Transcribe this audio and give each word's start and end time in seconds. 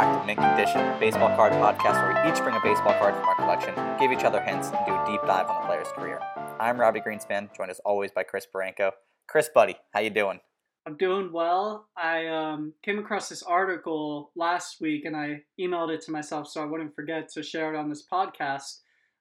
Back 0.00 0.18
to 0.18 0.26
Mint 0.26 0.38
Condition, 0.38 0.98
baseball 0.98 1.28
card 1.36 1.52
podcast 1.52 2.02
where 2.02 2.24
we 2.24 2.32
each 2.32 2.38
bring 2.42 2.56
a 2.56 2.60
baseball 2.60 2.98
card 2.98 3.14
from 3.14 3.24
our 3.24 3.34
collection, 3.34 3.74
give 3.98 4.10
each 4.10 4.24
other 4.24 4.40
hints, 4.40 4.68
and 4.68 4.86
do 4.86 4.94
a 4.94 5.04
deep 5.06 5.20
dive 5.26 5.46
on 5.46 5.60
the 5.60 5.66
player's 5.66 5.88
career. 5.88 6.18
I'm 6.58 6.80
Robbie 6.80 7.00
Greenspan, 7.00 7.54
joined 7.54 7.70
as 7.70 7.80
always 7.80 8.10
by 8.10 8.22
Chris 8.22 8.46
Baranco. 8.50 8.92
Chris, 9.28 9.50
buddy, 9.54 9.76
how 9.92 10.00
you 10.00 10.08
doing? 10.08 10.40
I'm 10.86 10.96
doing 10.96 11.30
well. 11.30 11.86
I 11.98 12.28
um, 12.28 12.72
came 12.82 12.98
across 12.98 13.28
this 13.28 13.42
article 13.42 14.32
last 14.34 14.80
week 14.80 15.04
and 15.04 15.14
I 15.14 15.42
emailed 15.60 15.90
it 15.90 16.00
to 16.06 16.12
myself 16.12 16.48
so 16.48 16.62
I 16.62 16.64
wouldn't 16.64 16.94
forget 16.94 17.28
to 17.34 17.42
share 17.42 17.74
it 17.74 17.76
on 17.76 17.90
this 17.90 18.06
podcast. 18.10 18.78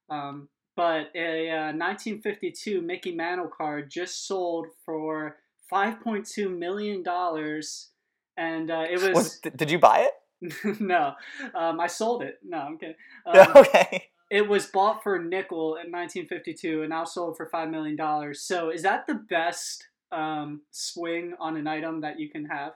Um, 0.10 0.48
but 0.78 1.08
a 1.14 1.50
uh, 1.50 1.74
1952 1.74 2.82
Mickey 2.82 3.14
Mantle 3.14 3.50
card 3.50 3.92
just 3.92 4.26
sold 4.26 4.68
for 4.86 5.40
5.2 5.70 6.58
million 6.58 7.04
dollars, 7.04 7.90
and 8.38 8.72
uh, 8.72 8.86
it 8.90 9.02
was. 9.14 9.14
Was- 9.14 9.40
did 9.58 9.70
you 9.70 9.78
buy 9.78 10.04
it? 10.04 10.14
no, 10.80 11.14
um, 11.56 11.80
I 11.80 11.88
sold 11.88 12.24
it. 12.24 12.40
No, 12.44 12.58
I'm 12.58 12.78
kidding. 12.78 12.96
Um, 13.26 13.48
okay. 13.56 14.06
It 14.32 14.48
was 14.48 14.68
bought 14.68 15.02
for 15.02 15.16
a 15.16 15.24
nickel 15.24 15.76
in 15.76 15.92
1952 15.92 16.82
and 16.82 16.90
now 16.92 17.04
sold 17.04 17.36
for 17.36 17.48
five 17.48 17.70
million 17.70 17.96
dollars. 17.96 18.42
So 18.42 18.70
is 18.70 18.84
that 18.84 19.08
the 19.08 19.16
best 19.16 19.88
um, 20.12 20.62
swing 20.72 21.34
on 21.40 21.58
an 21.58 21.68
item 21.68 22.02
that 22.02 22.20
you 22.20 22.30
can 22.30 22.46
have? 22.46 22.74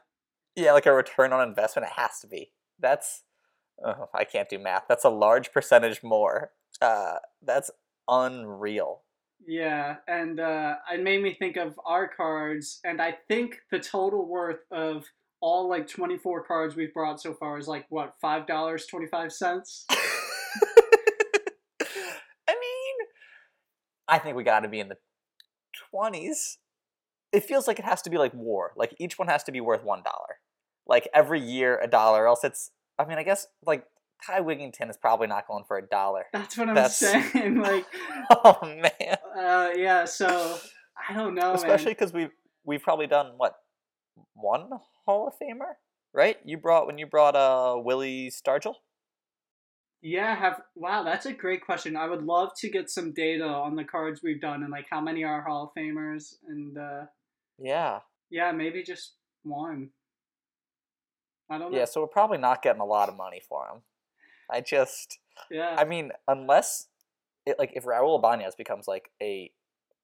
Yeah, 0.56 0.74
like 0.74 0.86
a 0.86 0.94
return 0.94 1.32
on 1.32 1.48
investment, 1.48 1.88
it 1.88 2.00
has 2.00 2.20
to 2.22 2.28
be. 2.28 2.52
That's, 2.80 3.24
oh, 3.86 4.10
I 4.14 4.24
can't 4.24 4.50
do 4.50 4.60
math. 4.60 4.84
That's 4.88 5.06
a 5.06 5.10
large 5.10 5.52
percentage 5.52 6.04
more. 6.04 6.52
Uh, 6.82 7.16
that's 7.42 7.72
unreal. 8.08 9.02
Yeah, 9.46 9.98
and 10.08 10.40
uh, 10.40 10.76
it 10.92 11.04
made 11.04 11.22
me 11.22 11.36
think 11.38 11.58
of 11.58 11.80
our 11.86 12.08
cards, 12.08 12.80
and 12.84 13.02
I 13.02 13.18
think 13.28 13.58
the 13.72 13.80
total 13.80 14.28
worth 14.28 14.62
of 14.72 15.06
all 15.44 15.68
like 15.68 15.90
24 15.90 16.46
cards 16.46 16.74
we've 16.74 16.94
brought 16.94 17.20
so 17.22 17.34
far 17.34 17.58
is 17.60 17.68
like 17.68 17.86
what 17.90 18.14
five 18.22 18.48
dollars 18.48 18.86
25 18.86 19.34
cents. 19.34 19.86
I 19.92 19.96
mean, 22.48 22.96
I 24.08 24.20
think 24.20 24.38
we 24.38 24.44
got 24.44 24.62
to 24.62 24.70
be 24.70 24.80
in 24.80 24.88
the 24.88 24.98
20s. 25.94 26.58
It 27.34 27.44
feels 27.44 27.68
like 27.68 27.78
it 27.78 27.86
has 27.86 28.02
to 28.04 28.10
be 28.10 28.18
like 28.18 28.34
war. 28.34 28.72
Like 28.78 28.96
each 29.00 29.20
one 29.20 29.28
has 29.28 29.44
to 29.44 29.52
be 29.52 29.60
worth 29.60 29.84
$1. 29.84 30.02
Like 30.88 31.10
every 31.14 31.42
year 31.42 31.78
a 31.84 31.88
dollar, 31.88 32.26
else 32.28 32.44
it's 32.44 32.72
I 32.98 33.06
mean, 33.06 33.18
I 33.18 33.24
guess 33.24 33.48
like 33.66 33.86
Ty 34.26 34.42
Wigginton 34.42 34.90
is 34.90 34.96
probably 34.98 35.28
not 35.28 35.46
going 35.48 35.66
for 35.68 35.78
a 35.78 35.86
dollar. 35.86 36.26
That's 36.32 36.58
what 36.58 36.70
I'm 36.70 36.76
That's- 36.76 36.98
saying. 36.98 37.56
Like, 37.62 37.86
Oh 38.32 38.60
man. 38.64 39.18
uh, 39.38 39.72
yeah. 39.76 40.06
So 40.06 40.58
I 41.10 41.14
don't 41.14 41.36
know, 41.36 41.54
Especially 41.54 41.96
cuz 41.96 42.14
we've 42.14 42.32
we've 42.64 42.82
probably 42.82 43.08
done 43.08 43.34
what 43.38 43.56
one 44.34 44.70
Hall 45.06 45.28
of 45.28 45.34
Famer, 45.42 45.74
right? 46.14 46.38
You 46.44 46.58
brought 46.58 46.88
when 46.88 46.98
you 46.98 47.06
brought 47.06 47.36
uh 47.36 47.76
Willie 47.78 48.32
Stargell? 48.32 48.76
Yeah, 50.02 50.36
have 50.36 50.62
wow, 50.76 51.04
that's 51.04 51.26
a 51.26 51.34
great 51.34 51.66
question. 51.66 51.96
I 51.96 52.08
would 52.08 52.24
love 52.24 52.50
to 52.58 52.70
get 52.70 52.90
some 52.90 53.14
data 53.14 53.46
on 53.46 53.78
the 53.78 53.86
cards 53.86 54.22
we've 54.22 54.42
done 54.42 54.64
and 54.64 54.72
like 54.72 54.88
how 54.90 55.00
many 55.00 55.24
are 55.24 55.42
Hall 55.42 55.64
of 55.64 55.82
Famers 55.82 56.36
and 56.48 56.78
uh, 56.78 57.06
Yeah. 57.58 58.00
yeah, 58.30 58.52
maybe 58.52 58.84
just 58.84 59.14
one. 59.44 59.92
I 61.50 61.58
don't 61.58 61.72
know. 61.72 61.78
Yeah, 61.78 61.86
so 61.86 62.02
we're 62.02 62.08
probably 62.08 62.38
not 62.38 62.62
getting 62.62 62.82
a 62.82 62.86
lot 62.86 63.08
of 63.08 63.16
money 63.16 63.42
for 63.48 63.66
him. 63.68 63.82
I 64.52 64.60
just 64.60 65.20
Yeah. 65.50 65.76
I 65.78 65.86
mean, 65.86 66.12
unless 66.28 66.88
it 67.46 67.58
like 67.58 67.72
if 67.74 67.86
Raul 67.86 68.20
Ibanez 68.20 68.56
becomes 68.56 68.90
like 68.90 69.10
a 69.22 69.52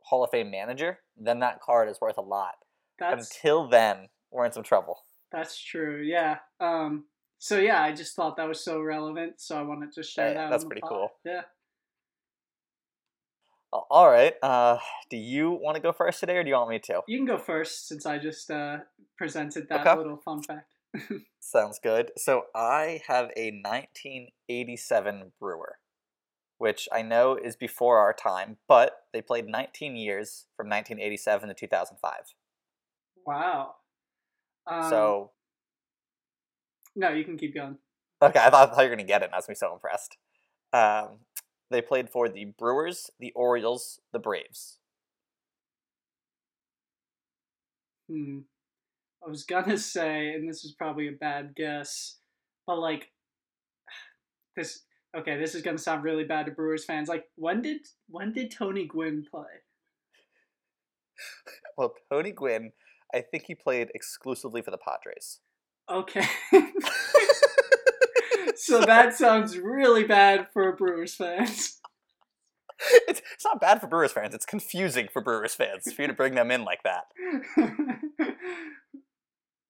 Hall 0.04 0.24
of 0.24 0.30
Fame 0.30 0.50
manager, 0.50 1.00
then 1.18 1.40
that 1.40 1.62
card 1.62 1.90
is 1.90 2.00
worth 2.00 2.18
a 2.18 2.22
lot. 2.22 2.56
That's 3.00 3.36
Until 3.36 3.68
then, 3.68 4.10
we're 4.32 4.46
in 4.46 4.52
some 4.52 4.64
trouble. 4.64 5.04
that's 5.32 5.58
true. 5.62 6.02
Yeah. 6.04 6.40
Um. 6.60 7.06
So 7.38 7.58
yeah, 7.58 7.82
I 7.82 7.94
just 7.94 8.16
thought 8.16 8.36
that 8.38 8.48
was 8.48 8.64
so 8.64 8.82
relevant, 8.82 9.40
so 9.40 9.58
I 9.58 9.62
wanted 9.62 9.94
to 9.94 10.04
share 10.04 10.30
Yeah, 10.30 10.34
that. 10.36 10.50
that's 10.52 10.66
pretty 10.66 10.82
pod. 10.82 10.90
cool. 10.90 11.12
Yeah. 11.26 11.42
All 13.72 14.10
right. 14.10 14.34
Uh, 14.42 14.78
do 15.10 15.18
you 15.18 15.52
want 15.52 15.76
to 15.76 15.82
go 15.82 15.92
first 15.92 16.20
today, 16.20 16.38
or 16.38 16.44
do 16.44 16.50
you 16.50 16.56
want 16.56 16.70
me 16.72 16.80
to? 16.80 17.02
You 17.08 17.18
can 17.20 17.28
go 17.28 17.38
first 17.38 17.88
since 17.88 18.06
I 18.06 18.18
just 18.18 18.50
uh, 18.50 18.78
presented 19.18 19.70
that 19.70 19.86
Okay. 19.86 19.96
little 19.96 20.18
fun 20.18 20.42
fact. 20.42 20.74
Sounds 21.40 21.80
good. 21.82 22.12
So 22.18 22.46
I 22.56 23.02
have 23.08 23.30
a 23.38 23.52
1987 23.64 25.34
Brewer, 25.40 25.78
which 26.58 26.90
I 26.92 27.04
know 27.04 27.36
is 27.36 27.56
before 27.56 28.00
our 28.00 28.12
time, 28.12 28.58
but 28.68 29.04
they 29.14 29.22
played 29.22 29.46
19 29.48 29.96
years 29.96 30.48
from 30.58 30.68
1987 30.68 31.50
to 31.50 31.54
2005. 31.54 32.14
Wow. 33.26 33.76
Um, 34.68 34.90
so 34.90 35.32
no, 36.96 37.10
you 37.10 37.24
can 37.24 37.38
keep 37.38 37.54
going. 37.54 37.78
Okay, 38.22 38.40
I 38.40 38.50
thought, 38.50 38.72
I 38.72 38.76
thought 38.76 38.82
you 38.82 38.90
were 38.90 38.96
gonna 38.96 39.08
get 39.08 39.22
it. 39.22 39.26
and 39.26 39.34
I 39.34 39.38
was 39.38 39.46
gonna 39.46 39.56
be 39.56 39.60
so 39.60 39.74
impressed. 39.74 40.18
Um, 40.74 41.20
they 41.72 41.82
played 41.82 42.10
for 42.10 42.28
the 42.28 42.46
Brewers, 42.46 43.10
the 43.20 43.32
Orioles, 43.34 44.02
the 44.12 44.20
Braves. 44.20 44.78
Hmm. 48.10 48.40
I 49.26 49.30
was 49.30 49.44
gonna 49.44 49.78
say, 49.78 50.34
and 50.34 50.50
this 50.50 50.66
is 50.66 50.74
probably 50.74 51.08
a 51.08 51.12
bad 51.14 51.56
guess, 51.56 52.18
but 52.68 52.80
like 52.80 53.12
this. 54.56 54.84
Okay, 55.18 55.40
this 55.40 55.56
is 55.56 55.64
gonna 55.64 55.80
sound 55.80 56.04
really 56.04 56.24
bad 56.24 56.46
to 56.46 56.52
Brewers 56.52 56.86
fans. 56.86 57.10
Like, 57.10 57.26
when 57.36 57.64
did 57.64 57.82
when 58.10 58.32
did 58.32 58.52
Tony 58.52 58.86
Gwynn 58.86 59.26
play? 59.30 59.44
Well, 61.78 61.94
Tony 62.12 62.32
Gwynn, 62.34 62.74
I 63.14 63.22
think 63.22 63.46
he 63.48 63.56
played 63.56 63.90
exclusively 63.96 64.62
for 64.62 64.72
the 64.72 64.78
Padres. 64.78 65.40
Okay. 65.90 66.26
so 68.56 68.82
that 68.82 69.14
sounds 69.16 69.58
really 69.58 70.04
bad 70.04 70.48
for 70.54 70.76
Brewers 70.76 71.16
fans. 71.16 71.80
it's, 73.08 73.22
it's 73.34 73.46
not 73.46 73.60
bad 73.60 73.82
for 73.82 73.88
Brewers 73.88 74.12
fans. 74.12 74.34
It's 74.34 74.46
confusing 74.46 75.08
for 75.12 75.22
Brewers 75.22 75.56
fans 75.56 75.92
for 75.92 76.02
you 76.02 76.08
to 76.08 76.14
bring 76.14 76.36
them 76.36 76.52
in 76.52 76.64
like 76.64 76.84
that. 76.84 77.06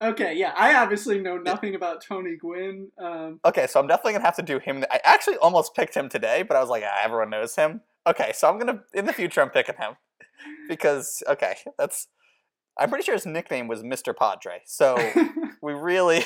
okay, 0.04 0.36
yeah, 0.36 0.54
I 0.56 0.76
obviously 0.76 1.20
know 1.20 1.38
nothing 1.38 1.76
about 1.76 2.04
Tony 2.04 2.36
Gwynn. 2.36 2.92
Um, 3.02 3.40
Okay, 3.46 3.68
so 3.68 3.80
I'm 3.80 3.88
definitely 3.88 4.14
gonna 4.14 4.26
have 4.26 4.36
to 4.36 4.44
do 4.44 4.60
him. 4.60 4.84
I 4.92 5.00
actually 5.04 5.38
almost 5.38 5.76
picked 5.76 5.96
him 5.96 6.10
today, 6.10 6.44
but 6.44 6.58
I 6.58 6.62
was 6.62 6.70
like, 6.70 6.84
ah, 6.86 7.00
everyone 7.04 7.30
knows 7.30 7.56
him. 7.56 7.82
Okay, 8.08 8.32
so 8.34 8.50
I'm 8.50 8.60
gonna 8.60 8.82
in 8.94 9.06
the 9.06 9.14
future 9.14 9.42
I'm 9.42 9.50
picking 9.50 9.76
him 9.76 9.96
because 10.68 11.24
okay, 11.28 11.56
that's. 11.78 12.08
I'm 12.80 12.90
pretty 12.90 13.04
sure 13.04 13.14
his 13.14 13.26
nickname 13.26 13.68
was 13.68 13.84
Mr. 13.84 14.16
Padre. 14.16 14.62
So 14.66 14.98
we 15.62 15.74
really. 15.74 16.24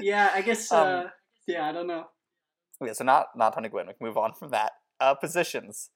yeah, 0.00 0.30
I 0.34 0.42
guess. 0.42 0.70
Um, 0.72 0.86
Uh, 0.88 1.04
yeah, 1.46 1.68
I 1.68 1.72
don't 1.72 1.86
know. 1.86 2.06
Okay, 2.82 2.92
so 2.92 3.04
not 3.04 3.28
not 3.36 3.54
Tony 3.54 3.68
Gwynn. 3.68 3.86
We 3.86 3.94
can 3.94 4.06
move 4.06 4.18
on 4.18 4.34
from 4.34 4.50
that. 4.50 4.72
Uh, 5.00 5.14
positions. 5.14 5.90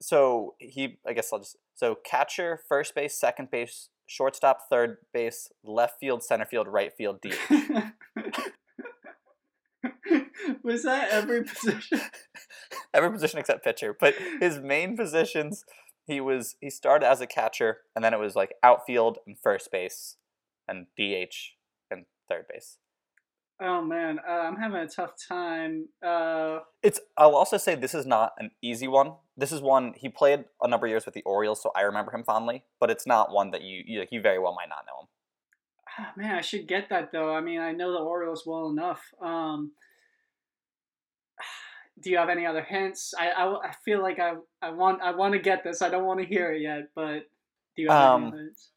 So 0.00 0.54
he, 0.58 0.98
I 1.06 1.12
guess 1.12 1.32
I'll 1.32 1.38
just 1.38 1.56
so 1.74 1.96
catcher, 2.04 2.60
first 2.68 2.94
base, 2.94 3.18
second 3.18 3.50
base, 3.50 3.88
shortstop, 4.06 4.58
third 4.68 4.98
base, 5.12 5.48
left 5.64 6.00
field, 6.00 6.22
center 6.24 6.44
field, 6.44 6.66
right 6.68 6.92
field, 6.96 7.20
D. 7.20 7.32
Was 10.62 10.82
that 10.84 11.10
every 11.10 11.44
position? 11.44 12.00
Every 12.94 13.10
position 13.10 13.38
except 13.38 13.64
pitcher, 13.64 13.96
but 13.98 14.14
his 14.40 14.58
main 14.58 14.96
positions, 14.98 15.64
he 16.06 16.20
was 16.20 16.56
he 16.60 16.70
started 16.70 17.06
as 17.06 17.20
a 17.20 17.26
catcher, 17.26 17.78
and 17.94 18.04
then 18.04 18.14
it 18.14 18.20
was 18.20 18.34
like 18.36 18.54
outfield 18.62 19.18
and 19.26 19.36
first 19.42 19.70
base, 19.70 20.16
and 20.68 20.86
DH 20.98 21.54
and 21.90 22.06
third 22.28 22.46
base. 22.52 22.78
Oh 23.60 23.80
man, 23.80 24.18
uh, 24.28 24.32
I'm 24.32 24.56
having 24.56 24.80
a 24.80 24.88
tough 24.88 25.12
time. 25.28 25.88
Uh, 26.04 26.60
It's. 26.82 26.98
I'll 27.16 27.36
also 27.36 27.58
say 27.58 27.74
this 27.76 27.94
is 27.94 28.06
not 28.06 28.32
an 28.38 28.50
easy 28.60 28.88
one. 28.88 29.14
This 29.36 29.52
is 29.52 29.60
one 29.60 29.94
he 29.96 30.08
played 30.08 30.44
a 30.60 30.68
number 30.68 30.86
of 30.86 30.90
years 30.90 31.04
with 31.04 31.14
the 31.14 31.22
Orioles, 31.22 31.62
so 31.62 31.70
I 31.76 31.82
remember 31.82 32.12
him 32.12 32.24
fondly. 32.24 32.64
But 32.80 32.90
it's 32.90 33.06
not 33.06 33.30
one 33.32 33.50
that 33.52 33.62
you 33.62 33.82
you, 33.86 34.04
you 34.10 34.20
very 34.20 34.38
well 34.38 34.54
might 34.54 34.68
not 34.68 34.84
know 34.86 35.02
him. 35.02 35.08
ah, 35.98 36.12
man, 36.16 36.34
I 36.36 36.40
should 36.40 36.66
get 36.66 36.88
that 36.88 37.12
though. 37.12 37.34
I 37.34 37.40
mean, 37.40 37.60
I 37.60 37.72
know 37.72 37.92
the 37.92 37.98
Orioles 37.98 38.44
well 38.46 38.68
enough. 38.68 39.02
Um, 39.20 39.72
do 42.00 42.10
you 42.10 42.16
have 42.18 42.28
any 42.28 42.46
other 42.46 42.62
hints? 42.62 43.14
I, 43.18 43.30
I, 43.30 43.68
I 43.68 43.72
feel 43.84 44.02
like 44.02 44.18
I, 44.18 44.34
I 44.60 44.70
want 44.70 45.02
I 45.02 45.14
want 45.14 45.34
to 45.34 45.38
get 45.40 45.62
this. 45.64 45.82
I 45.82 45.88
don't 45.88 46.04
want 46.04 46.20
to 46.20 46.26
hear 46.26 46.52
it 46.52 46.62
yet, 46.62 46.88
but 46.94 47.28
do 47.76 47.82
you 47.82 47.90
have 47.90 48.14
Um, 48.14 48.24
any 48.28 48.36
hints? 48.44 48.70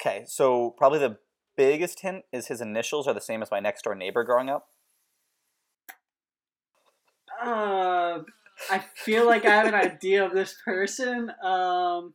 Okay, 0.00 0.24
so 0.26 0.70
probably 0.78 0.98
the 1.00 1.18
biggest 1.56 2.00
hint 2.00 2.24
is 2.32 2.46
his 2.46 2.60
initials 2.60 3.08
are 3.08 3.14
the 3.14 3.20
same 3.20 3.42
as 3.42 3.50
my 3.50 3.58
next 3.60 3.82
door 3.82 3.94
neighbor 3.94 4.22
growing 4.24 4.48
up. 4.48 4.68
Uh, 7.42 8.20
I 8.70 8.78
feel 8.94 9.26
like 9.26 9.44
I 9.44 9.50
have 9.50 9.66
an 9.66 9.74
idea 9.74 10.24
of 10.24 10.32
this 10.32 10.56
person. 10.64 11.30
Um, 11.42 12.14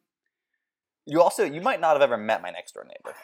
You 1.05 1.21
also 1.21 1.43
you 1.43 1.61
might 1.61 1.79
not 1.81 1.93
have 1.93 2.01
ever 2.01 2.17
met 2.17 2.41
my 2.41 2.49
next 2.49 2.73
door 2.73 2.85
neighbor. 2.85 3.15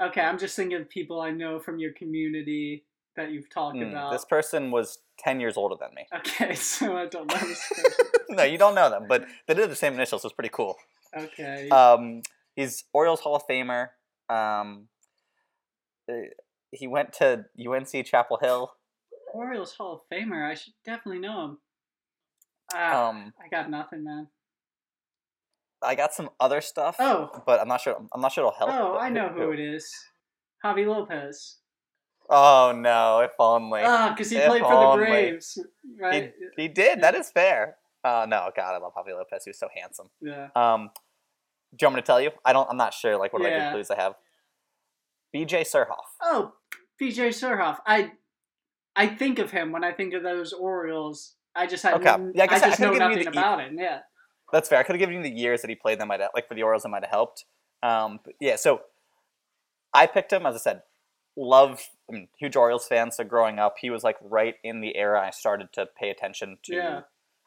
okay, 0.00 0.20
I'm 0.20 0.38
just 0.38 0.56
thinking 0.56 0.80
of 0.80 0.88
people 0.88 1.20
I 1.20 1.30
know 1.30 1.58
from 1.60 1.78
your 1.78 1.92
community 1.92 2.84
that 3.16 3.30
you've 3.30 3.48
talked 3.50 3.76
Mm, 3.76 3.90
about. 3.90 4.12
This 4.12 4.24
person 4.24 4.70
was 4.70 4.98
ten 5.18 5.40
years 5.40 5.56
older 5.56 5.74
than 5.78 5.94
me. 5.94 6.06
Okay, 6.14 6.54
so 6.72 6.96
I 6.96 7.06
don't 7.06 7.28
know 7.30 7.38
this 7.38 7.68
person. 7.68 7.94
no, 8.30 8.42
you 8.44 8.58
don't 8.58 8.74
know 8.74 8.90
them, 8.90 9.06
but 9.08 9.24
they 9.46 9.54
did 9.54 9.70
the 9.70 9.76
same 9.76 9.94
initials. 9.94 10.22
So 10.22 10.26
it's 10.28 10.34
pretty 10.34 10.50
cool. 10.52 10.76
Okay. 11.16 11.68
Um, 11.70 12.22
he's 12.54 12.84
Orioles 12.92 13.20
Hall 13.20 13.36
of 13.36 13.46
Famer. 13.48 13.88
Um, 14.28 14.88
uh, 16.10 16.14
he 16.72 16.86
went 16.86 17.12
to 17.14 17.46
UNC 17.58 18.04
Chapel 18.06 18.38
Hill. 18.40 18.72
Orioles 19.32 19.74
Hall 19.74 19.94
of 19.94 20.00
Famer. 20.12 20.48
I 20.50 20.54
should 20.54 20.74
definitely 20.84 21.20
know 21.20 21.44
him. 21.44 21.58
Ah, 22.74 23.08
Um, 23.08 23.32
I 23.42 23.48
got 23.48 23.70
nothing, 23.70 24.04
man. 24.04 24.28
I 25.82 25.94
got 25.94 26.12
some 26.14 26.30
other 26.40 26.60
stuff. 26.60 26.96
Oh. 26.98 27.30
but 27.46 27.60
I'm 27.60 27.68
not 27.68 27.80
sure. 27.80 27.96
I'm 28.12 28.20
not 28.20 28.32
sure 28.32 28.42
it'll 28.46 28.58
help. 28.58 28.70
Oh, 28.72 28.96
I 28.98 29.08
know 29.08 29.28
who 29.28 29.52
it 29.52 29.60
is. 29.60 29.88
Javi 30.64 30.86
Lopez. 30.86 31.58
Oh 32.28 32.72
no! 32.76 33.20
If 33.20 33.32
only 33.38 33.82
Ah, 33.84 34.10
because 34.10 34.30
he 34.30 34.36
If 34.36 34.46
played 34.48 34.62
for 34.62 34.96
the. 34.96 34.96
Braves, 34.96 35.58
right? 36.00 36.32
he 36.56 36.68
did. 36.68 37.00
That 37.02 37.14
is 37.14 37.30
fair. 37.30 37.76
Uh, 38.04 38.26
no, 38.28 38.50
God, 38.56 38.74
I 38.74 38.78
love 38.78 38.92
Javi 38.94 39.10
Lopez. 39.12 39.44
He 39.44 39.50
was 39.50 39.58
so 39.58 39.68
handsome. 39.74 40.08
Yeah. 40.20 40.48
Um, 40.54 40.90
do 41.74 41.82
you 41.82 41.86
want 41.86 41.96
me 41.96 42.02
to 42.02 42.06
tell 42.06 42.20
you? 42.20 42.30
I 42.44 42.52
don't. 42.52 42.68
I'm 42.70 42.76
not 42.76 42.94
sure. 42.94 43.16
Like 43.16 43.32
what 43.32 43.42
other 43.42 43.50
Yeah. 43.50 43.70
good 43.70 43.74
clues 43.76 43.90
I 43.90 43.96
have. 44.00 44.14
B.J. 45.32 45.62
Surhoff. 45.64 46.06
Oh, 46.22 46.52
B.J. 46.98 47.30
Surhoff. 47.30 47.78
I 47.86 48.12
I 48.94 49.06
think 49.08 49.38
of 49.38 49.50
him 49.50 49.72
when 49.72 49.84
I 49.84 49.92
think 49.92 50.14
of 50.14 50.22
those 50.22 50.52
Orioles. 50.52 51.34
I 51.54 51.66
just 51.66 51.82
had 51.82 51.94
Okay. 51.94 52.04
Yeah, 52.34 52.44
I 52.44 52.46
guess 52.46 52.62
I 52.62 52.68
just 52.68 52.78
could've 52.78 52.98
know 52.98 53.08
nothing 53.08 53.24
the 53.24 53.30
about 53.30 53.60
him. 53.60 53.78
Yeah. 53.78 54.00
That's 54.52 54.68
fair. 54.68 54.78
I 54.78 54.82
could 54.84 54.94
have 54.94 55.00
given 55.00 55.16
you 55.16 55.22
the 55.22 55.30
years 55.30 55.60
that 55.62 55.68
he 55.68 55.74
played. 55.74 55.98
That 56.00 56.06
might 56.06 56.20
have, 56.20 56.30
like 56.34 56.46
for 56.48 56.54
the 56.54 56.62
Orioles. 56.62 56.84
That 56.84 56.90
might 56.90 57.02
have 57.02 57.10
helped. 57.10 57.44
Um, 57.82 58.20
but 58.24 58.34
yeah. 58.40 58.56
So 58.56 58.82
I 59.92 60.06
picked 60.06 60.32
him. 60.32 60.46
As 60.46 60.54
I 60.54 60.58
said, 60.58 60.82
love. 61.36 61.80
I 62.08 62.12
mean, 62.12 62.28
huge 62.38 62.56
Orioles 62.56 62.86
fan. 62.86 63.10
So 63.10 63.24
growing 63.24 63.58
up, 63.58 63.76
he 63.80 63.90
was 63.90 64.02
like 64.04 64.16
right 64.20 64.54
in 64.64 64.80
the 64.80 64.96
era 64.96 65.20
I 65.26 65.30
started 65.30 65.72
to 65.74 65.86
pay 65.86 66.10
attention 66.10 66.58
to 66.64 66.74
Yeah. 66.74 67.00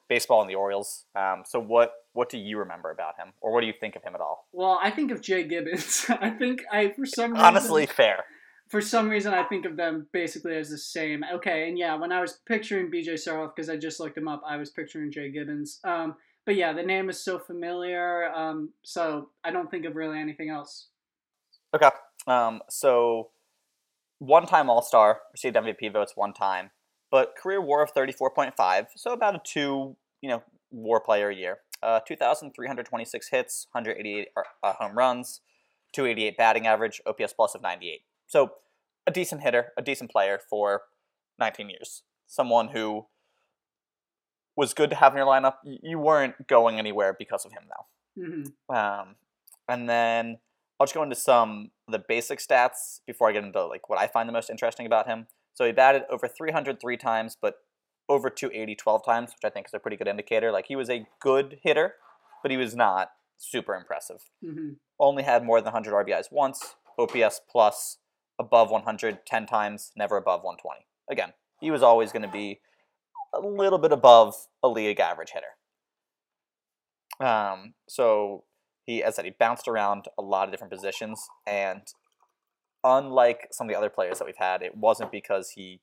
baseball 0.07 0.41
and 0.41 0.50
the 0.50 0.56
Orioles. 0.56 1.06
Um, 1.15 1.44
so 1.45 1.59
what 1.59 1.94
what 2.13 2.30
do 2.30 2.38
you 2.38 2.57
remember 2.57 2.89
about 2.91 3.15
him, 3.18 3.33
or 3.39 3.53
what 3.53 3.62
do 3.62 3.68
you 3.68 3.74
think 3.80 3.95
of 3.95 4.03
him 4.03 4.15
at 4.15 4.21
all? 4.21 4.47
Well, 4.51 4.80
I 4.81 4.89
think 4.91 5.12
of 5.12 5.21
Jay 5.21 5.44
Gibbons. 5.44 6.06
I 6.09 6.31
think 6.31 6.63
I 6.71 6.89
for 6.89 7.06
some 7.06 7.31
reason 7.31 7.45
Honestly, 7.45 7.86
fair. 7.86 8.24
for 8.68 8.81
some 8.81 9.09
reason 9.09 9.33
I 9.33 9.44
think 9.44 9.65
of 9.65 9.77
them 9.77 10.07
basically 10.12 10.56
as 10.57 10.69
the 10.69 10.77
same. 10.77 11.24
Okay, 11.36 11.69
and 11.69 11.77
yeah, 11.77 11.95
when 11.95 12.12
I 12.12 12.19
was 12.21 12.39
picturing 12.47 12.89
BJ 12.91 13.13
Surhoff 13.13 13.56
because 13.56 13.69
I 13.69 13.77
just 13.77 14.00
looked 14.00 14.18
him 14.18 14.27
up, 14.27 14.41
I 14.45 14.57
was 14.57 14.69
picturing 14.71 15.12
Jay 15.12 15.30
Gibbons. 15.31 15.80
Um, 15.83 16.15
but 16.45 16.56
yeah, 16.56 16.74
the 16.74 16.81
name 16.83 17.09
is 17.09 17.24
so 17.24 17.38
familiar. 17.38 18.33
Um, 18.33 18.71
so 18.83 19.30
I 19.44 19.51
don't 19.51 19.69
think 19.69 19.86
of 19.86 19.95
really 19.95 20.19
anything 20.19 20.50
else. 20.50 20.88
Okay. 21.75 21.89
Um, 22.25 22.62
so 22.69 23.30
one 24.19 24.45
time 24.45 24.69
All 24.69 24.81
Star, 24.81 25.21
received 25.31 25.56
MVP 25.56 25.92
votes 25.92 26.13
one 26.16 26.33
time, 26.33 26.71
but 27.10 27.36
career 27.36 27.62
WAR 27.62 27.83
of 27.83 27.92
thirty 27.92 28.13
four 28.13 28.30
point 28.30 28.54
five, 28.56 28.88
so 28.95 29.12
about 29.12 29.36
a 29.36 29.42
two, 29.44 29.95
you 30.21 30.30
know, 30.30 30.44
WAR 30.71 31.00
player 31.00 31.30
a 31.30 31.36
year. 31.36 31.60
Uh, 31.81 32.00
two 32.06 32.16
thousand 32.16 32.51
three 32.54 32.68
hundred 32.68 32.86
twenty 32.86 33.06
six 33.06 33.30
hits, 33.30 33.68
hundred 33.74 33.98
eighty 33.98 34.19
eight 34.19 34.27
uh, 34.63 34.74
home 34.74 34.98
runs, 34.98 35.42
two 35.94 36.06
eighty 36.06 36.25
eight 36.25 36.38
batting 36.38 36.68
average, 36.68 37.01
OPS 37.07 37.33
plus 37.33 37.56
of 37.56 37.62
ninety 37.62 37.89
eight. 37.89 38.01
So 38.27 38.51
a 39.07 39.12
decent 39.12 39.42
hitter, 39.42 39.71
a 39.77 39.81
decent 39.81 40.12
player 40.12 40.39
for 40.50 40.81
nineteen 41.39 41.69
years. 41.69 42.04
Someone 42.27 42.69
who 42.69 43.07
was 44.56 44.74
good 44.74 44.89
to 44.89 44.95
have 44.98 45.13
in 45.13 45.18
your 45.18 45.25
lineup. 45.25 45.56
You 45.63 45.98
weren't 46.00 46.48
going 46.48 46.77
anywhere 46.77 47.15
because 47.18 47.45
of 47.45 47.54
him, 47.54 47.63
though. 47.69 48.25
hmm 48.25 48.75
Um, 48.75 49.15
and 49.69 49.89
then 49.89 50.39
I'll 50.80 50.86
just 50.86 50.94
go 50.94 51.04
into 51.04 51.15
some 51.15 51.72
the 51.89 52.03
basic 52.07 52.39
stats 52.39 53.01
before 53.06 53.30
I 53.30 53.33
get 53.33 53.44
into 53.44 53.65
like 53.65 53.89
what 53.89 54.00
I 54.00 54.07
find 54.07 54.27
the 54.27 54.33
most 54.33 54.50
interesting 54.50 54.86
about 54.86 55.07
him. 55.07 55.27
So 55.53 55.65
he 55.65 55.71
batted 55.71 56.03
over 56.09 56.27
303 56.27 56.97
times, 56.97 57.38
but 57.39 57.56
over 58.07 58.30
280 58.30 58.75
12 58.75 59.06
times, 59.06 59.31
which 59.31 59.50
I 59.50 59.53
think 59.53 59.68
is 59.68 59.74
a 59.74 59.80
pretty 59.80 59.97
good 59.97 60.07
indicator. 60.07 60.51
Like 60.51 60.65
he 60.68 60.75
was 60.75 60.89
a 60.89 61.06
good 61.19 61.59
hitter, 61.63 61.95
but 62.41 62.51
he 62.51 62.57
was 62.57 62.75
not 62.75 63.12
super 63.38 63.75
impressive. 63.75 64.30
hmm 64.44 64.74
Only 65.00 65.24
had 65.24 65.44
more 65.44 65.59
than 65.62 65.74
100 65.74 65.94
RBIs 66.06 66.31
once, 66.31 66.75
OPS 66.97 67.41
plus 67.50 67.97
above 68.39 68.71
100 68.71 69.25
10 69.25 69.45
times, 69.45 69.91
never 69.95 70.18
above 70.18 70.44
120. 70.44 70.86
Again, 71.09 71.33
he 71.59 71.71
was 71.71 71.83
always 71.83 72.12
going 72.12 72.24
to 72.24 72.27
be 72.31 72.59
a 73.33 73.39
little 73.39 73.80
bit 73.80 73.91
above 73.91 74.36
a 74.63 74.69
league 74.69 75.00
average 75.00 75.31
hitter. 75.31 75.56
Um, 77.25 77.74
so 77.88 78.44
he, 78.89 79.03
as 79.03 79.13
I 79.13 79.15
said, 79.18 79.25
he 79.25 79.31
bounced 79.31 79.68
around 79.68 80.06
a 80.18 80.21
lot 80.24 80.45
of 80.47 80.51
different 80.51 80.74
positions, 80.74 81.30
and 81.45 81.81
unlike 82.83 83.47
some 83.51 83.68
of 83.68 83.71
the 83.71 83.77
other 83.77 83.89
players 83.89 84.18
that 84.18 84.25
we've 84.25 84.38
had, 84.38 84.63
it 84.63 84.75
wasn't 84.75 85.12
because 85.12 85.51
he, 85.51 85.80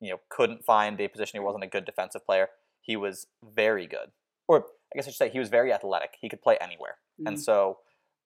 you 0.00 0.10
know, 0.10 0.18
couldn't 0.30 0.64
find 0.64 0.98
a 1.00 1.08
position. 1.08 1.38
He 1.38 1.44
wasn't 1.44 1.64
a 1.64 1.66
good 1.66 1.84
defensive 1.84 2.24
player. 2.24 2.48
He 2.80 2.96
was 2.96 3.26
very 3.44 3.86
good, 3.86 4.12
or 4.48 4.64
I 4.92 4.96
guess 4.96 5.06
I 5.06 5.10
should 5.10 5.16
say, 5.18 5.28
he 5.28 5.38
was 5.38 5.50
very 5.50 5.72
athletic. 5.72 6.16
He 6.20 6.28
could 6.30 6.40
play 6.40 6.56
anywhere, 6.58 6.96
and 7.18 7.36
Mhm. 7.36 7.40
so, 7.40 7.80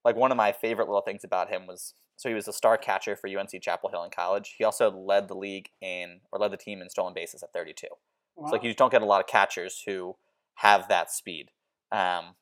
like 0.04 0.14
one 0.14 0.30
of 0.30 0.36
my 0.36 0.52
favorite 0.52 0.86
little 0.86 1.02
things 1.02 1.24
about 1.24 1.48
him 1.48 1.66
was, 1.66 1.94
so 2.14 2.28
he 2.28 2.34
was 2.34 2.46
a 2.46 2.52
star 2.52 2.78
catcher 2.78 3.16
for 3.16 3.26
UNC 3.26 3.58
Chapel 3.58 3.90
Hill 3.90 4.04
in 4.04 4.10
college. 4.10 4.54
He 4.56 4.62
also 4.62 4.88
led 4.90 5.26
the 5.26 5.34
league 5.34 5.70
in, 5.80 6.20
or 6.30 6.38
led 6.38 6.52
the 6.52 6.56
team 6.56 6.80
in 6.80 6.88
stolen 6.90 7.12
bases 7.12 7.42
at 7.42 7.52
32. 7.52 7.88
Wow. 8.36 8.44
It's 8.44 8.52
like 8.52 8.62
you 8.62 8.72
don't 8.72 8.92
get 8.92 9.02
a 9.02 9.06
lot 9.06 9.20
of 9.20 9.26
catchers 9.26 9.82
who 9.84 10.16
have 10.54 10.86
that 10.88 11.10
speed. 11.10 11.50
Um, 11.90 12.36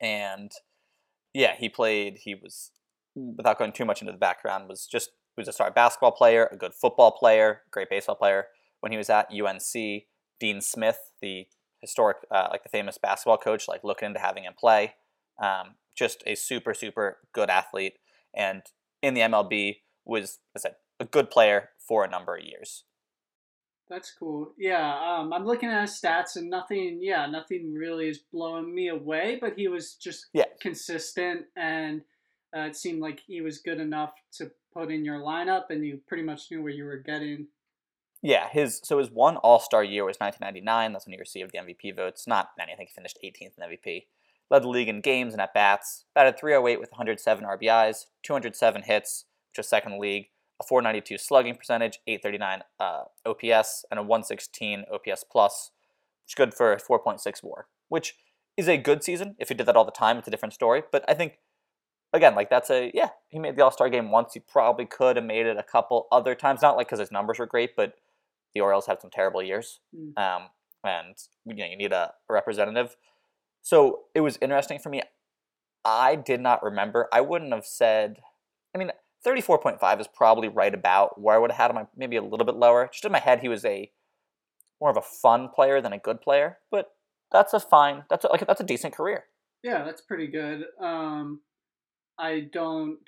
and 0.00 0.52
yeah, 1.36 1.54
he 1.54 1.68
played. 1.68 2.18
He 2.22 2.34
was, 2.34 2.70
without 3.14 3.58
going 3.58 3.72
too 3.72 3.84
much 3.84 4.00
into 4.00 4.12
the 4.12 4.18
background, 4.18 4.68
was 4.68 4.86
just 4.86 5.10
was 5.36 5.48
a 5.48 5.52
star 5.52 5.70
basketball 5.70 6.12
player, 6.12 6.48
a 6.50 6.56
good 6.56 6.72
football 6.72 7.10
player, 7.10 7.60
great 7.70 7.90
baseball 7.90 8.14
player. 8.14 8.46
When 8.80 8.90
he 8.90 8.96
was 8.96 9.10
at 9.10 9.28
UNC, 9.30 10.04
Dean 10.40 10.60
Smith, 10.62 11.12
the 11.20 11.46
historic, 11.82 12.16
uh, 12.30 12.48
like 12.50 12.62
the 12.62 12.70
famous 12.70 12.96
basketball 12.96 13.36
coach, 13.36 13.68
like 13.68 13.84
looking 13.84 14.06
into 14.06 14.20
having 14.20 14.44
him 14.44 14.54
play. 14.58 14.94
Um, 15.42 15.74
just 15.94 16.22
a 16.26 16.36
super, 16.36 16.72
super 16.72 17.18
good 17.34 17.50
athlete, 17.50 17.98
and 18.34 18.62
in 19.02 19.12
the 19.12 19.20
MLB 19.20 19.76
was, 20.06 20.38
as 20.54 20.64
I 20.64 20.68
said, 20.68 20.76
a 20.98 21.04
good 21.04 21.30
player 21.30 21.70
for 21.86 22.02
a 22.02 22.08
number 22.08 22.36
of 22.36 22.44
years. 22.44 22.84
That's 23.88 24.10
cool. 24.18 24.52
Yeah, 24.58 24.98
um, 24.98 25.32
I'm 25.32 25.46
looking 25.46 25.68
at 25.68 25.82
his 25.82 25.92
stats 26.00 26.34
and 26.36 26.50
nothing. 26.50 26.98
Yeah, 27.00 27.26
nothing 27.26 27.72
really 27.72 28.08
is 28.08 28.18
blowing 28.32 28.74
me 28.74 28.88
away. 28.88 29.38
But 29.40 29.54
he 29.56 29.68
was 29.68 29.94
just 29.94 30.26
Yeah. 30.32 30.46
consistent, 30.60 31.46
and 31.54 32.02
uh, 32.56 32.62
it 32.62 32.76
seemed 32.76 33.00
like 33.00 33.20
he 33.20 33.40
was 33.42 33.58
good 33.58 33.78
enough 33.80 34.12
to 34.38 34.50
put 34.72 34.90
in 34.90 35.04
your 35.04 35.20
lineup, 35.20 35.70
and 35.70 35.84
you 35.86 36.00
pretty 36.08 36.24
much 36.24 36.50
knew 36.50 36.62
what 36.62 36.74
you 36.74 36.84
were 36.84 36.96
getting. 36.98 37.46
Yeah, 38.22 38.48
his 38.48 38.80
so 38.82 38.98
his 38.98 39.10
one 39.10 39.36
All 39.36 39.60
Star 39.60 39.84
year 39.84 40.04
was 40.04 40.16
1999. 40.18 40.92
That's 40.92 41.06
when 41.06 41.12
he 41.12 41.18
received 41.18 41.52
the 41.52 41.58
MVP 41.58 41.94
votes. 41.94 42.26
Not 42.26 42.50
many. 42.58 42.72
I 42.72 42.76
think 42.76 42.88
he 42.88 42.94
finished 42.94 43.18
18th 43.22 43.56
in 43.56 43.64
MVP. 43.70 44.06
Led 44.50 44.62
the 44.62 44.68
league 44.68 44.88
in 44.88 45.00
games 45.00 45.32
and 45.32 45.40
at 45.40 45.54
bats. 45.54 46.06
Batted 46.14 46.38
308 46.38 46.80
with 46.80 46.90
107 46.92 47.44
RBIs, 47.44 48.06
207 48.24 48.82
hits, 48.82 49.26
which 49.50 49.58
was 49.58 49.68
second 49.68 49.98
league. 50.00 50.28
A 50.60 50.64
492 50.64 51.18
slugging 51.18 51.54
percentage, 51.54 52.00
839 52.06 52.62
uh, 52.80 53.04
OPS, 53.26 53.84
and 53.90 53.98
a 54.00 54.02
116 54.02 54.84
OPS 54.92 55.24
plus, 55.30 55.70
which 56.24 56.30
is 56.32 56.34
good 56.34 56.54
for 56.54 56.72
a 56.72 56.80
4.6 56.80 57.42
WAR. 57.42 57.66
Which 57.88 58.16
is 58.56 58.68
a 58.68 58.78
good 58.78 59.04
season. 59.04 59.36
If 59.38 59.48
he 59.48 59.54
did 59.54 59.66
that 59.66 59.76
all 59.76 59.84
the 59.84 59.90
time, 59.90 60.16
it's 60.16 60.28
a 60.28 60.30
different 60.30 60.54
story. 60.54 60.82
But 60.90 61.04
I 61.08 61.14
think 61.14 61.38
again, 62.12 62.34
like 62.34 62.48
that's 62.48 62.70
a 62.70 62.90
yeah. 62.94 63.10
He 63.28 63.38
made 63.38 63.56
the 63.56 63.64
All 63.64 63.70
Star 63.70 63.90
game 63.90 64.10
once. 64.10 64.32
He 64.34 64.40
probably 64.40 64.86
could 64.86 65.16
have 65.16 65.24
made 65.26 65.44
it 65.46 65.58
a 65.58 65.62
couple 65.62 66.06
other 66.10 66.34
times. 66.34 66.62
Not 66.62 66.76
like 66.76 66.86
because 66.88 67.00
his 67.00 67.12
numbers 67.12 67.38
were 67.38 67.46
great, 67.46 67.76
but 67.76 67.94
the 68.54 68.62
Orioles 68.62 68.86
had 68.86 69.00
some 69.02 69.10
terrible 69.10 69.42
years, 69.42 69.80
Mm. 69.94 70.16
um, 70.18 70.42
and 70.82 71.14
you 71.44 71.54
know 71.54 71.66
you 71.66 71.76
need 71.76 71.92
a 71.92 72.14
representative. 72.30 72.96
So 73.60 74.04
it 74.14 74.22
was 74.22 74.38
interesting 74.40 74.78
for 74.78 74.88
me. 74.88 75.02
I 75.84 76.16
did 76.16 76.40
not 76.40 76.62
remember. 76.62 77.08
I 77.12 77.20
wouldn't 77.20 77.52
have 77.52 77.66
said. 77.66 78.20
I 78.74 78.78
mean, 78.78 78.90
thirty-four 79.24 79.58
point 79.58 79.80
five 79.80 80.00
is 80.00 80.08
probably 80.08 80.48
right 80.48 80.74
about 80.74 81.20
where 81.20 81.36
I 81.36 81.38
would 81.38 81.50
have 81.50 81.70
had 81.70 81.76
him. 81.76 81.86
Maybe 81.96 82.16
a 82.16 82.22
little 82.22 82.46
bit 82.46 82.56
lower. 82.56 82.88
Just 82.92 83.04
in 83.04 83.12
my 83.12 83.20
head, 83.20 83.40
he 83.40 83.48
was 83.48 83.64
a 83.64 83.90
more 84.80 84.90
of 84.90 84.96
a 84.96 85.02
fun 85.02 85.48
player 85.48 85.80
than 85.80 85.92
a 85.92 85.98
good 85.98 86.20
player. 86.20 86.58
But 86.70 86.90
that's 87.32 87.52
a 87.54 87.60
fine. 87.60 88.04
That's 88.08 88.24
a, 88.24 88.28
like 88.28 88.46
that's 88.46 88.60
a 88.60 88.64
decent 88.64 88.94
career. 88.94 89.24
Yeah, 89.62 89.84
that's 89.84 90.00
pretty 90.00 90.28
good. 90.28 90.64
Um, 90.80 91.40
I 92.18 92.48
don't. 92.52 92.98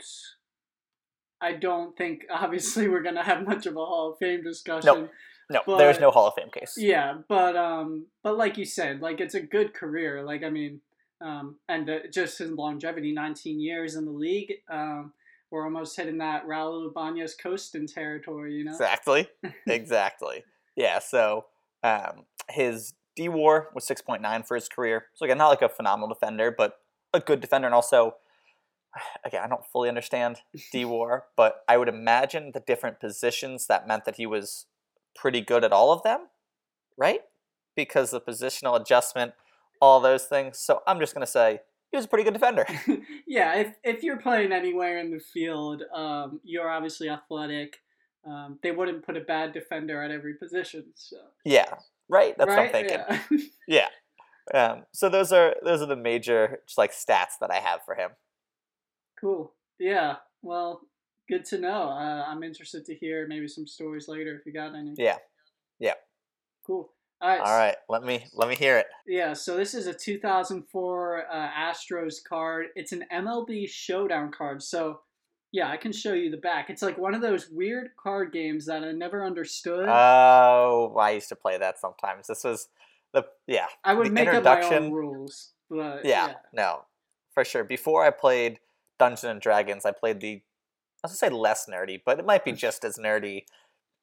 I 1.40 1.52
don't 1.52 1.96
think 1.96 2.24
obviously 2.30 2.88
we're 2.88 3.02
gonna 3.02 3.24
have 3.24 3.46
much 3.46 3.66
of 3.66 3.76
a 3.76 3.84
Hall 3.84 4.12
of 4.12 4.18
Fame 4.18 4.42
discussion. 4.42 5.08
No, 5.50 5.78
there's 5.78 5.98
no 5.98 6.10
Hall 6.10 6.26
of 6.26 6.34
Fame 6.34 6.50
case. 6.52 6.74
Yeah, 6.76 7.18
but 7.28 7.56
um, 7.56 8.06
but 8.22 8.36
like 8.36 8.58
you 8.58 8.64
said, 8.64 9.00
like 9.00 9.20
it's 9.20 9.34
a 9.34 9.40
good 9.40 9.72
career. 9.72 10.22
Like 10.22 10.42
I 10.42 10.50
mean, 10.50 10.80
um, 11.20 11.56
and 11.68 11.88
uh, 11.88 11.98
just 12.12 12.38
his 12.38 12.50
longevity, 12.50 13.12
19 13.12 13.60
years 13.60 13.94
in 13.94 14.04
the 14.04 14.10
league. 14.10 14.52
Um, 14.70 15.12
we're 15.50 15.64
almost 15.64 15.96
hitting 15.96 16.18
that 16.18 16.46
Raul 16.46 16.88
Ibanez 16.88 17.36
Costin 17.40 17.86
territory, 17.86 18.54
you 18.54 18.64
know. 18.64 18.72
Exactly. 18.72 19.28
exactly. 19.66 20.44
Yeah. 20.76 20.98
So 20.98 21.46
um, 21.82 22.24
his 22.50 22.94
D 23.16 23.28
WAR 23.28 23.68
was 23.74 23.86
six 23.86 24.00
point 24.00 24.22
nine 24.22 24.42
for 24.42 24.54
his 24.54 24.68
career. 24.68 25.06
So 25.14 25.24
again, 25.24 25.38
not 25.38 25.48
like 25.48 25.62
a 25.62 25.68
phenomenal 25.68 26.08
defender, 26.08 26.54
but 26.56 26.78
a 27.12 27.20
good 27.20 27.40
defender, 27.40 27.66
and 27.66 27.74
also. 27.74 28.16
Again, 29.24 29.42
I 29.44 29.48
don't 29.48 29.66
fully 29.70 29.90
understand 29.90 30.38
D 30.72 30.84
WAR, 30.84 31.24
but 31.36 31.62
I 31.68 31.76
would 31.76 31.88
imagine 31.88 32.52
the 32.54 32.60
different 32.60 33.00
positions 33.00 33.66
that 33.66 33.86
meant 33.86 34.06
that 34.06 34.16
he 34.16 34.24
was 34.24 34.64
pretty 35.14 35.42
good 35.42 35.62
at 35.62 35.72
all 35.72 35.92
of 35.92 36.02
them, 36.02 36.28
right? 36.96 37.20
Because 37.76 38.12
the 38.12 38.20
positional 38.20 38.80
adjustment, 38.80 39.34
all 39.80 40.00
those 40.00 40.24
things. 40.24 40.58
So 40.58 40.80
I'm 40.86 41.00
just 41.00 41.12
gonna 41.12 41.26
say 41.26 41.60
he 41.90 41.96
was 41.96 42.04
a 42.04 42.08
pretty 42.08 42.24
good 42.24 42.34
defender. 42.34 42.66
yeah, 43.26 43.54
if 43.56 43.74
if 43.84 44.02
you're 44.02 44.18
playing 44.20 44.52
anywhere 44.52 44.98
in 44.98 45.10
the 45.10 45.20
field, 45.20 45.82
um, 45.94 46.40
you're 46.44 46.68
obviously 46.70 47.08
athletic. 47.08 47.80
um, 48.26 48.58
they 48.62 48.72
wouldn't 48.72 49.04
put 49.06 49.16
a 49.16 49.20
bad 49.20 49.52
defender 49.52 50.02
at 50.02 50.10
every 50.10 50.34
position. 50.34 50.84
So 50.94 51.16
Yeah, 51.44 51.74
right. 52.08 52.34
That's 52.36 52.48
right? 52.48 52.72
what 52.72 52.76
I'm 52.76 53.18
thinking. 53.28 53.48
Yeah. 53.68 53.88
Um, 54.54 54.84
so 54.92 55.08
those 55.10 55.30
are 55.32 55.54
those 55.64 55.82
are 55.82 55.86
the 55.86 55.96
major 55.96 56.60
just 56.66 56.78
like 56.78 56.92
stats 56.92 57.36
that 57.40 57.50
I 57.50 57.56
have 57.60 57.80
for 57.84 57.94
him. 57.94 58.10
cool. 59.20 59.52
Yeah. 59.78 60.16
Well, 60.42 60.80
good 61.28 61.44
to 61.46 61.58
know. 61.58 61.82
Uh, 61.90 62.24
I'm 62.26 62.42
interested 62.42 62.84
to 62.86 62.94
hear 62.94 63.26
maybe 63.28 63.46
some 63.48 63.66
stories 63.66 64.08
later 64.08 64.34
if 64.36 64.46
you 64.46 64.52
got 64.52 64.74
any. 64.74 64.94
Yeah. 64.96 65.18
Yeah. 65.78 65.94
Cool. 66.66 66.90
All 67.20 67.28
right. 67.28 67.40
All 67.40 67.58
right, 67.58 67.76
let 67.88 68.04
me 68.04 68.24
let 68.34 68.48
me 68.48 68.54
hear 68.54 68.78
it. 68.78 68.86
Yeah, 69.06 69.32
so 69.32 69.56
this 69.56 69.74
is 69.74 69.86
a 69.86 69.94
2004 69.94 71.24
uh, 71.30 71.50
Astros 71.50 72.16
card. 72.22 72.66
It's 72.76 72.92
an 72.92 73.04
MLB 73.12 73.68
Showdown 73.68 74.30
card. 74.30 74.62
So, 74.62 75.00
yeah, 75.50 75.68
I 75.68 75.76
can 75.76 75.92
show 75.92 76.12
you 76.12 76.30
the 76.30 76.36
back. 76.36 76.70
It's 76.70 76.82
like 76.82 76.96
one 76.96 77.14
of 77.14 77.20
those 77.20 77.48
weird 77.50 77.90
card 78.00 78.32
games 78.32 78.66
that 78.66 78.84
I 78.84 78.92
never 78.92 79.24
understood. 79.24 79.88
Oh, 79.88 80.94
I 80.96 81.10
used 81.10 81.28
to 81.30 81.36
play 81.36 81.58
that 81.58 81.80
sometimes. 81.80 82.28
This 82.28 82.44
was 82.44 82.68
the 83.12 83.24
yeah. 83.48 83.66
I 83.82 83.94
would 83.94 84.12
make 84.12 84.28
up 84.28 84.44
my 84.44 84.62
own 84.62 84.92
rules, 84.92 85.54
but 85.68 86.04
Yeah, 86.04 86.28
yeah. 86.28 86.34
no, 86.52 86.84
for 87.34 87.44
sure. 87.44 87.64
Before 87.64 88.04
I 88.04 88.10
played 88.10 88.60
Dungeons 89.00 89.24
and 89.24 89.40
Dragons, 89.40 89.84
I 89.84 89.90
played 89.90 90.20
the 90.20 90.40
I 91.02 91.08
was 91.08 91.18
gonna 91.18 91.32
say 91.32 91.36
less 91.36 91.66
nerdy, 91.66 92.00
but 92.04 92.20
it 92.20 92.26
might 92.26 92.44
be 92.44 92.52
just 92.52 92.84
as 92.84 92.96
nerdy 92.96 93.42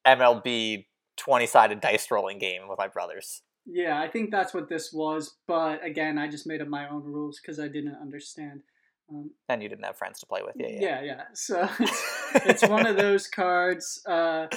MLB 0.05 0.85
twenty 1.17 1.47
sided 1.47 1.81
dice 1.81 2.09
rolling 2.11 2.39
game 2.39 2.67
with 2.67 2.77
my 2.77 2.87
brothers. 2.87 3.41
Yeah, 3.65 3.99
I 3.99 4.07
think 4.07 4.29
that's 4.29 4.53
what 4.53 4.69
this 4.69 4.93
was. 4.93 5.35
But 5.47 5.83
again, 5.83 6.17
I 6.17 6.27
just 6.27 6.45
made 6.45 6.61
up 6.61 6.67
my 6.67 6.87
own 6.87 7.03
rules 7.03 7.39
because 7.41 7.59
I 7.59 7.67
didn't 7.67 7.95
understand. 7.99 8.61
Um, 9.09 9.31
And 9.49 9.61
you 9.61 9.69
didn't 9.69 9.85
have 9.85 9.97
friends 9.97 10.19
to 10.19 10.25
play 10.25 10.41
with. 10.43 10.55
Yeah, 10.55 10.67
yeah. 10.67 10.79
yeah, 10.81 11.01
yeah. 11.03 11.21
So 11.33 11.67
it's, 11.79 12.03
it's 12.35 12.67
one 12.67 12.85
of 12.85 12.95
those 12.97 13.27
cards. 13.27 14.01
Uh, 14.07 14.47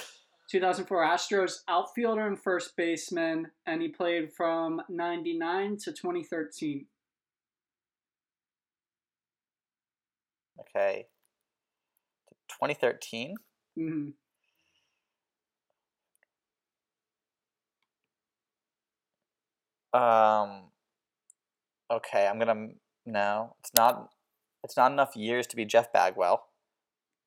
2004 0.51 1.05
Astros 1.05 1.59
outfielder 1.69 2.27
and 2.27 2.39
first 2.41 2.75
baseman, 2.77 3.51
and 3.67 3.83
he 3.83 3.89
played 3.89 4.33
from 4.33 4.81
99 4.89 5.77
to 5.85 5.93
2013. 5.93 6.87
Okay. 10.61 11.07
2013. 12.49 13.35
hmm 13.77 14.09
Um. 19.93 20.71
Okay, 21.91 22.27
I'm 22.27 22.39
gonna 22.39 22.69
no. 23.07 23.55
It's 23.61 23.73
not. 23.75 24.11
It's 24.65 24.77
not 24.77 24.93
enough 24.93 25.17
years 25.17 25.47
to 25.49 25.57
be 25.57 25.65
Jeff 25.65 25.93
Bagwell. 25.93 26.45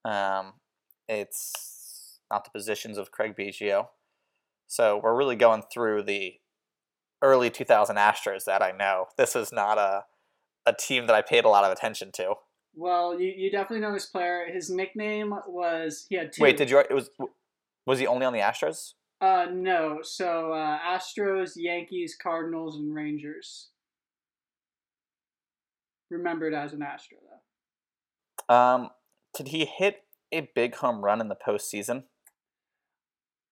Um, 0.03 0.53
it's 1.07 2.19
not 2.29 2.43
the 2.43 2.51
positions 2.51 2.97
of 2.97 3.11
Craig 3.11 3.35
Biggio. 3.37 3.87
So 4.67 4.99
we're 5.03 5.15
really 5.15 5.35
going 5.35 5.63
through 5.71 6.03
the 6.03 6.35
early 7.21 7.49
2000 7.49 7.97
Astros 7.97 8.45
that 8.45 8.61
I 8.61 8.71
know. 8.71 9.07
This 9.17 9.35
is 9.35 9.51
not 9.51 9.77
a 9.77 10.05
a 10.65 10.73
team 10.73 11.07
that 11.07 11.15
I 11.15 11.21
paid 11.21 11.43
a 11.43 11.49
lot 11.49 11.63
of 11.63 11.71
attention 11.71 12.11
to. 12.13 12.35
Well, 12.75 13.19
you, 13.19 13.33
you 13.35 13.51
definitely 13.51 13.81
know 13.81 13.93
this 13.93 14.05
player. 14.05 14.45
His 14.51 14.69
nickname 14.69 15.33
was 15.47 16.05
he 16.07 16.15
had 16.15 16.31
two. 16.31 16.43
Wait, 16.43 16.57
did 16.57 16.69
you? 16.69 16.79
It 16.79 16.93
was. 16.93 17.09
Was 17.85 17.99
he 17.99 18.07
only 18.07 18.25
on 18.25 18.33
the 18.33 18.39
Astros? 18.39 18.93
Uh, 19.21 19.45
no. 19.51 19.99
So 20.01 20.51
uh, 20.51 20.79
Astros, 20.79 21.51
Yankees, 21.55 22.17
Cardinals, 22.21 22.77
and 22.77 22.93
Rangers. 22.93 23.69
Remembered 26.09 26.53
as 26.53 26.73
an 26.73 26.81
Astro 26.81 27.19
though. 27.19 28.53
Um, 28.53 28.89
did 29.35 29.49
he 29.49 29.65
hit 29.65 30.03
a 30.31 30.49
big 30.55 30.75
home 30.75 31.03
run 31.03 31.21
in 31.21 31.29
the 31.29 31.37
postseason? 31.47 32.03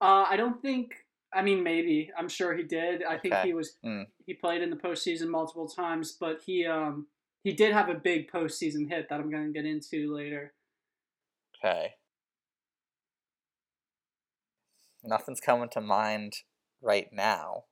Uh, 0.01 0.25
I 0.29 0.35
don't 0.35 0.61
think. 0.61 0.93
I 1.31 1.43
mean, 1.43 1.63
maybe. 1.63 2.09
I'm 2.17 2.27
sure 2.27 2.57
he 2.57 2.63
did. 2.63 3.03
I 3.03 3.17
think 3.17 3.35
he 3.35 3.53
was. 3.53 3.77
Mm. 3.85 4.07
He 4.25 4.33
played 4.33 4.61
in 4.61 4.71
the 4.71 4.75
postseason 4.75 5.27
multiple 5.27 5.67
times, 5.67 6.17
but 6.19 6.41
he 6.45 6.65
um 6.65 7.07
he 7.43 7.53
did 7.53 7.71
have 7.71 7.89
a 7.89 7.93
big 7.93 8.31
postseason 8.31 8.89
hit 8.89 9.07
that 9.09 9.19
I'm 9.19 9.29
gonna 9.29 9.51
get 9.51 9.65
into 9.65 10.13
later. 10.13 10.53
Okay. 11.63 11.93
Nothing's 15.03 15.39
coming 15.39 15.69
to 15.69 15.81
mind 15.81 16.33
right 16.81 17.07
now. 17.11 17.63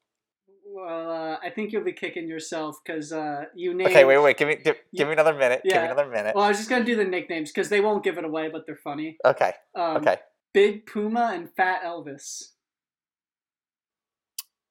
Well, 0.69 1.11
uh, 1.11 1.37
I 1.41 1.49
think 1.49 1.71
you'll 1.71 1.83
be 1.83 1.93
kicking 1.93 2.27
yourself 2.27 2.77
because 2.85 3.11
uh, 3.13 3.45
you 3.55 3.73
named. 3.73 3.89
Okay, 3.89 4.03
wait, 4.05 4.17
wait. 4.17 4.37
Give 4.37 4.47
me, 4.47 4.55
give, 4.63 4.75
give 4.93 5.07
me 5.07 5.13
another 5.13 5.33
minute. 5.33 5.61
Give 5.63 5.73
me 5.81 5.85
another 5.85 6.07
minute. 6.09 6.35
Well, 6.35 6.43
I 6.43 6.49
was 6.49 6.57
just 6.57 6.69
gonna 6.69 6.83
do 6.85 6.95
the 6.95 7.05
nicknames 7.05 7.51
because 7.51 7.69
they 7.69 7.81
won't 7.81 8.03
give 8.03 8.17
it 8.17 8.25
away, 8.25 8.49
but 8.49 8.65
they're 8.65 8.75
funny. 8.75 9.17
Okay, 9.25 9.53
Um, 9.75 9.97
okay, 9.97 10.17
Big 10.53 10.85
Puma 10.85 11.31
and 11.33 11.49
Fat 11.55 11.83
Elvis. 11.83 12.49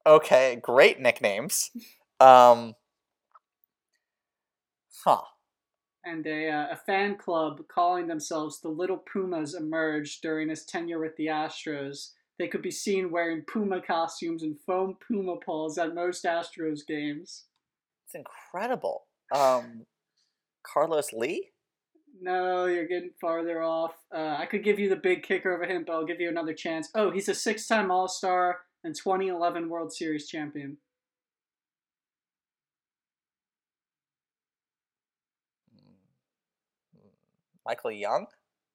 okay. 0.07 0.59
Great 0.63 1.01
nicknames. 1.01 1.71
Um. 2.21 2.75
Huh. 5.05 5.23
and 6.05 6.27
a, 6.27 6.49
uh, 6.51 6.67
a 6.73 6.77
fan 6.77 7.17
club 7.17 7.61
calling 7.69 8.07
themselves 8.09 8.61
the 8.61 8.69
Little 8.69 8.97
Pumas 9.13 9.55
emerged 9.55 10.21
during 10.23 10.49
his 10.49 10.65
tenure 10.65 10.99
with 10.99 11.17
the 11.17 11.27
Astros. 11.27 12.13
They 12.39 12.49
could 12.49 12.63
be 12.63 12.71
seen 12.71 13.11
wearing 13.11 13.45
Puma 13.51 13.81
costumes 13.81 14.43
and 14.43 14.59
foam 14.67 14.97
Puma 15.07 15.37
paws 15.37 15.79
at 15.79 15.95
most 15.95 16.25
Astros 16.25 16.81
games. 16.87 17.45
It's 18.07 18.15
incredible. 18.15 19.07
Um. 19.35 19.87
Carlos 20.67 21.13
Lee. 21.13 21.51
No, 22.21 22.67
you're 22.67 22.89
getting 22.89 23.11
farther 23.21 23.63
off. 23.63 23.93
Uh, 24.15 24.37
I 24.39 24.47
could 24.47 24.65
give 24.65 24.79
you 24.79 24.89
the 24.89 24.97
big 24.97 25.23
kicker 25.23 25.55
of 25.55 25.63
a 25.63 25.71
hint, 25.71 25.87
but 25.87 25.93
I'll 25.93 26.07
give 26.07 26.21
you 26.21 26.29
another 26.29 26.55
chance. 26.55 26.89
Oh, 26.95 27.11
he's 27.11 27.29
a 27.29 27.35
six 27.35 27.67
time 27.67 27.91
All 27.91 28.09
Star 28.09 28.59
and 28.85 28.95
2011 28.95 29.69
World 29.69 29.93
Series 29.93 30.29
champion. 30.29 30.79
Michael 37.65 37.93
Young. 37.93 38.27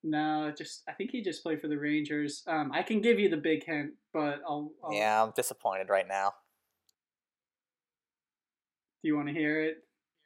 No, 0.03 0.51
just 0.57 0.83
I 0.87 0.93
think 0.93 1.11
he 1.11 1.21
just 1.21 1.43
played 1.43 1.61
for 1.61 1.67
the 1.67 1.77
Rangers. 1.77 2.43
Um, 2.47 2.71
I 2.73 2.81
can 2.81 3.01
give 3.01 3.19
you 3.19 3.29
the 3.29 3.37
big 3.37 3.63
hint, 3.63 3.91
but 4.13 4.41
I'll. 4.47 4.71
I'll 4.83 4.93
Yeah, 4.93 5.23
I'm 5.23 5.31
disappointed 5.35 5.89
right 5.89 6.07
now. 6.07 6.33
Do 9.01 9.07
you 9.07 9.15
want 9.15 9.27
to 9.27 9.33
hear 9.33 9.63
it? 9.63 9.77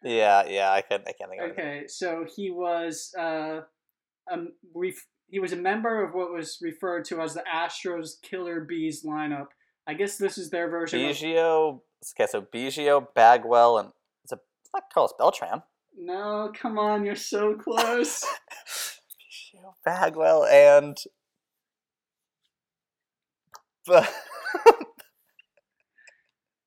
Yeah, 0.03 0.46
yeah. 0.48 0.72
I 0.72 0.82
can. 0.82 1.01
I 1.08 1.12
can't 1.12 1.29
think 1.29 1.41
of 1.41 1.50
it. 1.50 1.51
Okay, 1.51 1.84
so 1.88 2.25
he 2.36 2.51
was 2.51 3.13
uh, 3.20 3.62
um, 4.32 4.53
ref- 4.74 5.08
he 5.27 5.39
was 5.39 5.51
a 5.51 5.58
member 5.58 6.03
of 6.03 6.13
what 6.13 6.32
was 6.32 6.60
referred 6.62 7.03
to 7.05 7.22
as 7.22 7.34
the 7.34 7.44
Astros 7.53 8.22
Killer 8.22 8.62
Bees 8.62 9.03
lineup. 9.03 9.48
I 9.88 9.94
guess 9.94 10.17
this 10.17 10.38
is 10.38 10.50
their 10.50 10.70
version. 10.70 11.03
Of, 11.03 11.15
Biggio. 11.17 11.82
Okay, 12.17 12.29
so 12.29 12.41
Biggio, 12.41 13.08
Bagwell, 13.13 13.79
and 13.79 13.89
it's 14.24 14.32
a 14.32 14.36
it's 14.36 14.72
not 14.74 14.84
Carlos 14.94 15.13
Beltran. 15.17 15.63
no, 15.98 16.51
come 16.55 16.79
on, 16.79 17.03
you're 17.03 17.15
so 17.15 17.55
close. 17.55 18.24
Bagwell, 19.86 20.46
and 20.46 20.98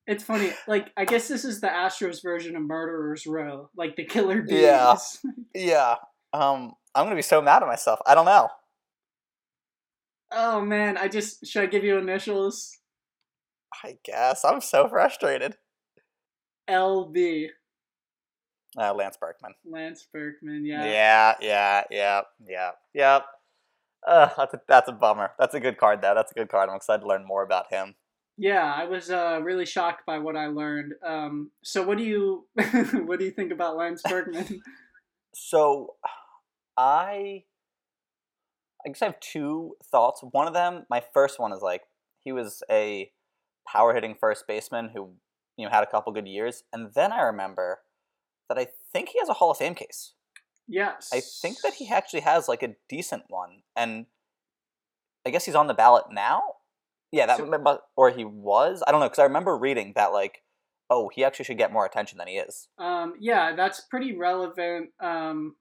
it's 0.07 0.23
funny. 0.23 0.51
Like 0.67 0.91
I 0.97 1.05
guess 1.05 1.27
this 1.27 1.43
is 1.45 1.61
the 1.61 1.67
Astros 1.67 2.23
version 2.23 2.55
of 2.55 2.63
Murderers 2.63 3.27
Row, 3.27 3.69
like 3.75 3.95
the 3.95 4.05
Killer 4.05 4.41
Bees. 4.41 4.61
Yeah. 4.61 4.95
yeah. 5.53 5.95
Um, 6.31 6.73
I'm 6.95 7.05
gonna 7.05 7.15
be 7.15 7.21
so 7.21 7.41
mad 7.41 7.61
at 7.61 7.67
myself. 7.67 7.99
I 8.05 8.15
don't 8.15 8.25
know. 8.25 8.49
oh 10.31 10.61
man, 10.61 10.97
I 10.97 11.07
just 11.07 11.45
should 11.45 11.63
I 11.63 11.67
give 11.67 11.83
you 11.83 11.97
initials? 11.97 12.77
I 13.83 13.97
guess 14.03 14.43
I'm 14.45 14.61
so 14.61 14.87
frustrated. 14.87 15.55
LB 16.69 17.49
Uh, 18.79 18.93
Lance 18.93 19.17
Berkman. 19.17 19.53
Lance 19.65 20.07
Berkman. 20.11 20.65
Yeah, 20.65 20.85
Yeah. 20.85 21.35
yeah, 21.41 21.83
yeah, 21.91 22.21
yeah, 22.47 22.71
yeah. 22.93 23.19
Uh, 24.07 24.29
that's 24.37 24.53
a, 24.53 24.61
that's 24.67 24.87
a 24.87 24.93
bummer. 24.93 25.31
That's 25.37 25.53
a 25.53 25.59
good 25.59 25.77
card 25.77 26.01
though. 26.01 26.15
That's 26.15 26.31
a 26.31 26.35
good 26.35 26.49
card. 26.49 26.69
I'm 26.69 26.77
excited 26.77 27.01
to 27.01 27.07
learn 27.07 27.25
more 27.25 27.43
about 27.43 27.71
him. 27.71 27.95
Yeah, 28.37 28.73
I 28.73 28.85
was 28.85 29.11
uh, 29.11 29.41
really 29.43 29.65
shocked 29.65 30.05
by 30.05 30.19
what 30.19 30.37
I 30.37 30.47
learned. 30.47 30.93
Um, 31.05 31.51
so, 31.61 31.83
what 31.85 31.97
do 31.97 32.05
you 32.05 32.47
what 33.05 33.19
do 33.19 33.25
you 33.25 33.31
think 33.31 33.51
about 33.51 33.75
Lance 33.75 34.01
Berkman? 34.07 34.61
So, 35.35 35.93
I, 36.75 37.43
I 38.83 38.89
guess 38.89 39.01
I 39.03 39.05
have 39.05 39.19
two 39.19 39.75
thoughts. 39.91 40.21
One 40.31 40.47
of 40.47 40.55
them, 40.55 40.85
my 40.89 41.03
first 41.13 41.39
one 41.39 41.53
is 41.53 41.61
like 41.61 41.83
he 42.19 42.31
was 42.31 42.63
a 42.69 43.11
power 43.67 43.93
hitting 43.93 44.15
first 44.19 44.47
baseman 44.47 44.89
who 44.93 45.13
you 45.55 45.65
know 45.65 45.71
had 45.71 45.83
a 45.83 45.87
couple 45.87 46.11
good 46.13 46.27
years, 46.27 46.63
and 46.73 46.91
then 46.95 47.11
I 47.11 47.21
remember 47.21 47.79
that 48.49 48.57
I 48.57 48.67
think 48.91 49.09
he 49.09 49.19
has 49.19 49.29
a 49.29 49.33
Hall 49.33 49.51
of 49.51 49.57
Fame 49.57 49.75
case. 49.75 50.13
yes, 50.67 51.09
I 51.13 51.21
think 51.21 51.61
that 51.61 51.75
he 51.75 51.87
actually 51.89 52.21
has 52.21 52.47
like 52.47 52.61
a 52.63 52.75
decent 52.89 53.23
one, 53.29 53.61
and 53.75 54.05
I 55.25 55.29
guess 55.29 55.45
he's 55.45 55.55
on 55.55 55.67
the 55.67 55.73
ballot 55.73 56.05
now. 56.11 56.41
Yeah, 57.11 57.25
that 57.25 57.37
So- 57.37 57.81
or 57.95 58.09
he 58.11 58.25
was. 58.25 58.83
I 58.87 58.91
don't 58.91 58.99
know 58.99 59.07
because 59.07 59.19
I 59.19 59.23
remember 59.23 59.57
reading 59.57 59.93
that 59.95 60.11
like, 60.13 60.43
oh, 60.89 61.09
he 61.09 61.23
actually 61.23 61.45
should 61.45 61.57
get 61.57 61.71
more 61.73 61.85
attention 61.85 62.17
than 62.17 62.27
he 62.27 62.35
is. 62.37 62.67
Um, 62.77 63.15
yeah, 63.19 63.55
that's 63.55 63.81
pretty 63.81 64.15
relevant 64.15 64.91
um, 64.99 65.55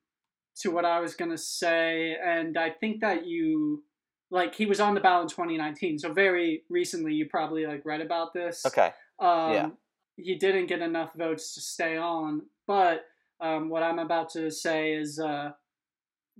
to 0.57 0.71
what 0.71 0.85
I 0.85 1.01
was 1.01 1.15
gonna 1.15 1.39
say, 1.39 2.17
and 2.23 2.59
I 2.59 2.71
think 2.71 3.01
that 3.01 3.27
you 3.27 3.85
like 4.31 4.55
he 4.55 4.67
was 4.67 4.79
on 4.79 4.95
the 4.95 5.01
ballot 5.01 5.25
in 5.25 5.29
2019. 5.31 5.99
So 5.99 6.13
very 6.13 6.65
recently, 6.69 7.15
you 7.15 7.27
probably 7.31 7.67
like 7.67 7.83
read 7.87 8.03
about 8.03 8.35
this. 8.35 8.67
Okay. 8.67 8.93
Um, 9.19 9.53
Yeah. 9.53 9.71
He 10.19 10.35
didn't 10.35 10.67
get 10.67 10.83
enough 10.83 11.15
votes 11.15 11.55
to 11.55 11.61
stay 11.61 11.97
on, 11.97 12.43
but 12.67 13.05
um, 13.41 13.69
what 13.69 13.83
I'm 13.83 13.99
about 13.99 14.31
to 14.31 14.51
say 14.51 14.93
is 14.95 15.19
uh, 15.21 15.53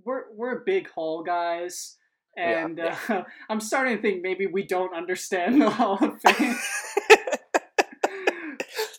we're 0.03 0.23
we're 0.35 0.59
big 0.59 0.89
Hall 0.89 1.23
guys, 1.23 1.97
and 2.37 2.77
yeah. 2.77 2.97
Uh, 3.07 3.23
I'm 3.49 3.61
starting 3.61 3.95
to 3.95 4.01
think 4.01 4.21
maybe 4.21 4.47
we 4.47 4.63
don't 4.63 4.93
understand 4.93 5.61
the 5.61 5.69
Hall 5.69 5.97
of 6.01 6.21
Fame. 6.35 6.55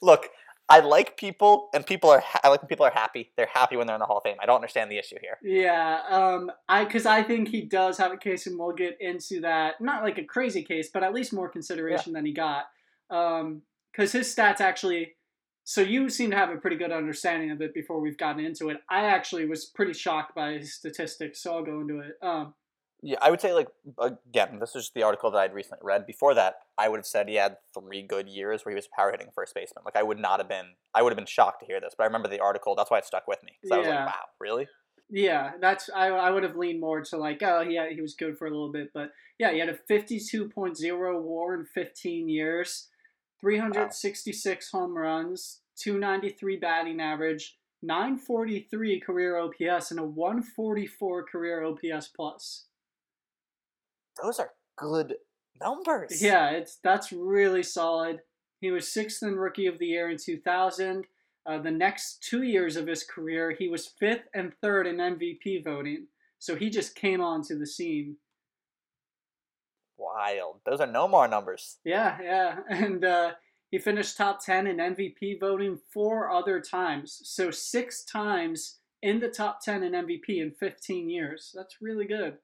Look, 0.03 0.29
I 0.71 0.81
like 0.81 1.19
people, 1.19 1.69
and 1.75 1.85
people 1.85 2.09
are. 2.11 2.21
Ha- 2.21 2.41
I 2.43 2.49
like 2.49 2.63
when 2.63 2.69
people 2.69 2.87
are 2.87 2.93
happy. 2.93 3.33
They're 3.37 3.51
happy 3.53 3.77
when 3.77 3.87
they're 3.87 3.97
in 3.97 4.01
the 4.01 4.07
Hall 4.07 4.17
of 4.19 4.23
Fame. 4.23 4.37
I 4.41 4.47
don't 4.47 4.57
understand 4.57 4.91
the 4.91 4.99
issue 4.99 5.17
here. 5.21 5.37
yeah, 5.43 6.01
um, 6.09 6.51
I 6.69 6.85
because 6.85 7.05
I 7.05 7.23
think 7.23 7.49
he 7.49 7.63
does 7.63 7.99
have 7.99 8.13
a 8.13 8.17
case, 8.17 8.47
and 8.47 8.59
we'll 8.59 8.73
get 8.73 8.97
into 9.01 9.41
that. 9.43 9.81
Not 9.81 10.03
like 10.03 10.17
a 10.17 10.25
crazy 10.25 10.63
case, 10.63 10.89
but 10.93 11.03
at 11.03 11.13
least 11.13 11.35
more 11.35 11.51
consideration 11.51 12.15
than 12.15 12.25
he 12.25 12.33
got. 12.33 12.65
Um, 13.11 13.63
because 13.93 14.13
his 14.13 14.35
stats 14.35 14.61
actually. 14.61 15.15
So 15.63 15.83
you 15.83 16.09
seem 16.09 16.31
to 16.31 16.37
have 16.37 16.51
a 16.51 16.57
pretty 16.57 16.77
good 16.77 16.91
understanding 16.91 17.51
of 17.51 17.61
it 17.61 17.75
before 17.75 18.01
we've 18.01 18.17
gotten 18.19 18.45
into 18.45 18.71
it. 18.71 18.79
I 18.91 19.05
actually 19.05 19.47
was 19.47 19.67
pretty 19.67 19.93
shocked 19.93 20.35
by 20.35 20.55
his 20.55 20.75
statistics, 20.75 21.43
so 21.43 21.55
I'll 21.55 21.63
go 21.65 21.81
into 21.81 22.01
it. 22.01 22.17
Um, 22.23 22.55
Yeah, 23.03 23.19
I 23.23 23.31
would 23.31 23.41
say 23.41 23.53
like 23.53 23.69
again, 24.01 24.59
this 24.59 24.75
was 24.75 24.85
just 24.85 24.95
the 24.95 25.03
article 25.05 25.31
that 25.31 25.39
I'd 25.39 25.55
recently 25.55 25.81
read. 25.85 26.07
Before 26.07 26.35
that, 26.35 26.55
I 26.77 26.89
would 26.89 26.99
have 26.99 27.07
said 27.07 27.29
he 27.29 27.37
had 27.37 27.59
three 27.79 28.03
good 28.03 28.29
years 28.29 28.65
where 28.65 28.73
he 28.73 28.77
was 28.77 28.89
power 28.97 29.11
hitting 29.13 29.29
first 29.35 29.55
baseman. 29.55 29.85
Like 29.85 29.97
I 29.97 30.03
would 30.03 30.19
not 30.19 30.41
have 30.41 30.49
been. 30.49 30.75
I 30.95 31.03
would 31.03 31.13
have 31.13 31.19
been 31.19 31.27
shocked 31.27 31.61
to 31.61 31.67
hear 31.67 31.81
this, 31.81 31.95
but 31.97 32.05
I 32.05 32.07
remember 32.07 32.29
the 32.29 32.41
article. 32.41 32.75
That's 32.75 32.91
why 32.91 32.99
it 32.99 33.05
stuck 33.05 33.29
with 33.29 33.43
me. 33.45 33.53
Because 33.61 33.75
I 33.77 33.79
was 33.79 33.87
Yeah. 33.87 33.97
like, 34.05 34.07
wow, 34.07 34.25
really? 34.41 34.67
Yeah, 35.13 35.53
that's 35.61 35.91
I, 35.95 36.07
I 36.09 36.31
would 36.31 36.43
have 36.43 36.57
leaned 36.57 36.81
more 36.81 37.01
to 37.03 37.17
like 37.17 37.43
oh 37.43 37.61
yeah 37.63 37.89
he 37.91 38.01
was 38.01 38.15
good 38.15 38.39
for 38.39 38.47
a 38.47 38.51
little 38.51 38.71
bit 38.71 38.91
but 38.95 39.11
yeah 39.41 39.51
he 39.53 39.59
had 39.59 39.69
a 39.69 39.77
52.0 39.91 41.23
WAR 41.23 41.55
in 41.55 41.65
15 41.67 42.29
years, 42.29 42.89
366 43.41 44.71
home 44.71 44.97
runs, 44.97 45.61
293 45.77 46.57
batting 46.57 47.01
average, 47.01 47.57
943 47.83 49.01
career 49.01 49.39
OPS 49.39 49.91
and 49.91 50.01
a 50.01 50.05
144 50.05 51.25
career 51.25 51.65
OPS 51.65 52.09
plus. 52.09 52.67
Those 54.23 54.39
are 54.39 54.51
good 54.77 55.15
numbers. 55.61 56.23
Yeah, 56.23 56.51
it's 56.51 56.79
that's 56.83 57.13
really 57.13 57.63
solid. 57.63 58.21
He 58.61 58.71
was 58.71 58.93
sixth 58.93 59.23
in 59.23 59.37
Rookie 59.37 59.67
of 59.67 59.79
the 59.79 59.87
Year 59.87 60.11
in 60.11 60.19
2000. 60.19 61.07
Uh, 61.47 61.59
the 61.59 61.71
next 61.71 62.23
two 62.23 62.43
years 62.43 62.77
of 62.77 62.87
his 62.87 63.03
career, 63.03 63.57
he 63.59 63.69
was 63.69 63.87
fifth 63.87 64.29
and 64.35 64.53
third 64.61 64.87
in 64.87 64.97
MVP 64.97 65.65
voting. 65.65 66.07
So 66.39 66.55
he 66.55 66.69
just 66.69 66.95
came 66.95 67.21
onto 67.21 67.59
the 67.59 67.67
scene. 67.67 68.17
Wild. 70.01 70.61
Those 70.65 70.81
are 70.81 70.87
no 70.87 71.07
more 71.07 71.29
numbers. 71.29 71.79
Yeah, 71.85 72.19
yeah. 72.23 72.57
And 72.69 73.05
uh, 73.05 73.33
he 73.71 73.79
finished 73.79 74.17
top 74.17 74.45
10 74.45 74.67
in 74.67 74.79
MVP 74.79 75.39
voting 75.39 75.79
four 75.93 76.31
other 76.31 76.61
times. 76.61 77.21
So 77.25 77.51
six 77.51 78.05
times 78.05 78.79
in 79.03 79.21
the 79.21 79.29
top 79.29 79.61
10 79.63 79.83
in 79.83 79.93
MVP 79.93 80.29
in 80.29 80.53
15 80.53 81.09
years. 81.09 81.53
That's 81.55 81.77
really 81.81 82.07
good. 82.07 82.39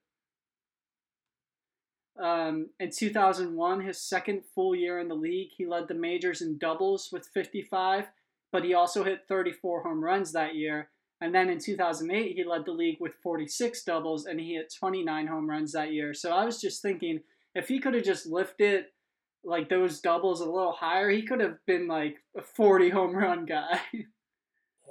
Um, 2.23 2.71
in 2.81 2.91
2001, 2.91 3.81
his 3.81 4.01
second 4.01 4.43
full 4.55 4.75
year 4.75 4.99
in 5.01 5.09
the 5.09 5.15
league, 5.15 5.51
he 5.57 5.67
led 5.67 5.88
the 5.88 5.95
majors 5.95 6.40
in 6.40 6.57
doubles 6.59 7.11
with 7.12 7.29
55, 7.35 8.07
but 8.53 8.64
he 8.64 8.73
also 8.73 9.05
hit 9.05 9.27
34 9.29 9.83
home 9.83 10.03
runs 10.03 10.33
that 10.33 10.55
year. 10.55 10.88
And 11.21 11.35
then 11.35 11.51
in 11.51 11.59
2008, 11.59 12.37
he 12.37 12.45
led 12.45 12.64
the 12.64 12.73
league 12.73 12.99
with 13.01 13.14
46 13.23 13.83
doubles 13.85 14.27
and 14.27 14.38
he 14.38 14.55
hit 14.55 14.73
29 14.79 15.27
home 15.27 15.49
runs 15.49 15.73
that 15.73 15.92
year. 15.92 16.14
So 16.14 16.31
I 16.31 16.45
was 16.45 16.61
just 16.61 16.83
thinking, 16.83 17.21
if 17.57 17.69
he 17.69 17.81
could 17.81 17.95
have 17.95 18.05
just 18.05 18.27
lifted 18.27 18.85
like 19.42 19.69
those 19.69 20.01
doubles 20.01 20.40
a 20.40 20.45
little 20.45 20.73
higher, 20.73 21.09
he 21.11 21.23
could 21.23 21.40
have 21.40 21.57
been 21.66 21.88
like 21.88 22.16
a 22.37 22.42
40 22.42 22.90
home 22.90 23.16
run 23.16 23.47
guy. 23.47 23.81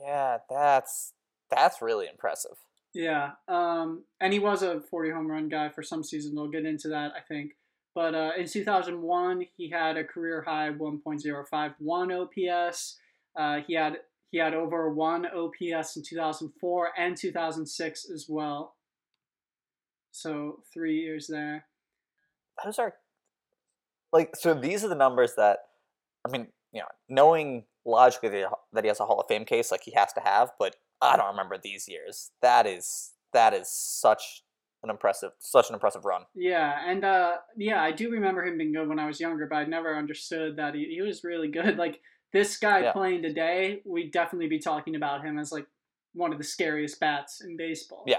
Yeah, 0.05 0.39
that's 0.49 1.13
that's 1.49 1.81
really 1.81 2.07
impressive. 2.07 2.57
yeah. 2.93 3.31
Um, 3.47 4.03
and 4.19 4.33
he 4.33 4.39
was 4.39 4.61
a 4.61 4.81
40 4.81 5.11
home 5.11 5.31
run 5.31 5.47
guy 5.47 5.69
for 5.69 5.81
some 5.83 6.03
season. 6.03 6.35
We'll 6.35 6.49
get 6.49 6.65
into 6.65 6.89
that, 6.89 7.13
I 7.15 7.21
think. 7.21 7.53
But 7.95 8.13
uh, 8.13 8.31
in 8.37 8.45
2001, 8.45 9.45
he 9.55 9.69
had 9.69 9.95
a 9.95 10.03
career 10.03 10.41
high 10.45 10.69
1.051 10.69 12.67
OPS. 12.69 12.99
Uh, 13.39 13.61
he 13.65 13.73
had 13.73 13.99
he 14.31 14.37
had 14.37 14.53
over 14.53 14.93
one 14.93 15.25
OPS 15.25 15.95
in 15.95 16.03
2004 16.03 16.89
and 16.97 17.15
2006 17.15 18.09
as 18.13 18.25
well. 18.27 18.75
So 20.11 20.59
three 20.73 20.99
years 20.99 21.27
there. 21.27 21.65
Those 22.63 22.79
are 22.79 22.93
like 24.13 24.35
so. 24.35 24.53
These 24.53 24.83
are 24.83 24.87
the 24.87 24.95
numbers 24.95 25.33
that 25.35 25.59
I 26.27 26.31
mean, 26.31 26.47
you 26.71 26.81
know, 26.81 26.87
knowing 27.09 27.65
logically 27.85 28.29
that 28.29 28.83
he- 28.83 28.87
has 28.87 28.99
a 28.99 29.05
Hall 29.05 29.19
of 29.19 29.27
Fame 29.27 29.45
case, 29.45 29.71
like 29.71 29.83
he 29.83 29.91
has 29.91 30.13
to 30.13 30.21
have, 30.21 30.51
but 30.59 30.75
I 31.01 31.17
don't 31.17 31.27
remember 31.27 31.57
these 31.61 31.87
years. 31.87 32.31
That 32.41 32.65
is 32.65 33.11
that 33.33 33.53
is 33.53 33.69
such 33.69 34.43
an 34.83 34.89
impressive, 34.89 35.31
such 35.39 35.69
an 35.69 35.73
impressive 35.73 36.05
run. 36.05 36.23
Yeah, 36.35 36.79
and 36.85 37.03
uh, 37.03 37.33
yeah, 37.57 37.81
I 37.81 37.91
do 37.91 38.09
remember 38.11 38.45
him 38.45 38.57
being 38.57 38.71
good 38.71 38.87
when 38.87 38.99
I 38.99 39.07
was 39.07 39.19
younger, 39.19 39.47
but 39.47 39.55
I 39.57 39.65
never 39.65 39.97
understood 39.97 40.57
that 40.57 40.75
he, 40.75 40.85
he 40.95 41.01
was 41.01 41.23
really 41.23 41.47
good. 41.49 41.77
Like 41.85 41.99
this 42.31 42.57
guy 42.57 42.81
Yeah. 42.81 42.91
playing 42.93 43.21
today, 43.23 43.81
we'd 43.85 44.11
definitely 44.11 44.47
be 44.47 44.59
talking 44.59 44.95
about 44.95 45.23
him 45.25 45.37
as 45.39 45.51
like 45.51 45.65
one 46.13 46.31
of 46.31 46.37
the 46.37 46.43
scariest 46.43 46.99
bats 46.99 47.41
in 47.41 47.57
baseball. 47.57 48.03
Yeah. 48.07 48.17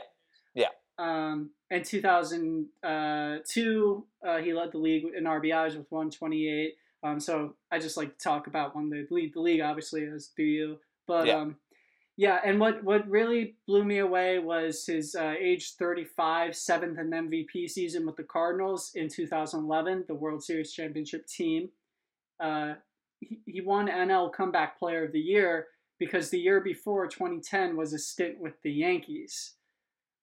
Yeah. 0.54 0.68
Um, 0.98 1.50
in 1.70 1.82
2002, 1.82 4.06
uh, 4.26 4.38
he 4.38 4.54
led 4.54 4.72
the 4.72 4.78
league 4.78 5.04
in 5.16 5.24
RBIs 5.24 5.76
with 5.76 5.90
128. 5.90 6.74
Um, 7.02 7.20
so 7.20 7.54
I 7.70 7.78
just 7.78 7.96
like 7.96 8.16
to 8.16 8.24
talk 8.24 8.46
about 8.46 8.74
when 8.74 8.88
that 8.90 9.12
lead 9.12 9.34
the 9.34 9.40
league, 9.40 9.60
obviously, 9.60 10.04
as 10.04 10.28
do 10.36 10.42
you. 10.42 10.78
But 11.06 11.26
Yeah. 11.26 11.36
um, 11.36 11.56
yeah, 12.16 12.40
and 12.44 12.58
what 12.58 12.82
what 12.82 13.06
really 13.08 13.56
blew 13.66 13.84
me 13.84 13.98
away 13.98 14.38
was 14.38 14.86
his 14.86 15.14
uh, 15.14 15.34
age 15.38 15.74
35 15.74 16.56
seventh 16.56 16.98
in 16.98 17.10
MVP 17.10 17.68
season 17.68 18.06
with 18.06 18.16
the 18.16 18.24
Cardinals 18.24 18.92
in 18.94 19.08
2011, 19.08 20.06
the 20.08 20.14
World 20.14 20.42
Series 20.42 20.72
championship 20.72 21.26
team. 21.26 21.68
Uh, 22.40 22.74
he, 23.20 23.40
he 23.46 23.60
won 23.60 23.88
NL 23.88 24.32
Comeback 24.32 24.78
Player 24.78 25.04
of 25.04 25.12
the 25.12 25.20
Year 25.20 25.66
because 25.98 26.30
the 26.30 26.38
year 26.38 26.60
before 26.60 27.06
2010 27.06 27.76
was 27.76 27.92
a 27.92 27.98
stint 27.98 28.40
with 28.40 28.54
the 28.62 28.72
Yankees. 28.72 29.54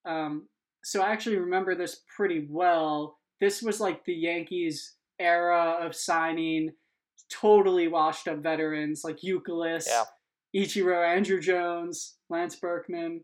Um, 0.06 0.48
so 0.84 1.02
I 1.02 1.12
actually 1.12 1.38
remember 1.38 1.76
this 1.76 2.02
pretty 2.15 2.48
well. 2.50 3.17
This 3.39 3.62
was 3.62 3.80
like 3.80 4.04
the 4.06 4.13
Yankees 4.13 4.96
era 5.19 5.78
of 5.82 5.96
signing 5.96 6.72
totally 7.30 7.88
washed 7.88 8.28
up 8.28 8.39
veterans 8.39 9.04
like 9.04 9.24
Euclid, 9.24 9.84
Yeah. 9.88 10.04
Ichiro, 10.56 10.96
Andruw 11.17 11.41
Jones, 11.41 12.17
Lance 12.30 12.56
Berkman, 12.58 13.24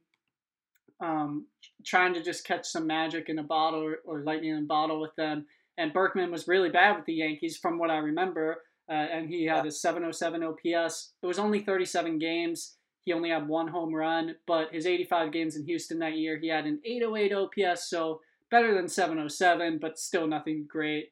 um, 1.01 1.45
trying 1.85 2.13
to 2.15 2.23
just 2.23 2.45
catch 2.45 2.65
some 2.65 2.87
magic 2.87 3.29
in 3.29 3.39
a 3.39 3.43
bottle 3.43 3.83
or, 3.83 3.97
or 4.05 4.23
lightning 4.23 4.51
in 4.51 4.63
a 4.63 4.67
bottle 4.67 4.99
with 4.99 5.15
them. 5.15 5.45
And 5.77 5.93
Berkman 5.93 6.31
was 6.31 6.47
really 6.47 6.69
bad 6.69 6.97
with 6.97 7.05
the 7.05 7.13
Yankees, 7.13 7.57
from 7.57 7.77
what 7.77 7.91
I 7.91 7.97
remember. 7.97 8.63
Uh, 8.89 8.93
and 8.95 9.29
he 9.29 9.45
had 9.45 9.65
a 9.65 9.71
707 9.71 10.43
OPS. 10.43 11.13
It 11.21 11.27
was 11.27 11.39
only 11.39 11.59
37 11.61 12.17
games. 12.17 12.77
He 13.05 13.13
only 13.13 13.29
had 13.29 13.47
one 13.47 13.67
home 13.67 13.93
run, 13.93 14.35
but 14.45 14.71
his 14.71 14.85
85 14.85 15.31
games 15.31 15.55
in 15.55 15.65
Houston 15.65 15.99
that 15.99 16.17
year, 16.17 16.37
he 16.37 16.47
had 16.47 16.65
an 16.65 16.79
808 16.83 17.33
OPS, 17.33 17.89
so 17.89 18.21
better 18.51 18.73
than 18.73 18.87
707, 18.87 19.79
but 19.79 19.97
still 19.97 20.27
nothing 20.27 20.65
great. 20.67 21.11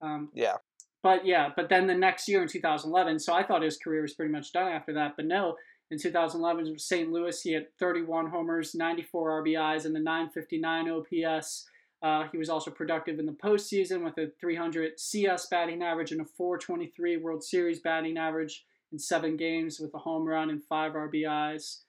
Um, 0.00 0.30
Yeah. 0.34 0.56
but 1.02 1.26
yeah, 1.26 1.50
but 1.54 1.68
then 1.68 1.86
the 1.86 1.94
next 1.94 2.28
year 2.28 2.42
in 2.42 2.48
2011, 2.48 3.18
so 3.18 3.32
I 3.34 3.42
thought 3.42 3.62
his 3.62 3.76
career 3.78 4.02
was 4.02 4.14
pretty 4.14 4.32
much 4.32 4.52
done 4.52 4.70
after 4.70 4.92
that. 4.94 5.16
But 5.16 5.26
no, 5.26 5.56
in 5.90 5.98
2011 5.98 6.70
with 6.70 6.80
St. 6.80 7.10
Louis, 7.10 7.40
he 7.42 7.52
had 7.52 7.66
31 7.78 8.30
homers, 8.30 8.74
94 8.74 9.42
RBIs, 9.42 9.84
and 9.84 9.96
a 9.96 10.00
959 10.00 10.88
OPS. 10.90 11.66
Uh, 12.02 12.28
he 12.30 12.38
was 12.38 12.50
also 12.50 12.70
productive 12.70 13.18
in 13.18 13.26
the 13.26 13.32
postseason 13.32 14.04
with 14.04 14.18
a 14.18 14.30
300 14.40 14.98
CS 15.00 15.46
batting 15.46 15.82
average 15.82 16.12
and 16.12 16.20
a 16.20 16.24
423 16.24 17.16
World 17.18 17.42
Series 17.42 17.80
batting 17.80 18.18
average 18.18 18.64
in 18.94 18.98
seven 19.00 19.36
games 19.36 19.80
with 19.80 19.92
a 19.92 19.98
home 19.98 20.24
run 20.24 20.50
and 20.50 20.62
five 20.62 20.92
RBIs. 20.92 21.80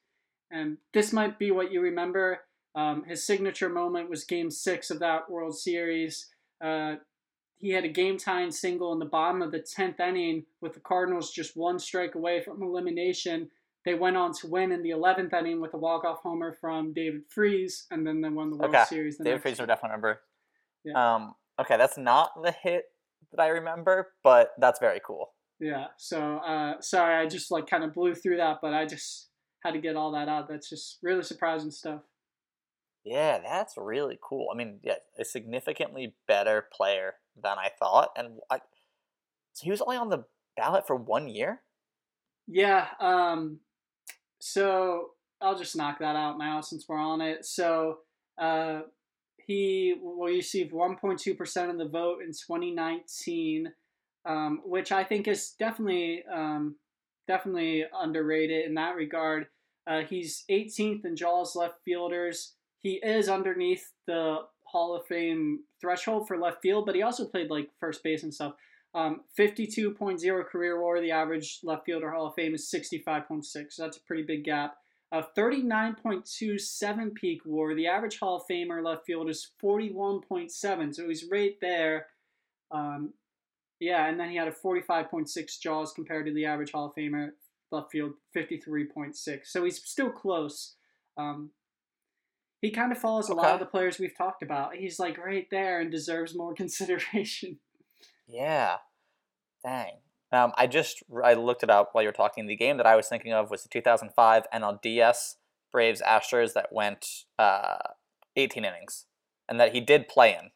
And 0.51 0.77
this 0.91 1.13
might 1.13 1.37
be 1.37 1.51
what 1.51 1.71
you 1.71 1.79
remember. 1.81 2.39
Um, 2.73 3.03
his 3.07 3.25
signature 3.25 3.69
moment 3.69 4.09
was 4.09 4.23
Game 4.23 4.49
Six 4.49 4.89
of 4.89 4.99
that 4.99 5.29
World 5.29 5.55
Series. 5.57 6.27
Uh, 6.63 6.95
he 7.59 7.69
had 7.69 7.85
a 7.85 7.89
game 7.89 8.17
tying 8.17 8.51
single 8.51 8.91
in 8.91 8.99
the 8.99 9.05
bottom 9.05 9.41
of 9.43 9.51
the 9.51 9.59
10th 9.59 9.99
inning 9.99 10.45
with 10.61 10.73
the 10.73 10.79
Cardinals 10.79 11.31
just 11.31 11.55
one 11.55 11.77
strike 11.77 12.15
away 12.15 12.41
from 12.41 12.61
elimination. 12.63 13.49
They 13.85 13.93
went 13.93 14.17
on 14.17 14.33
to 14.33 14.47
win 14.47 14.71
in 14.71 14.81
the 14.81 14.89
11th 14.89 15.31
inning 15.31 15.61
with 15.61 15.75
a 15.75 15.77
walk-off 15.77 16.19
homer 16.23 16.57
from 16.59 16.91
David 16.91 17.21
Freese, 17.29 17.85
and 17.91 18.05
then 18.05 18.19
they 18.19 18.29
won 18.29 18.49
the 18.49 18.57
World 18.57 18.73
Okay, 18.73 18.83
Series. 18.85 19.17
The 19.19 19.25
David 19.25 19.43
Fraser 19.43 19.61
year. 19.61 19.67
definitely 19.67 19.89
remember. 19.91 20.21
Yeah. 20.83 21.15
Um, 21.15 21.35
okay, 21.61 21.77
that's 21.77 21.97
not 21.97 22.31
the 22.41 22.51
hit 22.51 22.85
that 23.31 23.41
I 23.41 23.49
remember, 23.49 24.09
but 24.23 24.53
that's 24.57 24.79
very 24.79 24.99
cool. 25.05 25.34
Yeah. 25.59 25.87
So 25.97 26.37
uh, 26.37 26.81
sorry, 26.81 27.15
I 27.15 27.27
just 27.27 27.51
like 27.51 27.67
kind 27.67 27.83
of 27.83 27.93
blew 27.93 28.15
through 28.15 28.37
that, 28.37 28.59
but 28.61 28.73
I 28.73 28.85
just 28.85 29.29
had 29.63 29.71
to 29.71 29.79
get 29.79 29.95
all 29.95 30.11
that 30.11 30.27
out. 30.29 30.47
That's 30.47 30.69
just 30.69 30.99
really 31.01 31.23
surprising 31.23 31.71
stuff. 31.71 32.01
Yeah, 33.03 33.39
that's 33.39 33.75
really 33.77 34.17
cool. 34.21 34.47
I 34.51 34.57
mean, 34.57 34.79
yeah, 34.83 34.95
a 35.19 35.25
significantly 35.25 36.15
better 36.27 36.67
player 36.73 37.15
than 37.41 37.57
I 37.59 37.69
thought, 37.77 38.09
and 38.17 38.39
I, 38.49 38.59
so 39.53 39.63
he 39.63 39.71
was 39.71 39.81
only 39.81 39.97
on 39.97 40.09
the 40.09 40.25
ballot 40.57 40.87
for 40.87 40.95
one 40.95 41.27
year. 41.27 41.61
Yeah. 42.47 42.87
Um, 42.99 43.59
so 44.39 45.11
I'll 45.41 45.57
just 45.57 45.75
knock 45.75 45.99
that 45.99 46.15
out 46.15 46.37
now 46.37 46.61
since 46.61 46.85
we're 46.87 46.99
on 46.99 47.21
it. 47.21 47.45
So 47.45 47.99
uh, 48.37 48.81
he 49.45 49.95
will 50.01 50.25
receive 50.25 50.71
1.2% 50.71 51.69
of 51.69 51.77
the 51.77 51.87
vote 51.87 52.21
in 52.21 52.27
2019, 52.27 53.71
um, 54.25 54.61
which 54.65 54.91
I 54.91 55.03
think 55.03 55.27
is 55.27 55.51
definitely 55.59 56.23
um, 56.33 56.75
definitely 57.27 57.85
underrated 57.93 58.65
in 58.65 58.75
that 58.75 58.95
regard. 58.95 59.47
Uh, 59.87 60.01
he's 60.01 60.43
18th 60.49 61.05
in 61.05 61.15
JAWS 61.15 61.55
left 61.55 61.75
fielders. 61.85 62.53
He 62.81 62.99
is 63.03 63.29
underneath 63.29 63.91
the 64.07 64.39
Hall 64.63 64.95
of 64.95 65.05
Fame 65.05 65.59
threshold 65.79 66.27
for 66.27 66.37
left 66.37 66.61
field, 66.61 66.85
but 66.85 66.95
he 66.95 67.01
also 67.01 67.25
played 67.25 67.49
like 67.49 67.69
first 67.79 68.03
base 68.03 68.23
and 68.23 68.33
stuff. 68.33 68.53
Um, 68.95 69.21
52.0 69.37 70.45
career 70.45 70.81
WAR. 70.81 71.01
The 71.01 71.11
average 71.11 71.59
left 71.63 71.85
fielder 71.85 72.11
Hall 72.11 72.27
of 72.27 72.35
Fame 72.35 72.55
is 72.55 72.71
65.6. 72.73 73.43
So 73.43 73.83
that's 73.83 73.97
a 73.97 74.03
pretty 74.03 74.23
big 74.23 74.45
gap. 74.45 74.77
Uh, 75.11 75.23
39.27 75.37 77.13
peak 77.13 77.41
WAR. 77.45 77.75
The 77.75 77.87
average 77.87 78.19
Hall 78.19 78.37
of 78.37 78.43
Famer 78.49 78.83
left 78.83 79.05
field 79.05 79.29
is 79.29 79.51
41.7. 79.63 80.95
So 80.95 81.07
he's 81.07 81.25
right 81.29 81.55
there. 81.61 82.07
Um, 82.71 83.13
yeah, 83.79 84.07
and 84.07 84.19
then 84.19 84.29
he 84.29 84.37
had 84.37 84.47
a 84.47 84.51
45.6 84.51 85.27
JAWS 85.61 85.93
compared 85.93 86.25
to 86.25 86.33
the 86.33 86.45
average 86.45 86.71
Hall 86.71 86.87
of 86.87 86.95
Famer 86.95 87.29
left 87.71 87.91
field, 87.91 88.13
53.6. 88.35 89.15
So 89.45 89.63
he's 89.63 89.81
still 89.83 90.09
close. 90.09 90.75
Um, 91.17 91.51
he 92.61 92.71
kind 92.71 92.91
of 92.91 92.97
follows 92.97 93.29
a 93.29 93.33
lot 93.33 93.53
of 93.53 93.59
the 93.59 93.65
players 93.65 93.99
we've 93.99 94.17
talked 94.17 94.41
about. 94.41 94.75
He's 94.75 94.99
like 94.99 95.17
right 95.17 95.47
there 95.51 95.79
and 95.79 95.91
deserves 95.91 96.35
more 96.35 96.53
consideration. 96.55 97.59
Yeah, 98.27 98.77
dang. 99.63 99.97
Um, 100.31 100.51
I 100.57 100.67
just 100.67 101.03
I 101.23 101.33
looked 101.35 101.63
it 101.63 101.69
up 101.69 101.89
while 101.91 102.01
you 102.03 102.09
were 102.09 102.13
talking. 102.13 102.47
The 102.47 102.55
game 102.55 102.77
that 102.77 102.87
I 102.87 102.95
was 102.95 103.07
thinking 103.07 103.33
of 103.33 103.51
was 103.51 103.63
the 103.63 103.69
2005 103.69 104.43
NLDS 104.53 105.35
Braves 105.71 106.01
Astros 106.01 106.53
that 106.53 106.69
went 106.71 107.05
uh, 107.37 107.77
18 108.35 108.65
innings, 108.65 109.05
and 109.47 109.59
that 109.59 109.73
he 109.73 109.79
did 109.79 110.07
play 110.07 110.31
in. 110.33 110.49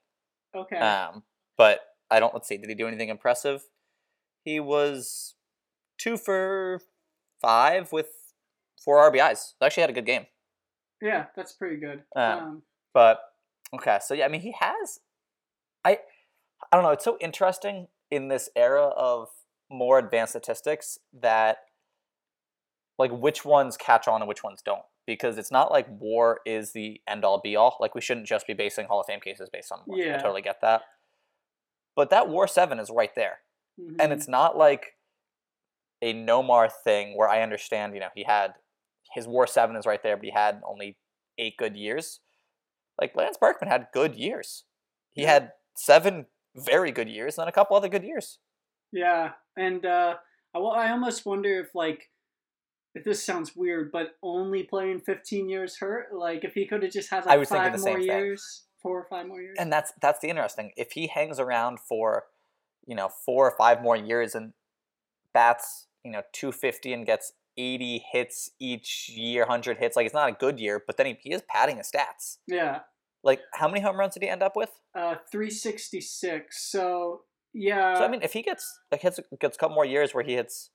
Okay. 0.60 0.78
Um, 0.78 1.24
but 1.58 1.82
I 2.12 2.20
don't. 2.20 2.34
Let's 2.34 2.48
see. 2.48 2.58
Did 2.58 2.70
he 2.70 2.76
do 2.76 2.88
anything 2.88 3.10
impressive? 3.10 3.64
He 4.44 4.60
was 4.60 5.36
two 5.98 6.18
for 6.18 6.82
five 7.42 7.92
with 7.92 8.08
four 8.84 8.98
RBIs. 9.12 9.54
Actually 9.62 9.82
had 9.82 9.90
a 9.90 9.94
good 9.94 10.06
game. 10.06 10.26
yeah, 11.02 11.26
that's 11.36 11.52
pretty 11.54 11.78
good. 11.78 12.04
Um, 12.16 12.24
Um, 12.40 12.64
But 12.94 13.22
okay, 13.74 14.00
so 14.02 14.14
yeah, 14.14 14.26
I 14.26 14.28
mean, 14.30 14.42
he 14.42 14.54
has. 14.60 15.00
I 15.86 16.00
I 16.72 16.76
don't 16.76 16.84
know. 16.84 16.92
It's 16.92 17.06
so 17.06 17.18
interesting 17.22 17.88
in 18.12 18.28
this 18.28 18.50
era 18.56 18.86
of 18.88 19.30
more 19.70 20.00
advanced 20.00 20.32
statistics 20.34 20.98
that 21.14 21.60
like 22.98 23.12
which 23.12 23.46
ones 23.46 23.78
catch 23.78 24.08
on 24.08 24.22
and 24.22 24.28
which 24.28 24.44
ones 24.44 24.62
don't 24.64 24.82
because 25.06 25.38
it's 25.38 25.52
not 25.52 25.72
like 25.72 25.88
war 25.90 26.40
is 26.46 26.72
the 26.74 27.00
end 27.08 27.24
all 27.24 27.40
be 27.40 27.56
all 27.56 27.78
like 27.80 27.94
we 27.96 28.02
shouldn't 28.02 28.26
just 28.28 28.48
be 28.48 28.54
basing 28.54 28.88
hall 28.88 29.00
of 29.00 29.06
fame 29.06 29.20
cases 29.20 29.48
based 29.54 29.72
on 29.72 29.80
war 29.86 29.98
i 29.98 30.02
Yeah. 30.02 30.18
totally 30.18 30.42
get 30.42 30.60
that 30.62 30.82
but 32.00 32.10
that 32.12 32.30
war 32.30 32.48
7 32.48 32.80
is 32.80 32.90
right 32.90 33.14
there 33.14 33.40
and 33.78 33.98
mhm. 33.98 34.12
it's 34.12 34.30
not 34.30 34.58
like 34.58 34.96
a 36.02 36.14
nomar 36.14 36.72
thing 36.86 37.18
where 37.18 37.28
i 37.28 37.42
understand 37.42 37.94
you 37.94 38.00
know 38.00 38.08
he 38.16 38.24
had 38.24 38.54
his 39.14 39.28
war 39.28 39.46
7 39.46 39.76
is 39.76 39.86
right 39.86 40.02
there 40.02 40.16
but 40.16 40.24
he 40.24 40.32
had 40.32 40.62
only 40.66 40.98
eight 41.38 41.58
good 41.58 41.76
years 41.76 42.22
like 43.02 43.16
lance 43.18 43.38
berkman 43.40 43.70
had 43.70 43.88
good 43.94 44.16
years 44.16 44.64
he 45.12 45.24
Yeah. 45.24 45.34
had 45.34 45.52
seven 45.76 46.28
very 46.56 46.92
good 46.94 47.10
years 47.10 47.38
and 47.38 47.44
then 47.44 47.50
a 47.50 47.52
couple 47.52 47.76
other 47.76 47.90
good 47.90 48.04
years 48.04 48.40
Yeah, 48.92 49.34
and 49.56 49.86
uh, 49.86 50.16
I, 50.56 50.60
I 50.60 50.92
almost 50.92 51.26
wonder 51.26 51.60
if 51.60 51.76
like 51.76 52.10
if 52.96 53.04
this 53.04 53.24
sounds 53.24 53.56
weird, 53.56 53.92
but 53.92 54.16
only 54.24 54.64
playing 54.64 55.02
15 55.02 55.48
years 55.48 55.78
hurt. 55.78 56.08
Like 56.12 56.44
if 56.44 56.54
he 56.54 56.66
could 56.66 56.82
have 56.84 56.92
just 56.92 57.10
had 57.12 57.26
like 57.26 57.48
five 57.48 57.72
more 57.72 57.78
same 57.78 58.08
thing. 58.08 58.38
Four 58.82 59.00
or 59.00 59.08
five 59.10 59.28
more 59.28 59.42
years. 59.42 59.58
and 59.60 59.72
that's 59.72 59.94
that's 60.02 60.20
the 60.20 60.30
interesting 60.30 60.72
if 60.78 60.92
he 60.94 61.08
hangs 61.08 61.40
around 61.40 61.80
for 61.80 62.26
you 62.86 62.96
know 62.96 63.10
four 63.26 63.48
or 63.48 63.56
five 63.58 63.82
more 63.82 63.96
years 63.96 64.36
and 64.36 64.54
bats 65.34 65.88
you 66.04 66.12
know 66.12 66.22
250 66.34 66.94
and 66.94 67.06
gets 67.06 67.34
80 67.58 68.06
hits 68.12 68.52
each 68.60 69.10
year 69.10 69.42
100 69.42 69.78
hits 69.78 69.96
like 69.96 70.06
it's 70.06 70.16
not 70.16 70.30
a 70.30 70.34
good 70.34 70.60
year 70.60 70.82
but 70.86 70.98
then 70.98 71.06
he, 71.08 71.18
he 71.22 71.34
is 71.34 71.42
padding 71.48 71.78
his 71.78 71.92
stats. 71.92 72.38
Yeah, 72.48 72.80
like 73.24 73.42
how 73.54 73.68
many 73.68 73.82
home 73.82 73.98
runs 73.98 74.14
did 74.14 74.24
he 74.24 74.30
end 74.30 74.44
up 74.44 74.56
with? 74.56 74.70
Uh, 74.96 75.16
366. 75.32 76.72
So 76.72 77.22
yeah, 77.54 77.98
so 77.98 78.06
i 78.06 78.08
mean 78.08 78.22
if 78.22 78.34
he 78.34 78.42
gets 78.44 78.80
like 78.92 79.02
hits 79.02 79.20
gets 79.40 79.58
a 79.58 79.60
couple 79.60 79.76
more 79.76 79.86
years 79.86 80.14
where 80.14 80.24
he 80.24 80.36
hits 80.36 80.70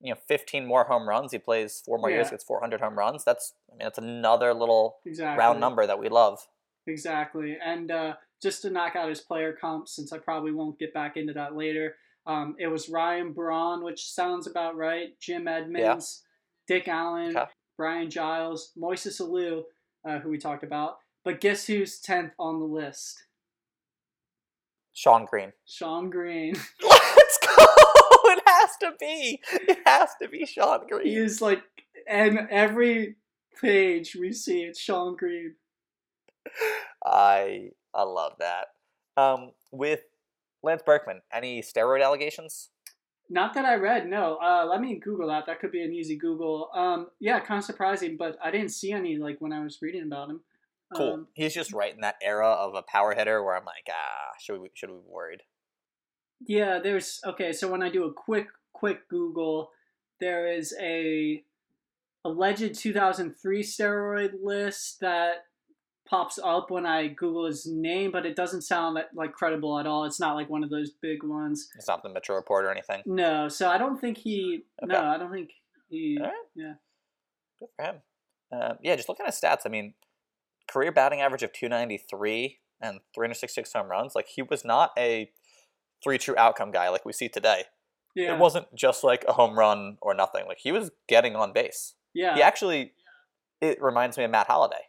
you 0.00 0.12
know 0.12 0.18
15 0.26 0.66
more 0.66 0.84
home 0.84 1.06
runs 1.08 1.32
he 1.32 1.38
plays 1.38 1.82
four 1.84 1.98
more 1.98 2.10
years 2.10 2.30
gets 2.30 2.44
400 2.44 2.80
home 2.80 2.98
runs 2.98 3.24
that's 3.24 3.52
i 3.70 3.72
mean 3.72 3.84
that's 3.84 3.98
another 3.98 4.54
little 4.54 4.96
exactly. 5.04 5.38
round 5.38 5.60
number 5.60 5.86
that 5.86 5.98
we 5.98 6.08
love 6.08 6.40
Exactly. 6.86 7.56
And 7.64 7.90
uh, 7.90 8.14
just 8.42 8.62
to 8.62 8.70
knock 8.70 8.96
out 8.96 9.08
his 9.08 9.20
player 9.20 9.56
comp, 9.58 9.88
since 9.88 10.12
I 10.12 10.18
probably 10.18 10.52
won't 10.52 10.78
get 10.78 10.92
back 10.94 11.16
into 11.16 11.32
that 11.34 11.56
later, 11.56 11.96
um, 12.26 12.56
it 12.58 12.66
was 12.68 12.88
Ryan 12.88 13.32
Braun, 13.32 13.84
which 13.84 14.10
sounds 14.10 14.46
about 14.46 14.76
right, 14.76 15.08
Jim 15.20 15.46
Edmonds, 15.48 16.22
Dick 16.66 16.88
Allen, 16.88 17.36
Okay. 17.36 17.50
Brian 17.76 18.08
Giles, 18.10 18.72
Moises 18.78 19.20
Alou, 19.20 19.62
uh, 20.08 20.18
who 20.20 20.30
we 20.30 20.38
talked 20.38 20.62
about. 20.64 20.96
But 21.24 21.40
guess 21.40 21.66
who's 21.66 22.00
10th 22.00 22.32
on 22.38 22.58
the 22.60 22.66
list? 22.66 23.24
sean 24.96 25.24
green 25.24 25.52
Sean 25.66 26.08
Green. 26.08 26.54
let's 26.82 27.38
go 27.38 27.64
it 28.26 28.42
has 28.46 28.70
to 28.80 28.92
be 29.00 29.40
it 29.50 29.78
has 29.84 30.10
to 30.22 30.28
be 30.28 30.46
sean 30.46 30.86
green 30.88 31.04
he 31.08 31.16
is 31.16 31.42
like, 31.42 31.62
and 32.08 32.38
every 32.48 33.16
page 33.60 34.16
we 34.18 34.32
see 34.32 34.62
it's 34.62 34.80
Sean 34.80 35.16
Green. 35.16 35.54
I 37.04 37.70
I 37.94 38.02
love 38.02 38.34
that. 38.38 38.66
Um, 39.16 39.52
with 39.70 40.00
Lance 40.62 40.82
Berkman, 40.84 41.20
any 41.32 41.62
steroid 41.62 42.04
allegations? 42.04 42.70
Not 43.30 43.54
that 43.54 43.64
I 43.64 43.76
read, 43.76 44.06
no. 44.06 44.36
Uh, 44.36 44.66
let 44.68 44.80
me 44.80 45.00
Google 45.02 45.28
that. 45.28 45.46
That 45.46 45.60
could 45.60 45.72
be 45.72 45.82
an 45.82 45.92
easy 45.92 46.16
Google. 46.16 46.68
Um, 46.74 47.08
yeah, 47.20 47.40
kind 47.40 47.58
of 47.58 47.64
surprising, 47.64 48.16
but 48.18 48.36
I 48.42 48.50
didn't 48.50 48.68
see 48.68 48.92
any 48.92 49.16
like 49.16 49.36
when 49.40 49.52
I 49.52 49.62
was 49.62 49.78
reading 49.80 50.02
about 50.02 50.30
him. 50.30 50.40
Cool. 50.94 51.12
Um, 51.14 51.26
He's 51.34 51.54
just 51.54 51.72
right 51.72 51.94
in 51.94 52.02
that 52.02 52.16
era 52.22 52.48
of 52.48 52.74
a 52.74 52.82
power 52.82 53.14
hitter 53.14 53.42
where 53.42 53.56
I'm 53.56 53.64
like, 53.64 53.88
ah, 53.90 54.32
should 54.40 54.60
we 54.60 54.70
should 54.74 54.90
we 54.90 54.96
be 54.96 55.02
worried? 55.08 55.42
yeah, 56.46 56.78
there's 56.82 57.20
okay. 57.24 57.52
So 57.52 57.70
when 57.70 57.82
I 57.82 57.90
do 57.90 58.04
a 58.04 58.12
quick 58.12 58.48
quick 58.72 59.08
Google, 59.08 59.70
there 60.20 60.52
is 60.52 60.74
a 60.80 61.42
alleged 62.24 62.74
2003 62.74 63.62
steroid 63.62 64.32
list 64.42 65.00
that 65.00 65.46
pops 66.08 66.38
up 66.42 66.70
when 66.70 66.86
I 66.86 67.08
Google 67.08 67.46
his 67.46 67.66
name, 67.66 68.10
but 68.10 68.26
it 68.26 68.36
doesn't 68.36 68.62
sound 68.62 68.94
like, 68.94 69.06
like 69.14 69.32
credible 69.32 69.78
at 69.78 69.86
all. 69.86 70.04
It's 70.04 70.20
not 70.20 70.34
like 70.34 70.50
one 70.50 70.62
of 70.62 70.70
those 70.70 70.90
big 71.00 71.22
ones. 71.22 71.68
It's 71.76 71.88
not 71.88 72.02
the 72.02 72.08
Mitchell 72.08 72.36
Report 72.36 72.64
or 72.64 72.70
anything. 72.70 73.02
No, 73.06 73.48
so 73.48 73.68
I 73.68 73.78
don't 73.78 74.00
think 74.00 74.18
he. 74.18 74.64
No, 74.82 75.00
I 75.00 75.18
don't 75.18 75.32
think 75.32 75.50
he. 75.88 76.18
Right. 76.20 76.32
yeah. 76.54 76.74
Good 77.58 77.68
for 77.76 77.84
him. 77.84 77.96
Um, 78.52 78.78
yeah, 78.82 78.96
just 78.96 79.08
looking 79.08 79.26
at 79.26 79.32
stats, 79.32 79.62
I 79.66 79.68
mean, 79.68 79.94
career 80.68 80.92
batting 80.92 81.20
average 81.20 81.42
of 81.42 81.52
293 81.52 82.58
and 82.80 83.00
366 83.14 83.72
home 83.72 83.88
runs. 83.88 84.14
Like 84.14 84.28
he 84.28 84.42
was 84.42 84.64
not 84.64 84.92
a 84.98 85.30
three 86.02 86.18
true 86.18 86.34
outcome 86.36 86.70
guy 86.70 86.88
like 86.90 87.04
we 87.04 87.12
see 87.12 87.28
today. 87.28 87.64
Yeah. 88.14 88.34
It 88.34 88.38
wasn't 88.38 88.66
just 88.76 89.02
like 89.02 89.24
a 89.26 89.32
home 89.32 89.58
run 89.58 89.98
or 90.00 90.14
nothing. 90.14 90.46
Like 90.46 90.58
he 90.60 90.70
was 90.70 90.90
getting 91.08 91.34
on 91.34 91.52
base. 91.52 91.94
yeah. 92.14 92.36
he 92.36 92.42
actually 92.42 92.92
it 93.60 93.82
reminds 93.82 94.18
me 94.18 94.24
of 94.24 94.30
Matt 94.30 94.46
Holliday, 94.46 94.88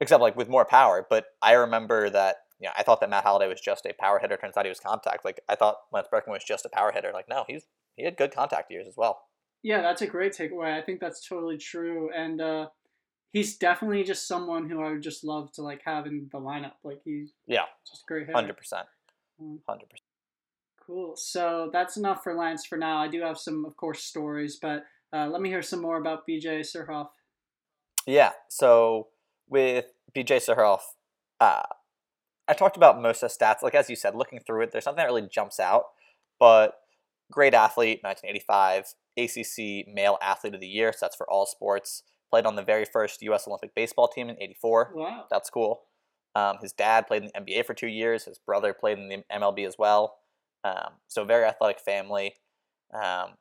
except 0.00 0.20
like 0.20 0.36
with 0.36 0.48
more 0.48 0.64
power. 0.64 1.06
But 1.08 1.26
I 1.42 1.52
remember 1.52 2.10
that 2.10 2.36
you 2.60 2.66
know 2.66 2.72
I 2.76 2.82
thought 2.82 3.00
that 3.00 3.10
Matt 3.10 3.24
Holliday 3.24 3.48
was 3.48 3.60
just 3.60 3.86
a 3.86 3.94
power 3.98 4.18
hitter. 4.18 4.36
Turns 4.36 4.56
out 4.56 4.64
he 4.64 4.68
was 4.70 4.80
contact. 4.80 5.24
Like 5.24 5.40
I 5.48 5.54
thought 5.54 5.76
Lance 5.92 6.08
Berkman 6.10 6.32
was 6.34 6.44
just 6.44 6.64
a 6.64 6.68
power 6.70 6.92
hitter. 6.92 7.10
Like 7.12 7.28
no, 7.28 7.44
he's 7.48 7.64
he 7.96 8.04
had 8.04 8.16
good 8.16 8.34
contact 8.34 8.70
years 8.70 8.86
as 8.86 8.96
well. 8.96 9.20
Yeah, 9.62 9.80
that's 9.82 10.02
a 10.02 10.06
great 10.06 10.32
takeaway. 10.32 10.78
I 10.78 10.82
think 10.82 11.00
that's 11.00 11.26
totally 11.26 11.58
true, 11.58 12.10
and 12.14 12.40
uh, 12.40 12.68
he's 13.32 13.56
definitely 13.56 14.04
just 14.04 14.28
someone 14.28 14.68
who 14.70 14.80
I 14.82 14.90
would 14.90 15.02
just 15.02 15.24
love 15.24 15.50
to 15.52 15.62
like 15.62 15.82
have 15.84 16.06
in 16.06 16.28
the 16.30 16.38
lineup. 16.38 16.72
Like 16.84 17.00
he's 17.04 17.32
Yeah, 17.46 17.64
just 17.88 18.02
a 18.02 18.06
great 18.06 18.26
hitter. 18.26 18.32
hundred 18.38 18.56
percent, 18.56 18.86
Mm. 19.42 19.58
hundred 19.68 19.88
percent. 19.90 20.02
Cool. 20.86 21.16
So 21.16 21.68
that's 21.72 21.96
enough 21.96 22.22
for 22.22 22.34
Lance 22.34 22.64
for 22.64 22.78
now. 22.78 22.98
I 22.98 23.08
do 23.08 23.20
have 23.22 23.38
some, 23.38 23.64
of 23.64 23.76
course, 23.76 24.04
stories, 24.04 24.56
but 24.62 24.84
uh, 25.12 25.26
let 25.26 25.40
me 25.42 25.48
hear 25.48 25.62
some 25.62 25.82
more 25.82 25.96
about 25.96 26.28
BJ 26.28 26.60
Surhoff. 26.60 27.08
Yeah. 28.06 28.30
So 28.48 29.08
with 29.48 29.86
BJ 30.14 30.36
Surhoff, 30.38 30.80
uh, 31.40 31.62
I 32.48 32.54
talked 32.54 32.76
about 32.76 33.00
most 33.00 33.22
of 33.22 33.30
the 33.30 33.44
stats. 33.44 33.62
Like 33.62 33.74
as 33.74 33.90
you 33.90 33.96
said, 33.96 34.14
looking 34.14 34.40
through 34.40 34.62
it, 34.62 34.72
there's 34.72 34.84
something 34.84 35.02
that 35.02 35.06
really 35.06 35.28
jumps 35.30 35.58
out. 35.58 35.84
But 36.38 36.74
great 37.30 37.54
athlete, 37.54 38.00
1985, 38.02 38.94
ACC 39.16 39.92
Male 39.92 40.18
Athlete 40.22 40.54
of 40.54 40.60
the 40.60 40.66
Year. 40.66 40.92
So 40.92 40.98
that's 41.02 41.16
for 41.16 41.28
all 41.30 41.46
sports. 41.46 42.02
played 42.30 42.46
on 42.46 42.56
the 42.56 42.62
very 42.62 42.84
first 42.84 43.22
U.S. 43.22 43.46
Olympic 43.46 43.74
baseball 43.74 44.08
team 44.08 44.28
in 44.28 44.36
'84. 44.40 44.92
Wow. 44.94 45.24
That's 45.30 45.50
cool. 45.50 45.82
Um, 46.34 46.58
his 46.60 46.72
dad 46.72 47.06
played 47.06 47.22
in 47.22 47.30
the 47.34 47.40
NBA 47.40 47.64
for 47.64 47.74
two 47.74 47.86
years. 47.86 48.24
His 48.24 48.38
brother 48.38 48.74
played 48.74 48.98
in 48.98 49.08
the 49.08 49.24
MLB 49.32 49.66
as 49.66 49.76
well. 49.78 50.18
Um, 50.64 50.94
so 51.08 51.24
very 51.24 51.44
athletic 51.44 51.80
family. 51.80 52.34
Um, 52.92 53.34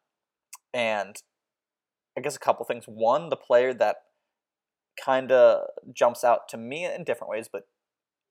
and 0.74 1.16
I 2.18 2.22
guess 2.22 2.36
a 2.36 2.40
couple 2.40 2.66
things. 2.66 2.86
One, 2.86 3.30
the 3.30 3.36
player 3.36 3.74
that 3.74 3.98
kind 4.98 5.32
of 5.32 5.68
jumps 5.94 6.24
out 6.24 6.48
to 6.50 6.58
me 6.58 6.86
in 6.86 7.04
different 7.04 7.30
ways, 7.32 7.48
but 7.52 7.68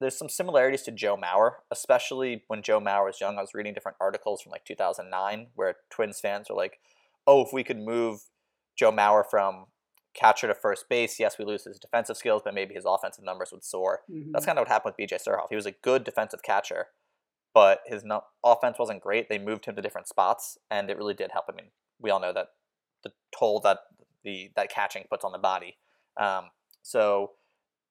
there's 0.00 0.16
some 0.18 0.28
similarities 0.28 0.82
to 0.82 0.90
Joe 0.90 1.16
Mauer, 1.16 1.56
especially 1.70 2.44
when 2.48 2.62
Joe 2.62 2.80
Mauer 2.80 3.06
was 3.06 3.20
young. 3.20 3.38
I 3.38 3.42
was 3.42 3.54
reading 3.54 3.74
different 3.74 3.96
articles 4.00 4.42
from 4.42 4.50
like 4.52 4.64
2009 4.64 5.48
where 5.54 5.76
Twins 5.90 6.20
fans 6.20 6.48
were 6.50 6.56
like, 6.56 6.80
"Oh, 7.26 7.42
if 7.42 7.52
we 7.52 7.64
could 7.64 7.78
move 7.78 8.28
Joe 8.76 8.90
Mauer 8.92 9.24
from 9.24 9.66
catcher 10.12 10.46
to 10.48 10.54
first 10.54 10.88
base, 10.88 11.18
yes, 11.20 11.38
we 11.38 11.44
lose 11.44 11.64
his 11.64 11.78
defensive 11.78 12.16
skills, 12.16 12.42
but 12.44 12.54
maybe 12.54 12.74
his 12.74 12.84
offensive 12.84 13.24
numbers 13.24 13.52
would 13.52 13.64
soar." 13.64 14.02
Mhm. 14.10 14.32
That's 14.32 14.46
kind 14.46 14.58
of 14.58 14.62
what 14.62 14.68
happened 14.68 14.92
with 14.92 14.96
BJ 14.98 15.16
Surhoff. 15.16 15.48
He 15.48 15.56
was 15.56 15.66
a 15.66 15.72
good 15.72 16.02
defensive 16.04 16.42
catcher, 16.42 16.88
but 17.52 17.82
his 17.86 18.04
no- 18.04 18.24
offense 18.42 18.78
wasn't 18.78 19.00
great. 19.00 19.28
They 19.28 19.38
moved 19.38 19.64
him 19.66 19.76
to 19.76 19.82
different 19.82 20.08
spots, 20.08 20.58
and 20.70 20.90
it 20.90 20.96
really 20.96 21.14
did 21.14 21.30
help. 21.30 21.46
I 21.48 21.52
mean, 21.52 21.70
we 22.00 22.10
all 22.10 22.20
know 22.20 22.32
that 22.32 22.54
the 23.02 23.12
toll 23.30 23.60
that 23.60 23.86
the 24.22 24.50
that 24.56 24.70
catching 24.70 25.04
puts 25.04 25.24
on 25.24 25.32
the 25.32 25.38
body. 25.38 25.78
Um, 26.16 26.50
so 26.82 27.32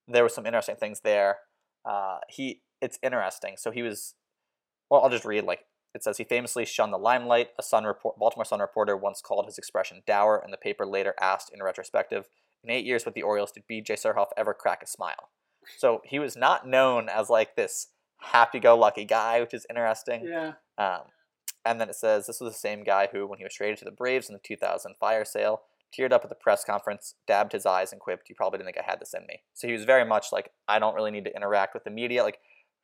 there 0.08 0.24
were 0.24 0.30
some 0.30 0.46
interesting 0.46 0.76
things 0.76 1.02
there. 1.02 1.38
Uh, 1.86 2.20
he 2.30 2.62
it's 2.82 3.00
interesting. 3.02 3.56
So 3.58 3.72
he 3.72 3.82
was 3.82 4.16
well. 4.90 5.02
I'll 5.02 5.10
just 5.10 5.26
read 5.26 5.44
like 5.46 5.66
it 5.94 6.04
says. 6.04 6.18
He 6.18 6.24
famously 6.24 6.66
shunned 6.66 6.94
the 6.94 6.98
limelight. 6.98 7.50
A 7.60 7.64
Sun 7.64 7.86
report, 7.86 8.18
Baltimore 8.18 8.46
Sun 8.46 8.60
reporter 8.60 8.96
once 8.98 9.22
called 9.22 9.46
his 9.46 9.58
expression 9.58 10.04
dour, 10.06 10.40
and 10.42 10.52
the 10.52 10.58
paper 10.58 10.86
later 10.86 11.14
asked 11.22 11.52
in 11.54 11.62
retrospective, 11.64 12.28
"In 12.64 12.70
eight 12.70 12.86
years 12.86 13.06
with 13.06 13.14
the 13.14 13.24
Orioles, 13.24 13.52
did 13.52 13.68
B.J. 13.68 13.96
Surhoff 13.96 14.30
ever 14.38 14.54
crack 14.54 14.84
a 14.84 14.88
smile?" 14.88 15.30
So 15.78 16.02
he 16.06 16.20
was 16.20 16.36
not 16.36 16.68
known 16.68 17.10
as 17.10 17.30
like 17.30 17.56
this 17.56 17.88
happy-go-lucky 18.20 19.06
guy, 19.06 19.42
which 19.42 19.54
is 19.54 19.66
interesting. 19.70 20.26
Yeah. 20.26 20.54
Um, 20.78 21.04
and 21.66 21.80
then 21.80 21.90
it 21.90 21.96
says 21.96 22.28
this 22.28 22.42
was 22.42 22.54
the 22.54 22.60
same 22.60 22.84
guy 22.84 23.08
who, 23.12 23.26
when 23.26 23.40
he 23.40 23.46
was 23.46 23.54
traded 23.54 23.78
to 23.80 23.86
the 23.86 23.92
Braves 23.92 24.30
in 24.30 24.34
the 24.34 24.42
2000 24.44 24.96
fire 25.00 25.26
sale, 25.26 25.62
teared 25.98 26.12
up 26.12 26.24
at 26.24 26.30
the 26.30 26.36
press 26.36 26.64
conference, 26.64 27.16
dabbed 27.28 27.52
his 27.52 27.66
eyes, 27.66 27.92
and 27.92 28.02
quipped, 28.02 28.30
"You 28.30 28.36
probably 28.36 28.58
didn't 28.58 28.74
think 28.74 28.86
I 28.86 28.90
had 28.90 29.00
this 29.00 29.14
in 29.14 29.26
me." 29.28 29.44
So 29.54 29.68
he 29.68 29.74
was 29.74 29.86
very 29.86 30.06
much 30.06 30.32
like, 30.32 30.52
"I 30.68 30.80
don't 30.80 30.96
really 30.96 31.12
need 31.12 31.26
to 31.26 31.36
interact 31.36 31.74
with 31.74 31.84
the 31.84 31.92
media." 31.92 32.24
Like, 32.24 32.40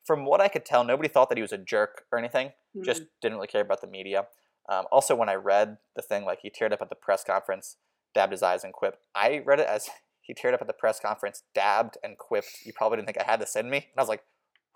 from 0.06 0.24
what 0.24 0.40
I 0.40 0.48
could 0.48 0.64
tell, 0.64 0.84
nobody 0.84 1.08
thought 1.08 1.28
that 1.28 1.38
he 1.38 1.42
was 1.42 1.52
a 1.52 1.58
jerk 1.58 2.04
or 2.12 2.18
anything. 2.18 2.52
Just 2.82 3.02
Mhm. 3.02 3.08
didn't 3.20 3.36
really 3.36 3.48
care 3.48 3.60
about 3.62 3.80
the 3.80 3.86
media. 3.86 4.28
Um, 4.68 4.86
also, 4.92 5.14
when 5.14 5.28
I 5.28 5.34
read 5.34 5.78
the 5.96 6.02
thing, 6.02 6.24
like 6.24 6.40
he 6.40 6.50
teared 6.50 6.72
up 6.72 6.80
at 6.80 6.88
the 6.88 6.94
press 6.94 7.24
conference, 7.24 7.76
dabbed 8.14 8.32
his 8.32 8.42
eyes, 8.42 8.62
and 8.64 8.72
quipped. 8.72 8.98
I 9.14 9.38
read 9.40 9.60
it 9.60 9.66
as 9.66 9.88
he 10.20 10.32
teared 10.34 10.54
up 10.54 10.60
at 10.60 10.66
the 10.68 10.72
press 10.72 11.00
conference, 11.00 11.42
dabbed 11.54 11.98
and 12.04 12.16
quipped. 12.16 12.64
You 12.64 12.72
probably 12.72 12.96
didn't 12.96 13.06
think 13.08 13.20
I 13.20 13.24
had 13.30 13.40
this 13.40 13.56
in 13.56 13.68
me. 13.68 13.78
And 13.78 13.98
I 13.98 14.00
was 14.02 14.08
like, 14.08 14.24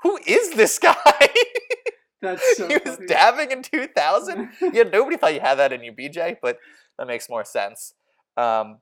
"Who 0.03 0.19
is 0.27 0.51
this 0.55 0.79
guy?" 0.79 0.95
That's 2.23 2.57
so 2.57 2.67
he 2.69 2.79
was 2.79 2.97
funny. 2.97 3.07
dabbing 3.07 3.51
in 3.51 3.63
2000 3.63 4.49
yeah, 4.73 4.85
nobody 4.85 5.17
thought 5.17 5.35
you 5.35 5.41
had 5.41 5.57
that 5.57 5.73
in 5.73 5.83
you, 5.85 5.93
BJ, 5.93 6.39
but 6.41 6.59
that 6.99 7.07
makes 7.07 7.29
more 7.29 7.45
sense. 7.45 7.95
Um, 8.37 8.79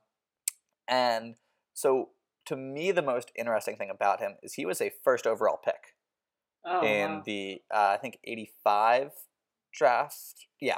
and 0.87 1.35
so, 1.73 2.09
to 2.45 2.55
me, 2.55 2.91
the 2.91 3.01
most 3.01 3.31
interesting 3.37 3.77
thing 3.77 3.89
about 3.89 4.19
him 4.19 4.33
is 4.43 4.53
he 4.53 4.65
was 4.65 4.81
a 4.81 4.91
first 5.03 5.25
overall 5.25 5.59
pick 5.63 5.95
oh, 6.65 6.85
in 6.85 7.11
wow. 7.11 7.23
the, 7.25 7.61
uh, 7.73 7.95
I 7.95 7.97
think, 7.97 8.19
85 8.23 9.11
draft. 9.73 10.47
Yeah. 10.59 10.77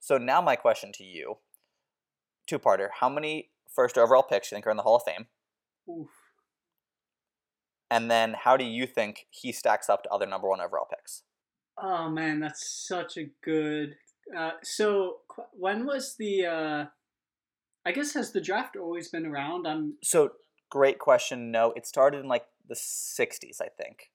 So, 0.00 0.18
now 0.18 0.40
my 0.40 0.56
question 0.56 0.92
to 0.94 1.04
you 1.04 1.38
two 2.48 2.58
parter. 2.58 2.88
How 3.00 3.08
many 3.08 3.50
first 3.72 3.96
overall 3.96 4.22
picks 4.22 4.48
do 4.48 4.54
you 4.54 4.56
think 4.56 4.66
are 4.66 4.70
in 4.70 4.76
the 4.76 4.82
Hall 4.82 4.96
of 4.96 5.02
Fame? 5.04 5.26
Oof. 5.88 6.08
And 7.90 8.10
then, 8.10 8.34
how 8.44 8.56
do 8.56 8.64
you 8.64 8.86
think 8.86 9.26
he 9.30 9.52
stacks 9.52 9.88
up 9.88 10.02
to 10.02 10.10
other 10.10 10.26
number 10.26 10.48
one 10.48 10.60
overall 10.60 10.86
picks? 10.90 11.22
Oh 11.80 12.10
man, 12.10 12.40
that's 12.40 12.86
such 12.86 13.16
a 13.16 13.30
good. 13.42 13.94
Uh, 14.36 14.52
so 14.62 15.18
qu- 15.28 15.44
when 15.52 15.86
was 15.86 16.16
the? 16.18 16.46
Uh, 16.46 16.84
I 17.88 17.92
guess 17.92 18.12
has 18.12 18.32
the 18.32 18.40
draft 18.40 18.76
always 18.76 19.08
been 19.08 19.24
around? 19.24 19.66
I'm 19.66 19.94
So, 20.02 20.32
great 20.68 20.98
question. 20.98 21.50
No, 21.50 21.72
it 21.74 21.86
started 21.86 22.18
in 22.20 22.28
like 22.28 22.44
the 22.68 22.74
60s, 22.74 23.62
I 23.62 23.68
think. 23.82 24.10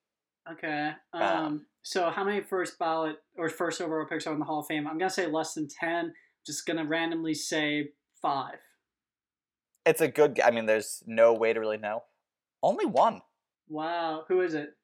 okay. 0.51 0.91
Um, 1.11 1.21
Um, 1.23 1.65
so 1.81 2.11
how 2.11 2.23
many 2.23 2.41
first 2.41 2.77
ballot 2.77 3.15
or 3.35 3.49
first 3.49 3.81
overall 3.81 4.05
picks 4.05 4.27
are 4.27 4.33
in 4.33 4.37
the 4.39 4.45
Hall 4.45 4.59
of 4.59 4.67
Fame? 4.67 4.87
I'm 4.87 4.99
gonna 4.99 5.09
say 5.09 5.25
less 5.25 5.55
than 5.55 5.67
ten. 5.67 6.13
Just 6.45 6.67
gonna 6.67 6.85
randomly 6.85 7.33
say 7.33 7.89
five. 8.21 8.59
It's 9.87 10.01
a 10.01 10.07
good. 10.07 10.39
I 10.39 10.51
mean, 10.51 10.67
there's 10.67 11.01
no 11.07 11.33
way 11.33 11.51
to 11.51 11.59
really 11.59 11.77
know. 11.79 12.03
Only 12.61 12.85
one. 12.85 13.21
Wow, 13.67 14.25
who 14.27 14.41
is 14.41 14.53
it? 14.53 14.77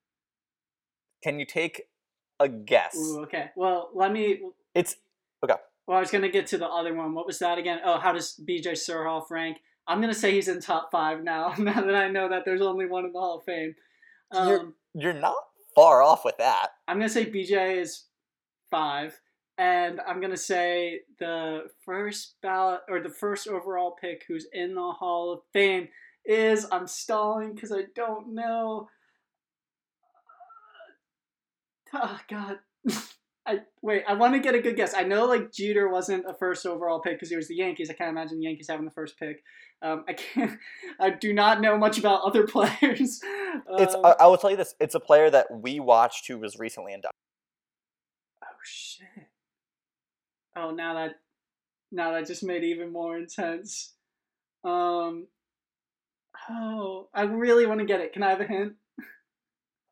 Can 1.24 1.40
you 1.40 1.46
take 1.46 1.84
a 2.40 2.50
guess? 2.50 2.96
Ooh, 2.98 3.22
okay. 3.24 3.52
Well, 3.56 3.92
let 3.94 4.12
me. 4.12 4.42
It's 4.74 4.96
Well, 5.90 5.98
I 5.98 6.02
was 6.02 6.12
gonna 6.12 6.30
get 6.30 6.46
to 6.48 6.60
the 6.60 6.68
other 6.68 6.94
one. 6.94 7.16
What 7.16 7.26
was 7.26 7.40
that 7.40 7.58
again? 7.58 7.80
Oh, 7.84 7.98
how 7.98 8.12
does 8.12 8.34
B.J. 8.34 8.74
Surhoff 8.74 9.32
rank? 9.32 9.58
I'm 9.88 10.00
gonna 10.00 10.14
say 10.14 10.32
he's 10.32 10.48
in 10.48 10.62
top 10.62 10.92
five 10.92 11.24
now. 11.24 11.56
Now 11.58 11.82
that 11.82 11.96
I 11.96 12.08
know 12.12 12.30
that 12.30 12.46
there's 12.46 12.62
only 12.62 12.86
one 12.86 13.06
in 13.06 13.12
the 13.12 13.20
Hall 13.20 13.40
of 13.40 13.44
Fame. 13.44 13.74
You're- 14.32 14.60
Um, 14.60 14.76
you're 14.94 15.14
not 15.14 15.34
far 15.74 16.04
off 16.04 16.24
with 16.24 16.38
that. 16.38 16.74
I'm 16.88 16.98
gonna 16.98 17.10
say 17.10 17.26
BJ 17.26 17.78
is 17.80 18.06
five, 18.70 19.20
and 19.58 20.00
I'm 20.02 20.22
gonna 20.22 20.38
say 20.38 21.02
the 21.18 21.72
first 21.84 22.36
ballot 22.44 22.82
or 22.88 23.02
the 23.02 23.10
first 23.10 23.48
overall 23.48 23.98
pick 24.00 24.26
who's 24.28 24.46
in 24.54 24.76
the 24.76 24.92
Hall 24.92 25.34
of 25.34 25.42
Fame 25.54 25.90
is 26.24 26.68
I'm 26.72 26.86
stalling 26.86 27.56
because 27.56 27.72
I 27.72 27.86
don't 27.96 28.36
know. 28.36 28.90
Oh 31.94 32.20
God. 32.30 32.60
I 33.50 33.60
wait. 33.82 34.04
I 34.08 34.14
want 34.14 34.34
to 34.36 34.40
get 34.40 34.54
a 34.54 34.62
good 34.62 34.76
guess. 34.76 34.94
I 34.94 35.02
know 35.02 35.26
like 35.26 35.52
Jeter 35.52 35.90
wasn't 35.90 36.26
a 36.28 36.36
first 36.36 36.68
overall 36.68 37.00
pick 37.00 37.14
because 37.14 37.30
he 37.30 37.36
was 37.36 37.48
the 37.48 37.56
Yankees. 37.56 37.90
I 37.90 37.94
can't 37.94 38.12
imagine 38.12 38.38
the 38.38 38.46
Yankees 38.46 38.68
having 38.70 38.86
the 38.86 38.92
first 38.92 39.18
pick. 39.18 39.44
Um, 39.82 40.06
I 40.08 40.14
can't. 40.14 40.60
I 41.00 41.10
do 41.10 41.34
not 41.34 41.60
know 41.60 41.76
much 41.76 41.98
about 41.98 42.22
other 42.22 42.46
players. 42.48 43.20
It's. 43.80 43.96
Um, 43.96 44.06
I, 44.06 44.16
I 44.20 44.28
will 44.28 44.38
tell 44.38 44.52
you 44.52 44.58
this. 44.58 44.76
It's 44.80 44.94
a 44.94 45.00
player 45.00 45.32
that 45.32 45.48
we 45.50 45.80
watched 45.80 46.28
who 46.28 46.38
was 46.38 46.60
recently 46.60 46.94
inducted. 46.94 47.16
Oh 48.44 48.48
shit. 48.64 49.08
Oh 50.56 50.72
now 50.72 50.94
that 50.94 51.16
now 51.92 52.12
that 52.12 52.28
just 52.28 52.44
made 52.44 52.64
it 52.64 52.68
even 52.68 52.92
more 52.94 53.18
intense. 53.18 53.94
Um 54.64 55.26
Oh, 56.50 57.10
I 57.14 57.24
really 57.24 57.66
want 57.66 57.80
to 57.80 57.86
get 57.86 58.00
it. 58.00 58.14
Can 58.14 58.24
I 58.24 58.30
have 58.30 58.42
a 58.42 58.46
hint? 58.46 58.74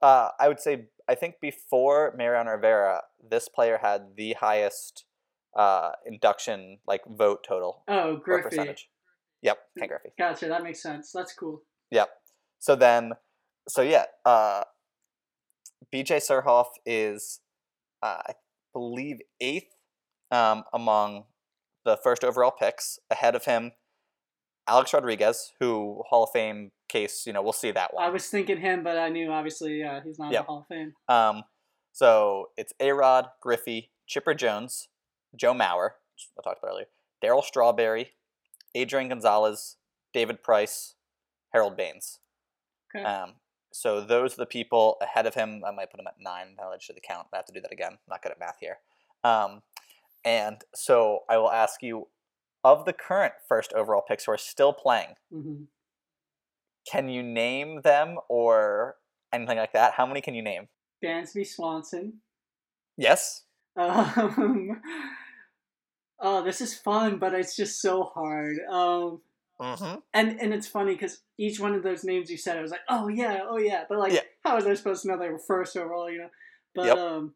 Uh, 0.02 0.30
I 0.39 0.48
would 0.48 0.60
say. 0.60 0.86
I 1.10 1.15
think 1.15 1.36
before 1.39 2.13
Mariano 2.17 2.52
Rivera, 2.52 3.02
this 3.29 3.49
player 3.49 3.79
had 3.81 4.15
the 4.15 4.33
highest 4.33 5.05
uh, 5.55 5.91
induction 6.05 6.77
like 6.87 7.01
vote 7.07 7.45
total 7.47 7.83
Oh, 7.87 8.17
Griffey. 8.17 8.43
percentage. 8.49 8.89
Yep, 9.41 9.57
Ken 9.77 9.87
Griffey. 9.87 10.09
Gotcha, 10.17 10.47
that 10.47 10.63
makes 10.63 10.81
sense. 10.81 11.11
That's 11.13 11.33
cool. 11.33 11.61
Yep. 11.91 12.09
So 12.59 12.75
then, 12.75 13.13
so 13.67 13.81
yeah, 13.81 14.05
uh, 14.25 14.63
BJ 15.93 16.17
Surhoff 16.17 16.67
is, 16.85 17.39
uh, 18.03 18.19
I 18.27 18.33
believe, 18.73 19.17
eighth 19.39 19.73
um, 20.31 20.63
among 20.73 21.25
the 21.85 21.97
first 22.03 22.23
overall 22.23 22.51
picks. 22.51 22.99
Ahead 23.09 23.35
of 23.35 23.45
him, 23.45 23.71
Alex 24.67 24.93
Rodriguez, 24.93 25.53
who 25.59 26.03
Hall 26.09 26.23
of 26.23 26.31
Fame 26.31 26.71
case, 26.89 27.23
you 27.25 27.33
know, 27.33 27.41
we'll 27.41 27.53
see 27.53 27.71
that 27.71 27.93
one. 27.93 28.03
I 28.03 28.09
was 28.09 28.27
thinking 28.27 28.57
him, 28.59 28.83
but 28.83 28.97
I 28.97 29.09
knew 29.09 29.31
obviously 29.31 29.83
uh, 29.83 30.01
he's 30.03 30.19
not 30.19 30.27
in 30.27 30.33
the 30.33 30.43
Hall 30.43 30.59
of 30.59 30.67
Fame. 30.67 30.93
Um, 31.07 31.43
so 31.97 32.49
it's 32.55 32.73
A 32.79 32.91
Rod, 32.91 33.29
Griffey, 33.41 33.89
Chipper 34.05 34.36
Jones, 34.36 34.88
Joe 35.36 35.53
Mauer, 35.53 35.93
which 36.13 36.29
I 36.38 36.43
talked 36.43 36.60
about 36.62 36.73
earlier, 36.73 36.86
Darryl 37.23 37.43
Strawberry, 37.43 38.12
Adrian 38.75 39.10
Gonzalez, 39.10 39.77
David 40.13 40.43
Price, 40.43 40.93
Harold 41.53 41.75
Baines. 41.75 42.19
Okay. 42.95 43.03
Um, 43.03 43.33
so 43.73 43.99
those 43.99 44.36
are 44.36 44.38
the 44.38 44.45
people 44.45 44.97
ahead 45.01 45.25
of 45.25 45.33
him. 45.33 45.63
I 45.67 45.71
might 45.71 45.89
put 45.89 45.99
him 45.99 46.05
at 46.05 46.17
nine. 46.19 46.55
Now 46.60 46.69
I 46.69 46.77
should 46.79 46.95
the 46.95 47.01
count. 47.01 47.29
I 47.33 47.38
have 47.38 47.47
to 47.47 47.53
do 47.53 47.62
that 47.62 47.73
again. 47.73 47.93
I'm 47.93 47.97
not 48.07 48.21
good 48.21 48.31
at 48.31 48.39
math 48.39 48.57
here. 48.60 48.77
Um, 49.23 49.63
and 50.23 50.62
so 50.75 51.21
I 51.27 51.39
will 51.39 51.51
ask 51.51 51.81
you, 51.81 52.10
of 52.63 52.86
the 52.86 52.93
current 52.93 53.33
first 53.49 53.73
overall 53.73 54.03
picks 54.07 54.25
who 54.25 54.33
are 54.33 54.38
still 54.38 54.71
playing, 54.71 55.15
hmm 55.31 55.63
can 56.89 57.10
you 57.10 57.21
name 57.21 57.81
them 57.81 58.17
or 58.29 58.95
anything 59.33 59.57
like 59.57 59.73
that? 59.73 59.95
How 59.95 60.05
many 60.05 60.21
can 60.21 60.36
you 60.36 60.41
name? 60.41 60.69
Dansby 61.03 61.45
Swanson. 61.45 62.13
Yes. 62.97 63.43
Um, 63.75 64.81
oh, 66.19 66.43
this 66.43 66.62
is 66.62 66.73
fun, 66.73 67.17
but 67.19 67.33
it's 67.33 67.55
just 67.55 67.81
so 67.81 68.03
hard. 68.03 68.57
Um, 68.69 69.21
Mm-hmm. 69.60 69.95
and 70.13 70.39
and 70.39 70.53
it's 70.53 70.67
funny 70.67 70.93
because 70.93 71.21
each 71.39 71.60
one 71.60 71.73
of 71.73 71.81
those 71.81 72.03
names 72.03 72.29
you 72.29 72.38
said, 72.38 72.60
I 72.60 72.62
was 72.62 72.69
like, 72.69 72.81
oh 72.89 73.07
yeah, 73.07 73.39
oh 73.49 73.57
yeah. 73.57 73.86
But 73.89 73.97
like, 73.97 74.13
Yeah. 74.13 74.19
how 74.43 74.55
was 74.55 74.67
I 74.67 74.75
supposed 74.75 75.01
to 75.01 75.07
know 75.07 75.17
they 75.17 75.29
were 75.29 75.39
first 75.39 75.75
overall? 75.75 76.12
You 76.12 76.19
know. 76.19 76.29
But 76.75 76.86
Yep. 76.86 76.97
um, 76.99 77.33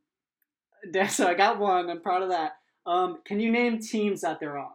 so 1.09 1.27
I 1.27 1.33
got 1.33 1.57
one. 1.57 1.89
I'm 1.89 1.99
proud 1.99 2.21
of 2.21 2.29
that. 2.29 2.57
Um, 2.85 3.21
can 3.25 3.39
you 3.39 3.51
name 3.51 3.79
teams 3.79 4.21
that 4.21 4.39
they're 4.39 4.59
on? 4.59 4.73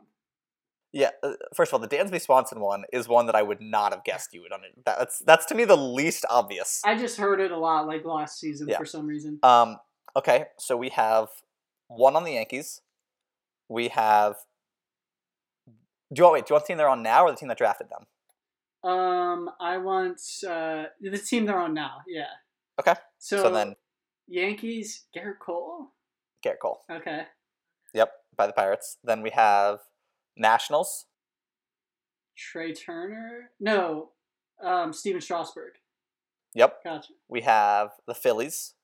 Yeah, 0.97 1.11
uh, 1.23 1.35
first 1.55 1.69
of 1.71 1.75
all, 1.75 1.87
the 1.87 1.95
Dansby 1.95 2.23
Swanson 2.23 2.59
one 2.59 2.85
is 2.91 3.07
one 3.07 3.27
that 3.27 3.35
I 3.35 3.43
would 3.43 3.61
not 3.61 3.93
have 3.93 4.03
guessed 4.03 4.33
you 4.33 4.41
would. 4.41 4.51
Under- 4.51 4.69
that's 4.83 5.19
that's 5.19 5.45
to 5.47 5.55
me 5.55 5.67
the 5.67 5.77
least 5.77 6.25
obvious. 6.31 6.81
I 6.87 6.97
just 6.97 7.19
heard 7.19 7.39
it 7.39 7.51
a 7.51 7.59
lot 7.59 7.87
like 7.87 8.07
last 8.07 8.41
season 8.41 8.67
Yeah. 8.67 8.79
for 8.79 8.87
some 8.87 9.07
reason. 9.07 9.39
Um, 9.43 9.77
okay, 10.17 10.47
so 10.59 10.75
we 10.75 10.89
have 10.89 11.29
one 11.89 12.17
on 12.17 12.25
the 12.25 12.33
Yankees. 12.33 12.81
We 13.69 13.89
have. 13.89 14.37
Do 15.67 15.75
you 16.21 16.23
want 16.23 16.33
wait? 16.33 16.47
Do 16.47 16.53
you 16.53 16.55
want 16.55 16.65
the 16.65 16.69
team 16.69 16.79
they're 16.79 16.89
on 16.89 17.03
now 17.03 17.25
or 17.27 17.31
the 17.31 17.37
team 17.37 17.49
that 17.49 17.59
drafted 17.59 17.89
them? 17.91 18.91
Um, 18.91 19.51
I 19.61 19.77
want 19.77 20.19
uh, 20.49 20.85
the 20.99 21.19
team 21.19 21.45
they're 21.45 21.59
on 21.61 21.75
now. 21.75 21.99
Yeah. 22.09 22.25
Okay. 22.81 22.95
So, 23.19 23.43
So, 23.43 23.51
then 23.51 23.77
Yankees, 24.29 25.05
Gerrit 25.15 25.41
Cole. 25.41 25.93
Gerrit 26.43 26.61
Cole. 26.63 26.81
Okay. 26.91 27.25
Yep, 27.93 28.13
by 28.35 28.47
the 28.47 28.55
Pirates. 28.55 28.97
Then 29.05 29.21
we 29.21 29.29
have 29.31 29.81
Nationals. 30.37 31.07
Trea 32.37 32.75
Turner. 32.75 33.51
No, 33.61 34.11
um, 34.63 34.93
Stephen 34.93 35.21
Strasburg. 35.21 35.73
Yep. 36.55 36.85
Gotcha. 36.85 37.13
We 37.29 37.43
have 37.43 37.91
the 38.07 38.15
Phillies. 38.15 38.75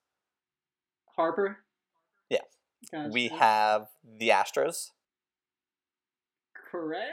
Harper. 1.15 1.59
Yeah. 2.29 2.39
Gotcha. 2.91 3.09
We 3.11 3.27
have 3.29 3.87
the 4.03 4.29
Astros. 4.29 4.89
Correa. 6.71 7.11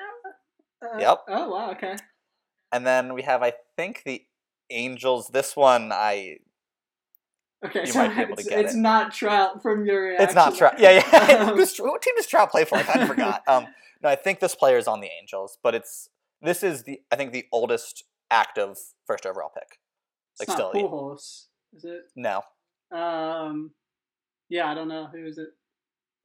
Uh, 0.83 0.98
Yep. 0.98 1.18
Oh 1.29 1.48
wow. 1.50 1.70
Okay. 1.72 1.96
And 2.72 2.87
then 2.87 3.14
we 3.14 3.22
have, 3.22 3.42
I 3.42 3.53
think, 3.76 4.03
the 4.05 4.22
Angels. 4.70 5.29
This 5.29 5.57
one, 5.57 5.90
I 5.92 6.38
Okay. 7.64 7.81
You 7.81 7.87
so 7.92 7.98
might 7.98 8.16
be 8.16 8.22
able 8.22 8.37
to 8.37 8.40
it's, 8.40 8.48
get 8.48 8.64
it's 8.64 8.74
it. 8.74 8.79
not 8.79 9.12
Trout 9.12 9.61
from 9.62 9.85
your 9.85 10.05
reaction. 10.05 10.24
It's 10.26 10.35
not 10.35 10.57
Trout. 10.57 10.79
Yeah, 10.79 11.03
yeah. 11.12 11.40
Um, 11.50 11.57
team 11.59 12.14
does 12.16 12.26
Trout 12.26 12.50
play 12.50 12.64
for? 12.64 12.76
I 12.76 12.83
kind 12.83 13.03
of 13.03 13.09
forgot. 13.09 13.42
Um, 13.48 13.66
no, 14.03 14.09
I 14.09 14.17
think 14.17 14.41
this 14.41 14.55
player 14.55 14.79
is 14.79 14.87
on 14.89 15.01
the 15.01 15.09
Angels, 15.21 15.59
but 15.63 15.75
it's 15.75 16.09
this 16.43 16.63
is 16.63 16.85
the 16.85 17.01
I 17.11 17.17
think 17.17 17.33
the 17.33 17.47
oldest 17.53 18.05
active 18.31 18.77
first 19.07 19.27
overall 19.27 19.51
pick. 19.55 19.79
it's 20.39 20.49
like, 20.49 20.59
not 20.59 20.71
still. 20.71 20.73
Pujols, 20.73 21.47
is 21.75 21.85
it? 21.85 22.03
No, 22.17 22.43
Um, 22.97 23.73
yeah, 24.49 24.71
I 24.71 24.75
don't 24.75 24.89
know 24.89 25.07
who 25.13 25.27
is 25.27 25.39
it. 25.39 25.49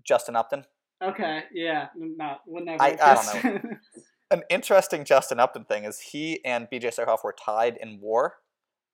Justin 0.04 0.36
Upton. 0.36 0.66
Okay, 1.04 1.44
yeah, 1.54 1.88
not 1.96 2.42
would 2.48 2.66
never. 2.66 2.82
I- 2.82 2.98
I 3.02 3.14
don't 3.16 3.44
guessed. 3.44 3.66
An 4.32 4.42
interesting 4.50 5.04
Justin 5.06 5.40
Upton 5.40 5.66
thing 5.66 5.84
is 5.84 6.00
he 6.00 6.44
and 6.44 6.68
BJ 6.72 6.86
Surhoff 6.96 7.24
were 7.24 7.36
tied 7.40 7.78
in 7.80 8.00
WAR, 8.02 8.34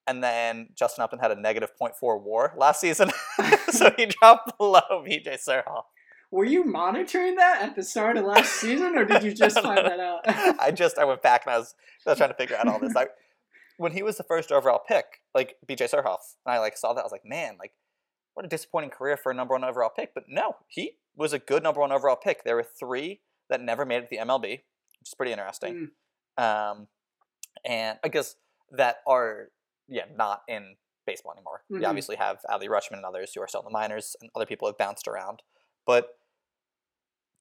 and 0.06 0.22
then 0.22 0.70
Justin 0.76 1.04
Upton 1.04 1.20
had 1.20 1.32
a 1.32 1.36
negative 1.40 1.70
0.4 1.82 2.22
WAR 2.22 2.54
last 2.58 2.82
season, 2.82 3.12
so 3.70 3.92
he 3.96 4.06
dropped 4.22 4.58
below 4.58 4.82
BJ 4.92 5.38
Surhoff. 5.42 5.84
Were 6.32 6.46
you 6.46 6.64
monitoring 6.64 7.36
that 7.36 7.62
at 7.62 7.76
the 7.76 7.84
start 7.84 8.16
of 8.18 8.24
last 8.26 8.54
season, 8.54 8.98
or 8.98 9.04
did 9.06 9.22
you 9.24 9.34
just 9.34 9.56
No, 9.58 9.62
find 9.64 9.76
no. 9.76 9.84
that 9.84 10.00
out? 10.00 10.22
I 10.60 10.72
just 10.72 10.98
I 10.98 11.04
went 11.06 11.22
back 11.22 11.46
and 11.46 11.54
I 11.54 11.58
was, 11.60 11.76
I 12.08 12.12
was 12.12 12.18
trying 12.18 12.30
to 12.30 12.36
figure 12.36 12.56
out 12.56 12.68
all 12.68 12.80
this. 12.80 12.96
I, 12.96 13.08
when 13.78 13.92
he 13.92 14.02
was 14.02 14.16
the 14.18 14.24
first 14.24 14.52
overall 14.52 14.80
pick, 14.88 15.06
like 15.36 15.58
BJ 15.68 15.90
Surhoff, 15.94 16.20
and 16.46 16.54
I 16.56 16.60
like 16.60 16.78
saw 16.78 16.94
that, 16.94 17.02
I 17.02 17.04
was 17.04 17.12
like, 17.12 17.26
man, 17.26 17.58
like 17.60 17.74
what 18.34 18.46
a 18.46 18.50
disappointing 18.50 18.92
career 18.92 19.18
for 19.18 19.32
a 19.32 19.36
number 19.36 19.54
one 19.54 19.64
overall 19.66 19.90
pick. 19.94 20.14
But 20.14 20.24
no, 20.30 20.56
he 20.68 20.94
was 21.18 21.34
a 21.34 21.40
good 21.40 21.64
number 21.64 21.82
one 21.82 21.92
overall 21.92 22.16
pick. 22.16 22.44
There 22.46 22.56
were 22.56 22.64
three 22.80 23.20
that 23.50 23.60
never 23.60 23.86
made 23.86 23.98
it 23.98 24.02
to 24.04 24.08
the 24.12 24.18
MLB, 24.26 24.44
which 24.52 25.08
is 25.10 25.14
pretty 25.16 25.34
interesting. 25.34 25.90
Um, 26.38 26.88
and 27.66 28.00
I 28.04 28.08
guess 28.08 28.36
that 28.72 28.98
are 29.06 29.50
yeah 29.90 30.06
not 30.16 30.44
in 30.48 30.76
baseball 31.06 31.34
anymore. 31.34 31.64
Mhm. 31.70 31.82
You 31.82 31.88
obviously 31.88 32.16
have 32.16 32.40
Adley 32.50 32.68
Rutschman 32.70 32.94
and 32.98 33.06
others 33.06 33.34
who 33.36 33.42
are 33.42 33.48
still 33.50 33.60
in 33.62 33.66
the 33.66 33.72
minors, 33.72 34.16
and 34.22 34.30
other 34.34 34.46
people 34.46 34.68
have 34.70 34.78
bounced 34.78 35.10
around. 35.10 35.42
But 35.86 36.16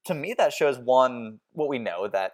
to 0.07 0.15
me, 0.15 0.35
that 0.39 0.53
shows 0.53 0.79
one 0.79 1.41
what 1.53 1.69
we 1.69 1.79
know 1.79 2.09
that 2.09 2.33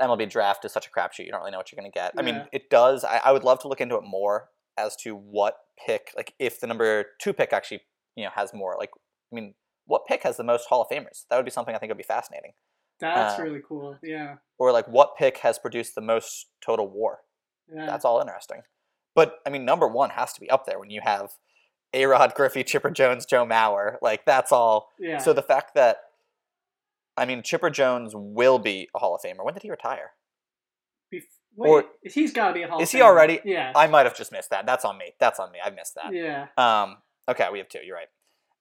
MLB 0.00 0.30
draft 0.30 0.64
is 0.64 0.72
such 0.72 0.86
a 0.86 0.90
crapshoot. 0.90 1.24
You 1.26 1.30
don't 1.30 1.40
really 1.40 1.50
know 1.52 1.58
what 1.58 1.70
you're 1.72 1.80
going 1.80 1.90
to 1.90 1.94
get. 1.94 2.12
I 2.18 2.22
mean, 2.22 2.46
it 2.52 2.70
does. 2.70 3.04
I, 3.04 3.20
I 3.24 3.32
would 3.32 3.44
love 3.44 3.58
to 3.60 3.68
look 3.68 3.80
into 3.80 3.96
it 3.96 4.02
more 4.04 4.48
as 4.78 4.96
to 4.96 5.14
what 5.14 5.56
pick, 5.86 6.12
like 6.16 6.34
if 6.38 6.60
the 6.60 6.66
number 6.66 7.04
two 7.20 7.32
pick 7.32 7.52
actually, 7.52 7.82
you 8.16 8.24
know, 8.24 8.30
has 8.34 8.52
more. 8.54 8.76
Like, 8.78 8.90
I 9.32 9.34
mean, 9.34 9.54
what 9.86 10.06
pick 10.06 10.22
has 10.22 10.36
the 10.36 10.44
most 10.44 10.66
Hall 10.68 10.82
of 10.82 10.88
Famers? 10.88 11.24
That 11.28 11.36
would 11.36 11.44
be 11.44 11.50
something 11.50 11.74
I 11.74 11.78
think 11.78 11.90
would 11.90 11.96
be 11.98 12.02
fascinating. 12.04 12.52
That's 13.00 13.38
Uh, 13.38 13.42
really 13.42 13.60
cool. 13.66 13.96
Yeah, 14.02 14.36
Or 14.58 14.70
like, 14.72 14.86
what 14.86 15.16
pick 15.16 15.38
has 15.38 15.58
produced 15.58 15.94
the 15.94 16.00
most 16.00 16.46
total 16.64 16.88
WAR? 16.88 17.20
yeah. 17.72 17.86
That's 17.86 18.04
all 18.04 18.20
interesting. 18.20 18.62
But 19.14 19.40
I 19.46 19.50
mean, 19.50 19.64
number 19.64 19.86
one 19.88 20.10
has 20.10 20.32
to 20.34 20.40
be 20.40 20.48
up 20.50 20.66
there 20.66 20.78
when 20.78 20.90
you 20.90 21.00
have 21.02 21.32
A 21.92 22.06
Rod, 22.06 22.34
Griffey, 22.34 22.64
Chipper 22.64 22.90
Jones, 22.90 23.26
Joe 23.26 23.44
Mauer. 23.44 23.96
Like 24.00 24.24
that's 24.24 24.52
all. 24.52 24.88
yeah. 24.98 25.18
So 25.18 25.32
the 25.32 25.42
fact 25.42 25.74
that 25.74 25.98
I 27.16 27.24
mean, 27.26 27.42
Chipper 27.42 27.70
Jones 27.70 28.12
will 28.14 28.58
be 28.58 28.88
a 28.94 28.98
Hall 28.98 29.14
of 29.14 29.20
Famer. 29.22 29.44
When 29.44 29.54
did 29.54 29.62
he 29.62 29.70
retire? 29.70 30.12
Bef- 31.12 31.22
or, 31.58 31.84
he's 32.02 32.32
got 32.32 32.48
to 32.48 32.54
be 32.54 32.62
a 32.62 32.68
Hall. 32.68 32.76
Of 32.76 32.80
Famer. 32.80 32.82
Is 32.84 32.90
he 32.92 32.98
Famer. 32.98 33.02
already? 33.02 33.40
Yeah. 33.44 33.72
I 33.76 33.86
might 33.86 34.06
have 34.06 34.16
just 34.16 34.32
missed 34.32 34.50
that. 34.50 34.64
That's 34.66 34.84
on 34.84 34.96
me. 34.98 35.12
That's 35.20 35.38
on 35.38 35.52
me. 35.52 35.58
I 35.64 35.70
missed 35.70 35.94
that. 35.96 36.12
yeah. 36.14 36.46
Um. 36.56 36.98
Okay, 37.28 37.46
we 37.52 37.58
have 37.58 37.68
two. 37.68 37.78
You're 37.84 37.96
right. 37.96 38.08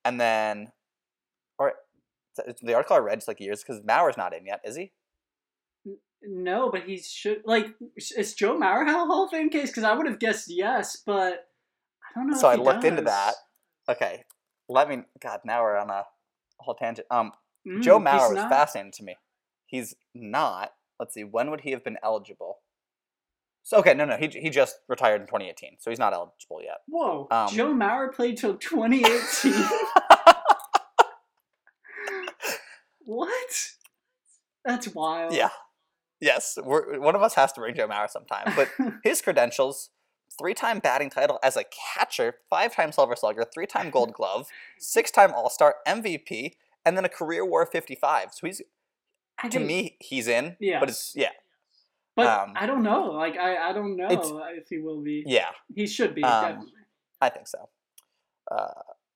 And 0.06 0.20
then, 0.20 0.72
or 1.58 1.74
the 2.62 2.74
article 2.74 2.96
I 2.96 3.00
read 3.00 3.18
just 3.18 3.28
like 3.28 3.40
years 3.40 3.64
because 3.64 3.82
Mauer's 3.82 4.18
not 4.18 4.34
in 4.34 4.46
yet, 4.46 4.62
is 4.64 4.76
he? 4.76 4.92
No, 6.24 6.70
but 6.70 6.84
he 6.84 6.98
should 6.98 7.42
like. 7.46 7.68
Is 7.96 8.36
Joe 8.36 8.58
Mauer 8.60 8.86
have 8.86 9.02
a 9.02 9.06
Hall 9.06 9.26
of 9.26 9.32
Fame 9.32 9.50
case? 9.50 9.70
Because 9.70 9.84
I 9.84 9.94
would 9.94 10.06
have 10.08 10.20
guessed 10.20 10.46
yes, 10.50 11.02
but 11.06 11.48
I 12.04 12.20
don't 12.20 12.30
know. 12.30 12.38
So 12.38 12.48
I 12.48 12.56
looked 12.56 12.84
into 12.84 13.02
that. 13.04 13.34
Okay. 13.90 14.24
Let 14.70 14.88
me. 14.88 15.04
God, 15.22 15.40
now 15.46 15.64
we're 15.64 15.78
on 15.78 15.90
a 15.90 16.04
whole 16.60 16.76
tangent. 16.76 17.08
Um. 17.10 17.32
Joe 17.82 18.00
Mm, 18.00 18.08
Mauer 18.08 18.30
he's 18.30 18.36
was 18.38 18.44
fascinating 18.50 18.92
to 18.94 19.04
me. 19.04 19.16
He's 19.66 19.96
not. 20.16 20.72
Let's 21.00 21.14
see. 21.14 21.24
When 21.24 21.50
would 21.52 21.62
he 21.62 21.72
have 21.72 21.84
been 21.84 21.98
eligible? 22.04 22.60
So 23.64 23.78
okay, 23.78 23.94
no, 23.94 24.06
no. 24.06 24.18
He 24.18 24.28
he 24.28 24.50
just 24.50 24.78
retired 24.90 25.22
in 25.22 25.28
2018, 25.28 25.78
so 25.80 25.92
he's 25.92 26.00
not 26.00 26.14
eligible 26.14 26.62
yet. 26.64 26.78
Whoa, 26.88 27.28
Um, 27.30 27.48
Joe 27.50 27.74
Mauer 27.74 28.12
played 28.14 28.38
till 28.38 28.56
2018. 28.58 29.54
what? 33.06 33.68
That's 34.66 34.88
wild. 34.90 35.34
yeah. 35.34 35.50
Yes. 36.20 36.58
We're, 36.64 37.00
one 37.00 37.16
of 37.16 37.22
us 37.24 37.34
has 37.36 37.52
to 37.54 37.62
bring 37.62 37.76
Joe 37.76 37.88
Mauer 37.88 38.10
sometime. 38.10 38.54
But 38.56 38.70
his 39.04 39.22
credentials: 39.22 39.90
three-time 40.40 40.80
batting 40.80 41.10
title 41.10 41.40
as 41.44 41.58
a 41.58 41.64
catcher, 41.96 42.36
five-time 42.50 42.92
Silver 42.92 43.16
Slugger, 43.16 43.46
three-time 43.54 43.90
Gold 43.90 44.14
Glove, 44.14 44.48
six-time 44.80 45.34
All-Star, 45.34 45.76
MVP, 45.88 46.54
and 46.86 46.98
then 46.98 47.06
a 47.06 47.10
career 47.10 47.46
WAR 47.46 47.64
of 47.64 47.70
55. 47.70 48.34
So 48.34 48.48
he's 48.48 48.62
I 49.42 49.48
to 49.50 49.58
think- 49.58 49.68
me 49.68 49.98
he's 50.00 50.28
in. 50.28 50.58
Yeah. 50.60 50.80
But 50.80 50.90
it's 50.90 51.14
yeah, 51.16 51.30
but 52.16 52.28
um, 52.28 52.54
I 52.56 52.66
don't 52.66 52.84
know. 52.84 53.12
Like 53.12 53.38
I, 53.38 53.70
I 53.70 53.74
don't 53.74 53.96
know 53.98 54.08
if 54.56 54.68
he 54.70 54.78
will 54.80 55.02
be. 55.02 55.24
yeah. 55.26 55.50
He 55.74 55.88
should 55.88 56.14
be 56.16 56.24
Um, 56.24 56.44
definitely. 56.44 56.72
I 57.22 57.30
think 57.30 57.48
so. 57.48 57.70
Uh, 58.50 58.68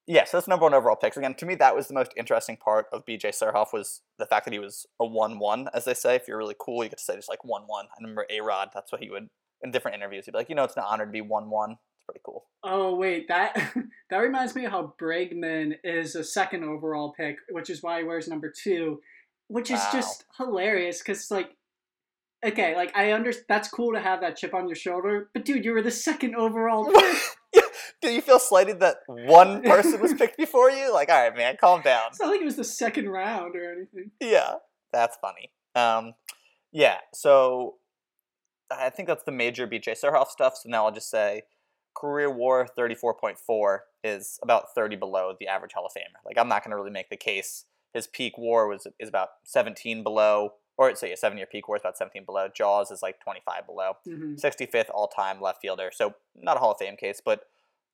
yeah, 0.08 0.24
so 0.24 0.38
that's 0.38 0.48
number 0.48 0.64
one 0.64 0.74
overall 0.76 0.96
picks. 0.96 1.18
Again, 1.18 1.34
to 1.34 1.46
me, 1.48 1.56
that 1.56 1.76
was 1.76 1.88
the 1.88 1.96
most 1.96 2.12
interesting 2.16 2.58
part 2.58 2.86
of 2.94 3.04
BJ 3.06 3.30
Surhoff 3.32 3.74
was 3.74 4.02
the 4.20 4.28
fact 4.28 4.46
that 4.46 4.54
he 4.54 4.60
was 4.60 4.86
a 5.00 5.06
one-one, 5.06 5.68
as 5.74 5.86
they 5.86 5.96
say. 5.96 6.16
If 6.16 6.28
you're 6.28 6.38
really 6.38 6.56
cool, 6.60 6.84
you 6.84 6.90
get 6.92 7.00
to 7.00 7.04
say 7.04 7.16
just 7.16 7.28
like 7.28 7.44
one-one. 7.44 7.86
I 7.86 7.96
remember 8.02 8.28
A 8.30 8.40
Rod. 8.42 8.70
That's 8.74 8.92
what 8.92 9.02
he 9.02 9.10
would 9.10 9.30
in 9.64 9.72
different 9.72 9.96
interviews. 9.98 10.26
He'd 10.26 10.32
be 10.34 10.38
like, 10.38 10.50
you 10.50 10.54
know, 10.54 10.64
it's 10.64 10.78
an 10.78 10.84
honor 10.86 11.08
to 11.08 11.12
be 11.12 11.22
one-one. 11.22 11.78
Pretty 12.08 12.22
cool. 12.24 12.46
Oh 12.64 12.96
wait, 12.96 13.28
that 13.28 13.56
that 14.10 14.18
reminds 14.18 14.56
me 14.56 14.66
of 14.66 14.72
how 14.72 14.94
Bregman 15.02 15.74
is 15.84 16.16
a 16.16 16.24
second 16.24 16.64
overall 16.64 17.14
pick, 17.18 17.38
which 17.50 17.70
is 17.70 17.82
why 17.84 18.00
he 18.00 18.04
wears 18.06 18.28
number 18.28 18.52
two, 18.52 19.02
which 19.48 19.72
is 19.72 19.80
Wow. 19.80 19.90
just 19.94 20.26
hilarious 20.38 21.00
because 21.00 21.30
like, 21.32 21.50
okay, 22.46 22.76
like 22.76 22.96
I 22.96 23.12
understand 23.12 23.46
that's 23.50 23.70
cool 23.70 23.94
to 23.94 24.00
have 24.00 24.22
that 24.22 24.38
chip 24.38 24.54
on 24.54 24.68
your 24.68 24.76
shoulder, 24.76 25.30
but 25.34 25.46
dude, 25.46 25.66
you 25.66 25.74
were 25.74 25.82
the 25.82 25.92
second 25.92 26.36
overall 26.36 26.92
pick. 27.54 27.64
Do 28.02 28.12
you 28.12 28.22
feel 28.22 28.40
slighted 28.40 28.82
that 28.82 28.98
one 29.08 29.62
person 29.64 30.00
was 30.00 30.14
picked 30.14 30.38
before 30.38 30.70
you? 30.70 30.94
Like, 30.94 31.10
all 31.10 31.16
right, 31.20 31.36
man, 31.36 31.58
calm 31.60 31.82
down. 31.82 32.04
It's 32.10 32.20
not 32.20 32.30
like 32.30 32.42
it 32.42 32.46
was 32.46 32.56
the 32.58 32.64
second 32.64 33.10
round 33.10 33.56
or 33.56 33.72
anything. 33.72 34.12
yeah, 34.22 34.56
that's 34.94 35.18
funny. 35.22 35.52
Um, 35.74 36.14
yeah, 36.72 36.98
so 37.16 37.76
I 38.70 38.90
think 38.92 39.08
that's 39.08 39.24
the 39.24 39.32
major 39.32 39.66
BJ 39.66 39.96
Surhoff 40.00 40.28
stuff. 40.28 40.56
So 40.58 40.70
now 40.70 40.86
I'll 40.86 40.92
just 40.92 41.10
say 41.10 41.44
career 41.96 42.30
WAR 42.30 42.68
34.4 42.78 43.80
is 44.04 44.40
about 44.44 44.74
30 44.76 44.96
below 44.96 45.36
the 45.40 45.48
average 45.48 45.74
Hall 45.74 45.86
of 45.86 45.92
Famer. 45.94 46.20
Like 46.26 46.38
I'm 46.38 46.48
not 46.50 46.64
going 46.64 46.72
to 46.72 46.78
really 46.78 46.92
make 46.92 47.10
the 47.10 47.18
case. 47.18 47.66
His 47.94 48.08
peak 48.08 48.38
WAR 48.38 48.68
was 48.68 48.86
is 49.00 49.10
about 49.10 49.30
17 49.46 50.04
below, 50.04 50.54
or 50.78 50.94
say 50.96 51.12
a 51.12 51.18
seven 51.18 51.38
year 51.38 51.48
peak 51.50 51.68
WAR 51.68 51.78
is 51.78 51.82
about 51.82 51.98
17 51.98 52.26
below. 52.26 52.48
JAWS 52.54 52.92
is 52.92 53.02
like 53.02 53.20
25 53.22 53.66
below. 53.66 53.94
hmm 54.06 54.34
65th 54.36 54.90
all 54.94 55.08
time 55.08 55.40
left 55.42 55.62
fielder. 55.62 55.90
So 55.94 56.16
not 56.36 56.58
a 56.58 56.60
Hall 56.60 56.72
of 56.74 56.78
Fame 56.78 56.98
case, 56.98 57.22
but 57.24 57.44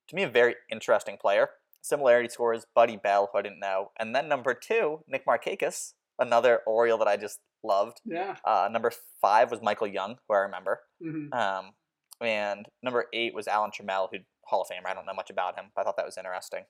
to 0.07 0.15
me 0.15 0.23
a 0.23 0.29
very 0.29 0.55
interesting 0.71 1.17
player. 1.17 1.49
Similarity 1.83 2.29
scores 2.29 2.65
Buddy 2.75 2.97
Bell, 2.97 3.29
who 3.31 3.39
I 3.39 3.41
didn't 3.43 3.59
know, 3.59 3.91
and 3.99 4.15
then 4.15 4.27
number 4.27 4.53
two 4.53 5.03
Nick 5.07 5.25
Markakis, 5.25 5.93
another 6.19 6.61
Oriole 6.67 6.97
that 6.99 7.07
I 7.07 7.17
just 7.17 7.39
loved. 7.63 8.01
Yeah. 8.05 8.37
Uh, 8.43 8.67
number 8.71 8.91
five 9.21 9.51
was 9.51 9.61
Michael 9.61 9.87
Young, 9.87 10.17
who 10.27 10.33
I 10.35 10.39
remember. 10.39 10.81
hmm 10.99 11.31
Um, 11.33 11.73
and 12.21 12.67
number 12.83 13.05
eight 13.13 13.33
was 13.33 13.47
Alan 13.47 13.71
Trammell, 13.71 14.09
who 14.11 14.19
Hall 14.45 14.61
of 14.61 14.67
Famer. 14.67 14.89
I 14.89 14.93
don't 14.93 15.05
know 15.05 15.13
much 15.13 15.29
about 15.29 15.57
him, 15.57 15.65
but 15.75 15.81
I 15.81 15.83
thought 15.83 15.97
that 15.97 16.05
was 16.05 16.17
interesting. 16.17 16.65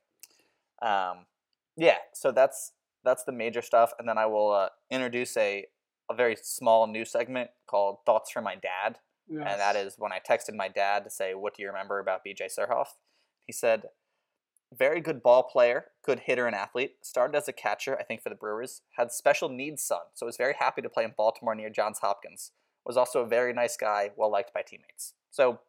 Um, 0.82 1.26
yeah, 1.78 1.97
so 2.14 2.32
that's 2.32 2.74
that's 3.04 3.24
the 3.24 3.32
major 3.32 3.62
stuff, 3.62 3.93
and 3.99 4.08
then 4.08 4.18
I 4.18 4.26
will 4.26 4.52
uh, 4.52 4.70
introduce 4.89 5.36
a 5.38 5.66
a 6.12 6.16
very 6.16 6.36
small 6.41 6.88
new 6.88 7.06
segment 7.06 7.49
called 7.68 7.97
Thoughts 8.06 8.32
from 8.32 8.43
My 8.43 8.56
Dad. 8.56 8.99
Yes. 9.28 9.47
And 9.49 9.60
that 9.60 9.76
is 9.76 9.95
when 9.97 10.12
I 10.12 10.20
texted 10.20 10.56
my 10.56 10.68
dad 10.68 11.04
to 11.04 11.10
say, 11.10 11.34
What 11.34 11.56
do 11.56 11.64
you 11.64 11.70
remember 11.70 11.99
about 11.99 12.22
BJ 12.26 12.47
Surhoff? 12.47 12.88
He 13.45 13.54
said, 13.54 13.84
Very 14.78 14.99
good 14.99 15.24
ball 15.24 15.43
player, 15.43 15.86
good 16.06 16.22
hitter 16.22 16.47
and 16.47 16.56
athlete. 16.56 16.95
Started 17.02 17.38
as 17.38 17.47
a 17.47 17.54
catcher, 17.54 17.97
I 17.97 18.04
think, 18.04 18.22
for 18.22 18.30
the 18.30 18.36
Brewers. 18.36 18.82
Had 18.97 19.12
special 19.12 19.47
needs 19.47 19.84
son, 19.84 20.02
so 20.14 20.26
was 20.26 20.38
very 20.38 20.56
happy 20.60 20.82
to 20.82 20.89
play 20.89 21.06
in 21.06 21.14
Baltimore 21.16 21.56
near 21.56 21.70
Johns 21.70 21.99
Hopkins. 21.99 22.52
Was 22.86 22.97
also 22.97 23.22
a 23.22 23.28
very 23.28 23.54
nice 23.54 23.78
guy, 23.78 24.10
well 24.18 24.32
liked 24.32 24.54
by 24.54 24.64
teammates. 24.64 25.14
So, 25.32 25.59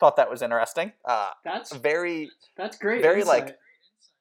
thought 0.00 0.16
that 0.16 0.30
was 0.30 0.42
interesting. 0.42 0.92
Uh, 1.04 1.30
That's 1.44 1.74
very, 1.76 2.30
that's 2.56 2.78
great. 2.78 3.02
very, 3.02 3.24
like, 3.24 3.56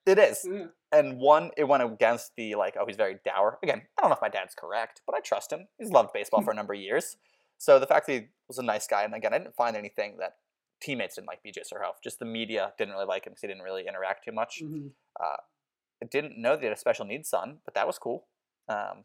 it 0.05 0.17
is. 0.17 0.45
Yeah. 0.49 0.65
And 0.91 1.19
one, 1.19 1.51
it 1.57 1.65
went 1.65 1.83
against 1.83 2.31
the 2.37 2.55
like, 2.55 2.75
oh, 2.79 2.85
he's 2.85 2.95
very 2.95 3.17
dour. 3.25 3.59
Again, 3.61 3.81
I 3.97 4.01
don't 4.01 4.09
know 4.09 4.15
if 4.15 4.21
my 4.21 4.29
dad's 4.29 4.55
correct, 4.55 5.01
but 5.05 5.15
I 5.15 5.19
trust 5.19 5.51
him. 5.51 5.67
He's 5.77 5.91
loved 5.91 6.13
baseball 6.13 6.41
for 6.41 6.51
a 6.51 6.55
number 6.55 6.73
of 6.73 6.79
years. 6.79 7.17
So 7.57 7.77
the 7.77 7.87
fact 7.87 8.07
that 8.07 8.13
he 8.13 8.27
was 8.47 8.57
a 8.57 8.63
nice 8.63 8.87
guy, 8.87 9.03
and 9.03 9.13
again, 9.13 9.33
I 9.33 9.39
didn't 9.39 9.55
find 9.55 9.75
anything 9.75 10.15
that 10.19 10.37
teammates 10.81 11.15
didn't 11.15 11.27
like 11.27 11.41
BJ 11.45 11.59
Surhoff. 11.61 11.95
Just 12.01 12.19
the 12.19 12.25
media 12.25 12.71
didn't 12.77 12.93
really 12.93 13.05
like 13.05 13.25
him 13.25 13.31
because 13.31 13.41
he 13.41 13.47
didn't 13.47 13.63
really 13.63 13.85
interact 13.87 14.23
too 14.23 14.31
much. 14.31 14.61
Mhm. 14.63 14.91
I 15.19 16.05
didn't 16.09 16.37
know 16.37 16.51
that 16.51 16.59
he 16.61 16.67
had 16.67 16.75
a 16.75 16.79
special 16.79 17.05
needs 17.05 17.27
son, 17.29 17.59
but 17.65 17.73
that 17.73 17.87
was 17.87 17.97
cool. 17.97 18.27
Um, 18.69 19.03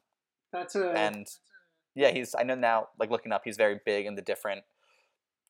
That's 0.53 0.77
a 0.77 0.91
and 0.93 1.27
yeah, 1.95 2.11
he's 2.11 2.35
I 2.35 2.43
know 2.43 2.55
now, 2.55 2.89
like 2.99 3.11
looking 3.11 3.33
up, 3.33 3.43
he's 3.45 3.57
very 3.57 3.81
big 3.85 4.07
in 4.07 4.15
the 4.15 4.23
different 4.23 4.65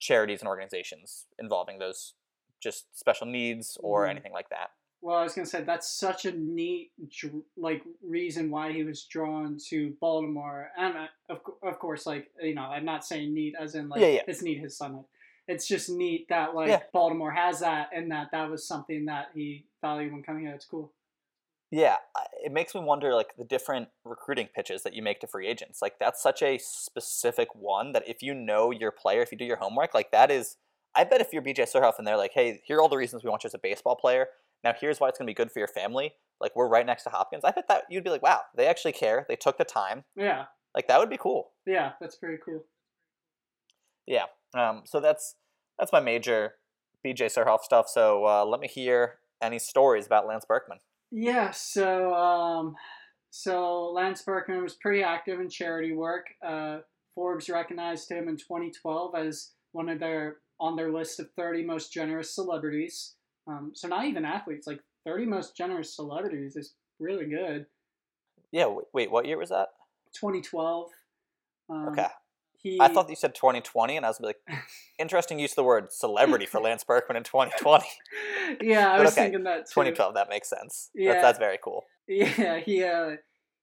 charities 0.03 0.41
and 0.41 0.49
organizations 0.49 1.27
involving 1.39 1.79
those 1.79 2.15
just 2.61 2.99
special 2.99 3.27
needs 3.27 3.79
or 3.81 4.05
Mhm. 4.07 4.11
anything 4.11 4.33
like 4.33 4.49
that. 4.51 4.71
Well, 5.01 5.17
I 5.17 5.23
was 5.25 5.35
gonna 5.35 5.47
say 5.47 5.63
that's 5.63 5.89
such 5.89 6.27
a 6.27 6.33
neat 6.33 6.93
like 7.57 7.83
reason 8.03 8.51
why 8.51 8.73
he 8.73 8.85
was 8.85 9.05
drawn 9.05 9.59
to 9.69 9.91
Baltimore, 10.01 10.71
and 10.77 10.97
uh, 10.97 11.07
of 11.29 11.41
of 11.63 11.79
course, 11.79 12.07
like 12.07 12.31
you 12.41 12.55
know, 12.55 12.63
I'm 12.63 12.85
not 12.85 13.05
saying 13.05 13.33
neat 13.35 13.55
as 13.59 13.75
in 13.75 13.89
like 13.89 14.01
Yeah, 14.01 14.09
yeah. 14.09 14.23
it's 14.29 14.43
neat 14.43 14.59
his 14.61 14.77
son. 14.77 15.05
It's 15.49 15.67
just 15.67 15.91
neat 15.91 16.29
that 16.29 16.55
like 16.55 16.69
Yeah. 16.69 16.83
Baltimore 16.93 17.33
has 17.33 17.61
that, 17.61 17.91
and 17.93 18.11
that 18.13 18.31
that 18.33 18.49
was 18.51 18.67
something 18.67 19.07
that 19.07 19.31
he 19.35 19.67
valued 19.81 20.13
when 20.13 20.23
coming 20.23 20.45
here. 20.47 20.55
It's 20.55 20.67
cool. 20.67 20.93
Yeah, 21.75 21.97
it 22.45 22.53
makes 22.53 22.75
me 22.75 22.83
wonder 22.83 23.15
like 23.15 23.35
the 23.39 23.45
different 23.45 23.89
recruiting 24.05 24.49
pitches 24.55 24.83
that 24.83 24.93
you 24.93 25.03
make 25.03 25.21
to 25.21 25.27
free 25.27 25.49
agents. 25.49 25.81
Like 25.81 25.95
that's 25.99 26.23
such 26.23 26.43
a 26.43 26.59
specific 26.59 27.49
one 27.55 27.93
that 27.93 28.07
if 28.07 28.23
you 28.23 28.35
know 28.35 28.71
your 28.71 28.93
player, 28.93 29.23
if 29.23 29.33
you 29.33 29.39
do 29.39 29.47
your 29.47 29.57
homework, 29.57 29.95
like 29.95 30.11
that 30.13 30.31
is 30.31 30.59
I 30.95 31.05
bet 31.05 31.23
if 31.23 31.33
you're 31.33 31.41
BJ 31.41 31.61
Surhoff 31.61 31.95
and 31.97 32.07
they're 32.07 32.19
like, 32.19 32.33
"Hey, 32.35 32.61
here 32.67 32.77
are 32.77 32.83
all 32.83 32.91
the 32.91 32.99
reasons 32.99 33.25
we 33.25 33.31
want 33.31 33.43
you 33.43 33.49
as 33.49 33.55
a 33.55 33.59
baseball 33.59 33.97
player. 33.97 34.27
Now 34.63 34.75
here's 34.79 35.01
why 35.01 35.09
it's 35.09 35.19
going 35.19 35.27
to 35.27 35.31
be 35.31 35.35
good 35.35 35.51
for 35.51 35.61
your 35.61 35.69
family." 35.69 36.13
Like 36.43 36.55
we're 36.55 36.69
right 36.69 36.85
next 36.85 37.05
to 37.05 37.09
Hopkins. 37.11 37.43
I 37.43 37.53
bet 37.53 37.69
that 37.69 37.85
you'd 37.89 38.05
be 38.05 38.11
like, 38.11 38.23
"Wow, 38.23 38.43
they 38.55 38.67
actually 38.67 38.93
care. 38.93 39.25
They 39.27 39.37
took 39.37 39.57
the 39.57 39.65
time." 39.65 40.05
Yeah, 40.15 40.45
Like 40.75 40.89
that 40.89 41.01
would 41.01 41.09
be 41.09 41.17
cool. 41.17 41.53
yeah, 41.65 41.93
that's 42.03 42.17
pretty 42.17 42.37
cool. 42.45 42.67
Yeah. 44.07 44.27
Um 44.55 44.83
so 44.85 45.01
that's 45.01 45.37
that's 45.79 45.91
my 45.93 46.01
major 46.01 46.57
BJ 47.03 47.27
Surhoff 47.35 47.63
stuff. 47.63 47.89
So 47.89 48.27
uh, 48.27 48.45
let 48.45 48.61
me 48.61 48.69
hear 48.69 49.15
any 49.41 49.59
stories 49.59 50.05
about 50.05 50.27
Lance 50.27 50.45
Berkman. 50.45 50.79
Yeah, 51.13 51.51
so 51.51 52.15
um, 52.15 52.75
so 53.31 53.93
Lance 53.93 54.23
Berkman 54.23 54.63
was 54.63 54.75
pretty 54.75 55.03
active 55.03 55.41
in 55.41 55.51
charity 55.51 55.93
work. 55.93 56.27
Uh, 56.45 56.79
Forbes 57.15 57.51
recognized 57.51 58.11
him 58.11 58.29
in 58.29 58.39
2012 58.39 59.15
as 59.15 59.51
one 59.73 59.91
of 59.91 60.01
their 60.01 60.39
on 60.59 60.75
their 60.75 60.91
list 60.91 61.21
of 61.21 61.29
30 61.37 61.65
most 61.65 61.93
generous 61.93 62.35
celebrities. 62.35 63.15
Um, 63.47 63.73
so 63.75 63.89
not 63.89 64.07
even 64.07 64.25
athletes, 64.25 64.67
like 64.67 64.81
30 65.05 65.27
most 65.27 65.57
generous 65.57 65.95
celebrities 65.95 66.57
is 66.57 66.75
really 66.99 67.27
good. 67.27 67.67
Yeah, 68.51 68.67
wait, 68.67 68.87
wait 68.95 69.11
what 69.11 69.27
year 69.27 69.37
was 69.39 69.51
that? 69.51 69.69
2012. 70.15 70.89
Um, 71.69 71.89
Okay. 71.89 72.07
He, 72.63 72.79
I 72.81 72.89
thought 72.89 73.09
you 73.11 73.17
said 73.17 73.35
2020, 73.35 73.97
and 73.97 74.07
I 74.07 74.09
was 74.09 74.21
like, 74.21 74.37
interesting 74.99 75.39
use 75.39 75.53
of 75.53 75.57
the 75.57 75.65
word 75.65 75.93
celebrity 75.93 76.47
for 76.47 76.61
Lance 76.61 76.85
Berkman 76.85 77.17
in 77.17 77.25
2020. 77.25 77.85
yeah, 78.61 78.93
I 78.93 78.97
But 78.99 79.05
was 79.05 79.13
okay, 79.13 79.23
thinking 79.25 79.45
that 79.45 79.67
too. 79.67 79.73
2012, 79.75 80.15
that 80.15 80.29
makes 80.29 80.49
sense. 80.49 80.91
Yeah. 80.95 81.13
That's, 81.13 81.23
that's 81.23 81.39
very 81.39 81.59
cool. 81.63 81.85
Yeah, 82.09 82.59
he 82.59 82.83
uh, 82.85 83.13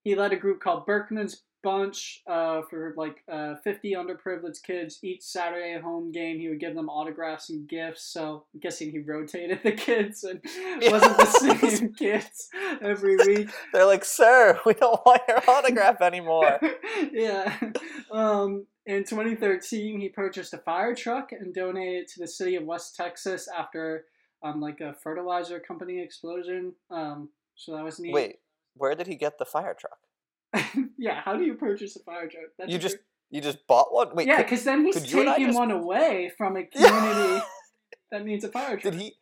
he 0.03 0.15
led 0.15 0.31
a 0.31 0.37
group 0.37 0.61
called 0.61 0.85
Berkman's 0.85 1.43
Bunch 1.61 2.21
uh, 2.27 2.61
for 2.69 2.93
like 2.95 3.23
uh, 3.31 3.55
50 3.63 3.93
underprivileged 3.93 4.63
kids. 4.63 4.99
Each 5.03 5.21
Saturday 5.23 5.79
home 5.79 6.11
game, 6.11 6.39
he 6.39 6.47
would 6.49 6.59
give 6.59 6.75
them 6.75 6.89
autographs 6.89 7.49
and 7.49 7.67
gifts. 7.67 8.03
So 8.03 8.45
I'm 8.53 8.59
guessing 8.59 8.91
he 8.91 8.99
rotated 8.99 9.59
the 9.63 9.73
kids 9.73 10.23
and 10.23 10.41
wasn't 10.91 11.17
the 11.17 11.25
same 11.25 11.93
kids 11.97 12.49
every 12.81 13.17
week. 13.17 13.49
They're 13.73 13.85
like, 13.85 14.05
sir, 14.05 14.59
we 14.65 14.73
don't 14.73 15.05
want 15.05 15.21
your 15.27 15.41
autograph 15.49 16.01
anymore. 16.01 16.59
yeah. 17.11 17.57
Um, 18.11 18.65
in 18.85 19.03
2013, 19.03 19.99
he 19.99 20.09
purchased 20.09 20.53
a 20.53 20.57
fire 20.57 20.95
truck 20.95 21.31
and 21.31 21.53
donated 21.53 22.03
it 22.03 22.07
to 22.13 22.19
the 22.21 22.27
city 22.27 22.55
of 22.55 22.63
West 22.63 22.95
Texas 22.95 23.47
after 23.55 24.05
um, 24.41 24.61
like 24.61 24.81
a 24.81 24.93
fertilizer 24.93 25.59
company 25.59 26.01
explosion. 26.01 26.73
Um, 26.89 27.29
so 27.55 27.75
that 27.75 27.83
was 27.83 27.99
neat. 27.99 28.13
Wait, 28.13 28.37
where 28.75 28.95
did 28.95 29.07
he 29.07 29.15
get 29.15 29.37
the 29.37 29.45
fire 29.45 29.75
truck? 29.77 29.99
yeah, 30.97 31.21
how 31.23 31.35
do 31.35 31.43
you 31.43 31.53
purchase 31.55 31.95
a 31.95 31.99
fire 32.03 32.27
truck? 32.27 32.45
That's 32.57 32.71
You 32.71 32.77
just 32.79 32.97
You 33.29 33.41
just 33.41 33.65
bought 33.67 33.93
one? 33.93 34.15
Wait, 34.15 34.27
yeah, 34.27 34.37
because 34.41 34.63
then 34.63 34.85
he's 34.85 34.95
could 34.95 35.11
you 35.11 35.19
and 35.21 35.29
I 35.29 35.33
taking 35.33 35.47
just- 35.47 35.59
one 35.59 35.71
away 35.71 36.31
from 36.37 36.57
a 36.57 36.63
community 36.65 37.43
that 38.11 38.25
needs 38.25 38.43
a 38.43 38.49
fire 38.49 38.77
truck. 38.77 38.81
did 38.93 38.95
he? 38.95 39.13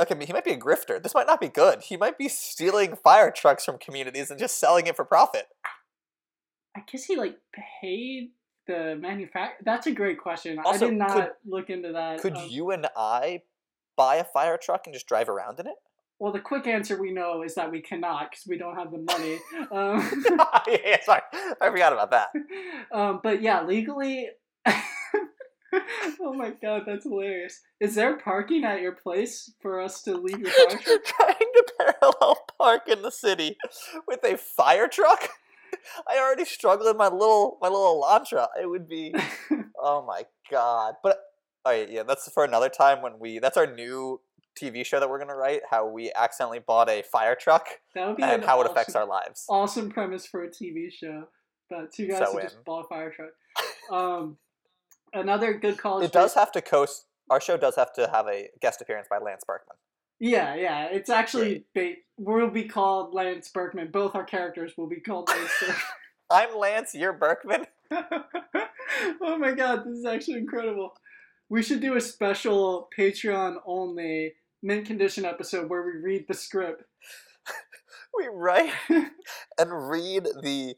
Okay, 0.00 0.24
he 0.26 0.32
might 0.32 0.44
be 0.44 0.52
a 0.52 0.58
grifter. 0.58 1.00
This 1.00 1.14
might 1.14 1.26
not 1.28 1.40
be 1.40 1.48
good. 1.48 1.82
He 1.82 1.96
might 1.96 2.18
be 2.18 2.28
stealing 2.28 2.96
fire 2.96 3.30
trucks 3.30 3.64
from 3.64 3.78
communities 3.78 4.30
and 4.30 4.38
just 4.40 4.58
selling 4.58 4.86
it 4.88 4.96
for 4.96 5.04
profit. 5.04 5.46
I 6.76 6.80
guess 6.90 7.04
he 7.04 7.14
like 7.16 7.36
paid 7.80 8.30
the 8.66 8.96
manufacturer. 9.00 9.58
That's 9.64 9.86
a 9.86 9.92
great 9.92 10.18
question. 10.20 10.58
Also, 10.64 10.86
I 10.86 10.90
did 10.90 10.98
not 10.98 11.10
could- 11.12 11.30
look 11.46 11.70
into 11.70 11.92
that. 11.92 12.20
Could 12.20 12.36
Um, 12.36 12.48
you 12.48 12.70
and 12.70 12.86
I 12.96 13.42
buy 13.96 14.16
a 14.16 14.24
fire 14.24 14.56
truck 14.60 14.86
and 14.86 14.94
just 14.94 15.06
drive 15.06 15.28
around 15.28 15.60
in 15.60 15.66
it? 15.66 15.74
Well, 16.22 16.30
the 16.30 16.38
quick 16.38 16.68
answer 16.68 16.96
we 16.96 17.10
know 17.10 17.42
is 17.42 17.56
that 17.56 17.68
we 17.68 17.80
cannot 17.80 18.30
because 18.30 18.46
we 18.46 18.56
don't 18.56 18.76
have 18.76 18.92
the 18.92 18.98
money. 18.98 19.40
Um, 19.72 20.24
yeah, 20.68 20.76
yeah, 20.84 21.02
sorry, 21.02 21.22
I 21.60 21.70
forgot 21.70 21.92
about 21.92 22.10
that. 22.12 22.28
um, 22.92 23.20
but 23.22 23.42
yeah, 23.42 23.64
legally. 23.64 24.28
oh 24.66 26.32
my 26.34 26.50
god, 26.62 26.82
that's 26.86 27.04
hilarious. 27.04 27.60
Is 27.80 27.96
there 27.96 28.18
parking 28.18 28.62
at 28.64 28.80
your 28.80 28.92
place 28.92 29.52
for 29.60 29.80
us 29.80 30.02
to 30.02 30.16
leave 30.16 30.38
your 30.38 30.50
truck? 30.50 30.84
trying 31.04 31.34
to 31.38 31.64
parallel 31.78 32.38
park 32.56 32.82
in 32.86 33.02
the 33.02 33.10
city 33.10 33.56
with 34.06 34.22
a 34.22 34.36
fire 34.36 34.86
truck. 34.86 35.28
I 36.08 36.18
already 36.18 36.44
struggle 36.44 36.86
in 36.86 36.96
my 36.96 37.08
little 37.08 37.58
my 37.60 37.68
little 37.68 38.00
Elantra. 38.00 38.46
It 38.60 38.68
would 38.68 38.86
be 38.86 39.12
oh 39.76 40.04
my 40.06 40.24
god. 40.50 40.94
But 41.02 41.18
all 41.64 41.72
right, 41.72 41.90
yeah, 41.90 42.02
that's 42.02 42.30
for 42.30 42.44
another 42.44 42.68
time 42.68 43.02
when 43.02 43.18
we. 43.18 43.38
That's 43.38 43.56
our 43.56 43.72
new 43.72 44.20
TV 44.60 44.84
show 44.84 45.00
that 45.00 45.08
we're 45.08 45.18
gonna 45.18 45.36
write. 45.36 45.62
How 45.70 45.86
we 45.86 46.12
accidentally 46.14 46.60
bought 46.60 46.88
a 46.88 47.02
fire 47.02 47.34
truck 47.34 47.66
That 47.94 48.08
would 48.08 48.16
be 48.16 48.22
and 48.22 48.42
an 48.42 48.48
how 48.48 48.60
it 48.60 48.70
affects 48.70 48.94
our 48.94 49.06
lives. 49.06 49.44
awesome 49.48 49.90
premise 49.90 50.26
for 50.26 50.44
a 50.44 50.48
TV 50.48 50.90
show. 50.92 51.28
But 51.70 51.92
two 51.92 52.06
guys 52.08 52.18
So 52.18 52.32
who 52.32 52.40
just 52.42 52.64
bought 52.64 52.84
a 52.84 52.88
fire 52.88 53.10
truck. 53.10 53.30
Um, 53.90 54.38
another 55.12 55.54
good 55.54 55.76
college. 55.76 56.06
It 56.06 56.12
does 56.12 56.34
have 56.34 56.52
to 56.52 56.62
coast. 56.62 57.06
Our 57.28 57.40
show 57.40 57.56
does 57.56 57.74
have 57.76 57.92
to 57.94 58.08
have 58.12 58.26
a 58.28 58.48
guest 58.60 58.80
appearance 58.80 59.08
by 59.10 59.18
Lance 59.18 59.42
Berkman. 59.46 59.76
Yeah, 60.20 60.54
yeah. 60.54 60.84
It's 60.86 61.10
actually 61.10 61.64
ba- 61.74 61.94
we'll 62.16 62.48
be 62.48 62.64
called 62.64 63.12
Lance 63.12 63.50
Berkman. 63.52 63.90
Both 63.90 64.14
our 64.14 64.24
characters 64.24 64.74
will 64.78 64.86
be 64.88 65.00
called 65.00 65.28
Lance 65.28 65.50
Berkman. 65.60 65.76
I'm 66.30 66.56
Lance. 66.56 66.94
You're 66.94 67.12
Berkman. 67.12 67.66
oh 69.20 69.36
my 69.38 69.52
god, 69.52 69.84
this 69.84 69.98
is 69.98 70.04
actually 70.06 70.38
incredible. 70.38 70.94
We 71.48 71.62
should 71.62 71.80
do 71.80 71.96
a 71.96 72.00
special 72.00 72.88
Patreon 72.96 73.56
only 73.66 74.34
mint 74.62 74.86
condition 74.86 75.24
episode 75.24 75.68
where 75.68 75.82
we 75.82 75.92
read 76.00 76.26
the 76.28 76.34
script. 76.34 76.84
We 78.14 78.28
write 78.30 78.72
and 79.58 79.88
read 79.88 80.24
the 80.42 80.74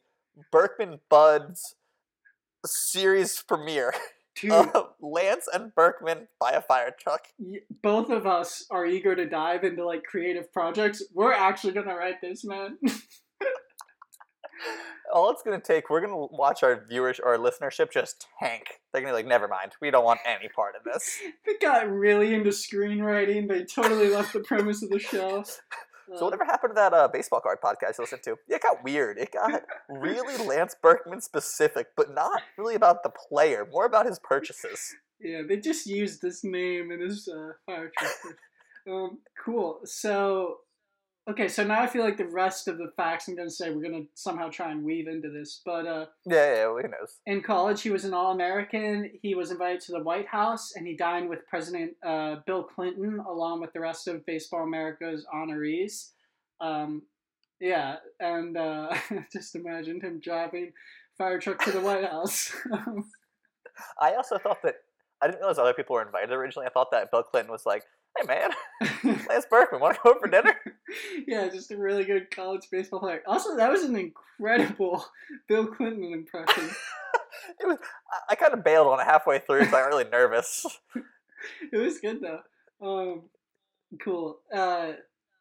Berkman 0.52 1.00
Buds 1.08 1.74
series 2.64 3.42
premiere 3.42 3.92
Dude, 4.36 4.52
of 4.52 4.90
Lance 5.00 5.48
and 5.52 5.74
Berkman 5.74 6.28
buy 6.40 6.52
a 6.52 6.62
fire 6.62 6.94
truck. 6.98 7.26
both 7.82 8.10
of 8.10 8.26
us 8.26 8.66
are 8.70 8.86
eager 8.86 9.14
to 9.16 9.26
dive 9.26 9.64
into 9.64 9.84
like 9.84 10.04
creative 10.04 10.52
projects. 10.52 11.02
We're 11.12 11.32
actually 11.32 11.72
gonna 11.72 11.94
write 11.96 12.20
this, 12.20 12.44
man. 12.44 12.78
All 15.12 15.30
it's 15.30 15.42
gonna 15.42 15.60
take, 15.60 15.90
we're 15.90 16.00
gonna 16.00 16.16
watch 16.16 16.62
our 16.62 16.84
viewers 16.88 17.20
or 17.20 17.34
our 17.34 17.38
listenership 17.38 17.92
just 17.92 18.26
tank. 18.40 18.80
They're 18.92 19.02
gonna 19.02 19.12
be 19.12 19.16
like, 19.16 19.26
never 19.26 19.46
mind, 19.48 19.72
we 19.80 19.90
don't 19.90 20.04
want 20.04 20.20
any 20.26 20.48
part 20.48 20.74
of 20.76 20.84
this. 20.84 21.18
they 21.46 21.54
got 21.60 21.88
really 21.88 22.34
into 22.34 22.50
screenwriting. 22.50 23.48
They 23.48 23.64
totally 23.64 24.08
left 24.08 24.32
the 24.32 24.40
premise 24.40 24.82
of 24.82 24.90
the 24.90 24.98
show. 24.98 25.44
So 26.16 26.26
whatever 26.26 26.44
happened 26.44 26.72
to 26.72 26.74
that 26.74 26.92
uh, 26.92 27.08
baseball 27.08 27.40
card 27.40 27.58
podcast 27.64 27.98
you 27.98 28.04
listened 28.04 28.22
to? 28.24 28.36
It 28.48 28.62
got 28.62 28.84
weird. 28.84 29.18
It 29.18 29.32
got 29.32 29.62
really 29.88 30.36
Lance 30.46 30.76
Berkman 30.80 31.20
specific, 31.20 31.88
but 31.96 32.12
not 32.12 32.42
really 32.58 32.74
about 32.74 33.02
the 33.02 33.10
player, 33.10 33.66
more 33.70 33.86
about 33.86 34.06
his 34.06 34.18
purchases. 34.18 34.94
Yeah, 35.20 35.40
they 35.48 35.56
just 35.56 35.86
used 35.86 36.20
this 36.20 36.44
name 36.44 36.90
in 36.90 37.00
his 37.00 37.28
uh, 37.28 37.52
fire 37.64 37.90
truck. 37.96 38.12
um, 38.90 39.20
cool. 39.42 39.80
So, 39.84 40.58
okay, 41.30 41.48
so 41.48 41.64
now 41.64 41.80
I 41.80 41.86
feel 41.86 42.02
like 42.04 42.16
the 42.16 42.26
rest 42.26 42.68
of 42.68 42.78
the 42.78 42.92
facts 42.96 43.28
I'm 43.28 43.36
going 43.36 43.48
to 43.48 43.54
say 43.54 43.70
we're 43.70 43.82
going 43.82 44.02
to 44.04 44.08
somehow 44.14 44.50
try 44.50 44.70
and 44.70 44.84
weave 44.84 45.08
into 45.08 45.30
this. 45.30 45.60
But 45.64 45.86
uh, 45.86 46.06
Yeah, 46.26 46.54
yeah, 46.54 46.66
who 46.66 46.82
knows? 46.82 47.18
in 47.26 47.42
college, 47.42 47.82
he 47.82 47.90
was 47.90 48.04
an 48.04 48.14
All 48.14 48.32
American. 48.32 49.10
He 49.22 49.34
was 49.34 49.50
invited 49.50 49.80
to 49.82 49.92
the 49.92 50.02
White 50.02 50.26
House, 50.26 50.72
and 50.76 50.86
he 50.86 50.96
dined 50.96 51.28
with 51.28 51.46
President 51.46 51.92
uh, 52.06 52.36
Bill 52.46 52.62
Clinton 52.62 53.18
along 53.18 53.60
with 53.60 53.72
the 53.72 53.80
rest 53.80 54.08
of 54.08 54.24
Baseball 54.26 54.62
America's 54.64 55.26
honorees. 55.34 56.10
Um, 56.60 57.02
yeah, 57.60 57.96
and 58.20 58.56
uh, 58.56 58.94
just 59.32 59.54
imagine 59.54 60.00
him 60.00 60.20
driving 60.22 60.72
fire 61.16 61.38
truck 61.38 61.64
to 61.64 61.72
the 61.72 61.80
White 61.80 62.04
House. 62.04 62.52
I 64.00 64.14
also 64.14 64.38
thought 64.38 64.62
that 64.62 64.76
I 65.22 65.26
didn't 65.26 65.40
realize 65.40 65.58
other 65.58 65.72
people 65.72 65.94
were 65.94 66.02
invited 66.02 66.30
originally. 66.32 66.66
I 66.66 66.70
thought 66.70 66.90
that 66.90 67.10
Bill 67.10 67.22
Clinton 67.22 67.50
was 67.50 67.64
like, 67.64 67.84
"Hey 68.16 68.26
man, 68.26 68.50
Lance 69.28 69.46
Berkman, 69.50 69.80
want 69.80 69.96
to 69.96 70.00
go 70.02 70.10
over 70.10 70.20
for 70.20 70.28
dinner?" 70.28 70.56
yeah, 71.26 71.48
just 71.48 71.70
a 71.70 71.76
really 71.76 72.04
good 72.04 72.30
college 72.30 72.68
baseball 72.70 73.00
player. 73.00 73.22
Also, 73.26 73.56
that 73.56 73.70
was 73.70 73.82
an 73.82 73.96
incredible 73.96 75.04
Bill 75.48 75.66
Clinton 75.66 76.12
impression. 76.12 76.70
it 77.60 77.66
was. 77.66 77.78
I, 78.12 78.32
I 78.32 78.34
kind 78.34 78.54
of 78.54 78.64
bailed 78.64 78.86
on 78.88 79.00
it 79.00 79.04
halfway 79.04 79.38
through, 79.38 79.64
so 79.66 79.76
I'm 79.76 79.88
really 79.88 80.08
nervous. 80.10 80.64
it 81.72 81.76
was 81.76 81.98
good 81.98 82.20
though. 82.20 82.40
Um, 82.80 83.22
cool. 84.00 84.40
Uh, 84.54 84.92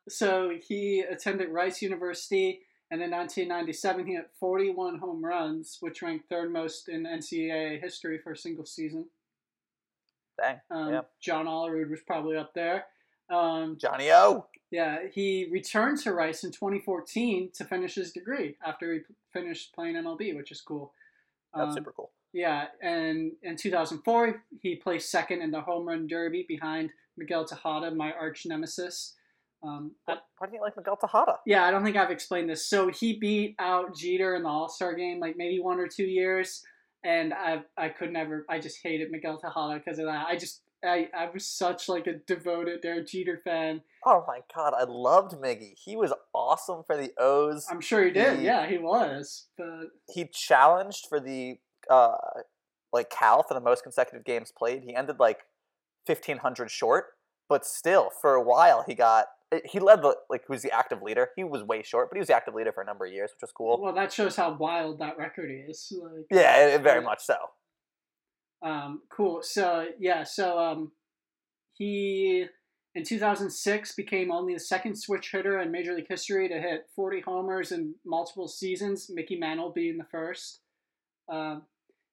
so 0.09 0.51
he 0.61 1.01
attended 1.01 1.49
Rice 1.49 1.81
University, 1.81 2.61
and 2.91 3.01
in 3.01 3.11
1997 3.11 4.05
he 4.05 4.13
hit 4.15 4.29
41 4.39 4.99
home 4.99 5.23
runs, 5.23 5.77
which 5.79 6.01
ranked 6.01 6.29
third 6.29 6.51
most 6.51 6.89
in 6.89 7.03
NCAA 7.03 7.81
history 7.81 8.19
for 8.23 8.33
a 8.33 8.37
single 8.37 8.65
season. 8.65 9.05
Dang. 10.39 10.59
Um, 10.71 10.93
Yeah. 10.93 11.01
John 11.21 11.45
Olerud 11.45 11.89
was 11.89 12.01
probably 12.01 12.37
up 12.37 12.53
there. 12.53 12.85
Um, 13.29 13.77
Johnny 13.79 14.11
O. 14.11 14.47
yeah, 14.71 15.07
he 15.11 15.47
returned 15.51 15.99
to 16.01 16.13
Rice 16.13 16.43
in 16.43 16.51
2014 16.51 17.51
to 17.53 17.63
finish 17.65 17.95
his 17.95 18.11
degree 18.11 18.57
after 18.65 18.93
he 18.93 18.99
p- 18.99 19.05
finished 19.31 19.73
playing 19.73 19.95
MLB, 19.95 20.35
which 20.35 20.51
is 20.51 20.61
cool. 20.61 20.93
That's 21.55 21.69
Um, 21.69 21.73
super 21.73 21.91
cool. 21.93 22.11
Yeah, 22.33 22.67
and 22.81 23.33
in 23.43 23.55
2004, 23.55 24.43
he 24.59 24.75
placed 24.75 25.09
second 25.11 25.41
in 25.41 25.51
the 25.51 25.61
home 25.61 25.87
run 25.87 26.07
derby 26.07 26.43
behind 26.47 26.91
Miguel 27.15 27.45
Tejada, 27.45 27.91
my 27.91 28.11
arch 28.13 28.45
nemesis. 28.45 29.15
Um, 29.61 29.95
Why, 30.05 30.17
why 30.39 30.47
do 30.47 30.55
you 30.55 30.61
like 30.61 30.75
Miguel 30.75 30.97
Tejada? 30.97 31.39
yeah, 31.45 31.63
I 31.63 31.71
don't 31.71 31.83
think 31.85 31.95
I've 31.95 32.11
explained 32.11 32.49
this. 32.49 32.65
So 32.67 32.89
he 32.89 33.13
beat 33.17 33.55
out 33.59 33.95
Jeter 33.95 34.35
in 34.35 34.43
the 34.43 34.49
All 34.49 34.67
Star 34.67 34.93
game, 34.95 35.19
like 35.19 35.37
maybe 35.37 35.59
one 35.61 35.79
or 35.79 35.87
two 35.87 36.03
years, 36.05 36.65
and 37.03 37.33
I 37.33 37.61
I 37.77 37.89
could 37.89 38.11
never. 38.11 38.45
I 38.49 38.59
just 38.59 38.79
hated 38.83 39.11
Miguel 39.11 39.37
Tejada 39.39 39.79
because 39.83 39.99
of 39.99 40.05
that. 40.05 40.27
I 40.27 40.37
just 40.37 40.61
I, 40.83 41.09
I 41.17 41.29
was 41.33 41.45
such 41.45 41.87
like 41.87 42.07
a 42.07 42.13
devoted 42.13 42.81
Derek 42.81 43.07
Jeter 43.07 43.39
fan. 43.43 43.81
Oh 44.05 44.23
my 44.27 44.39
god, 44.53 44.73
I 44.77 44.83
loved 44.83 45.33
Miggy. 45.33 45.73
He 45.83 45.95
was 45.95 46.13
awesome 46.33 46.83
for 46.85 46.97
the 46.97 47.11
O's. 47.17 47.67
I'm 47.71 47.79
sure 47.81 48.03
he 48.03 48.11
did. 48.11 48.39
He- 48.39 48.45
Yeah, 48.45 48.67
he 48.67 48.77
was. 48.77 49.47
But 49.57 49.91
he 50.13 50.25
challenged 50.33 51.07
for 51.07 51.19
the 51.19 51.59
uh 51.89 52.15
like 52.91 53.09
Cal 53.09 53.43
for 53.43 53.53
the 53.53 53.61
most 53.61 53.83
consecutive 53.83 54.25
games 54.25 54.51
played. 54.57 54.83
He 54.83 54.95
ended 54.95 55.19
like 55.19 55.39
fifteen 56.05 56.37
hundred 56.37 56.69
short, 56.69 57.05
but 57.49 57.65
still 57.65 58.09
for 58.21 58.33
a 58.35 58.41
while 58.43 58.83
he 58.87 58.93
got 58.93 59.27
he 59.65 59.79
led 59.79 60.01
the 60.01 60.15
like 60.29 60.43
who's 60.47 60.61
the 60.61 60.71
active 60.71 61.01
leader. 61.01 61.29
He 61.35 61.43
was 61.43 61.63
way 61.63 61.83
short, 61.83 62.09
but 62.09 62.15
he 62.15 62.19
was 62.19 62.27
the 62.27 62.35
active 62.35 62.53
leader 62.53 62.71
for 62.71 62.81
a 62.81 62.85
number 62.85 63.05
of 63.05 63.13
years, 63.13 63.31
which 63.31 63.41
was 63.41 63.51
cool. 63.51 63.79
well, 63.81 63.93
that 63.93 64.11
shows 64.11 64.35
how 64.35 64.53
wild 64.53 64.99
that 64.99 65.17
record 65.17 65.51
is. 65.67 65.91
Like, 66.01 66.25
Yeah, 66.31 66.65
it, 66.65 66.73
it 66.75 66.81
very 66.83 67.01
much 67.01 67.21
so. 67.21 67.35
Um, 68.63 69.01
cool. 69.09 69.41
So 69.43 69.87
yeah, 69.99 70.23
so 70.23 70.57
um, 70.57 70.91
he 71.73 72.45
in 72.95 73.03
2006 73.03 73.95
became 73.95 74.31
only 74.31 74.53
the 74.53 74.59
second 74.59 74.95
switch 74.95 75.31
hitter 75.31 75.59
in 75.59 75.71
Major 75.71 75.95
League 75.95 76.07
history 76.07 76.47
to 76.47 76.59
hit 76.59 76.87
40 76.95 77.21
homers 77.21 77.71
in 77.71 77.95
multiple 78.05 78.47
seasons. 78.47 79.09
Mickey 79.09 79.37
Mantle 79.37 79.71
being 79.71 79.97
the 79.97 80.05
first. 80.05 80.61
Um, 81.31 81.63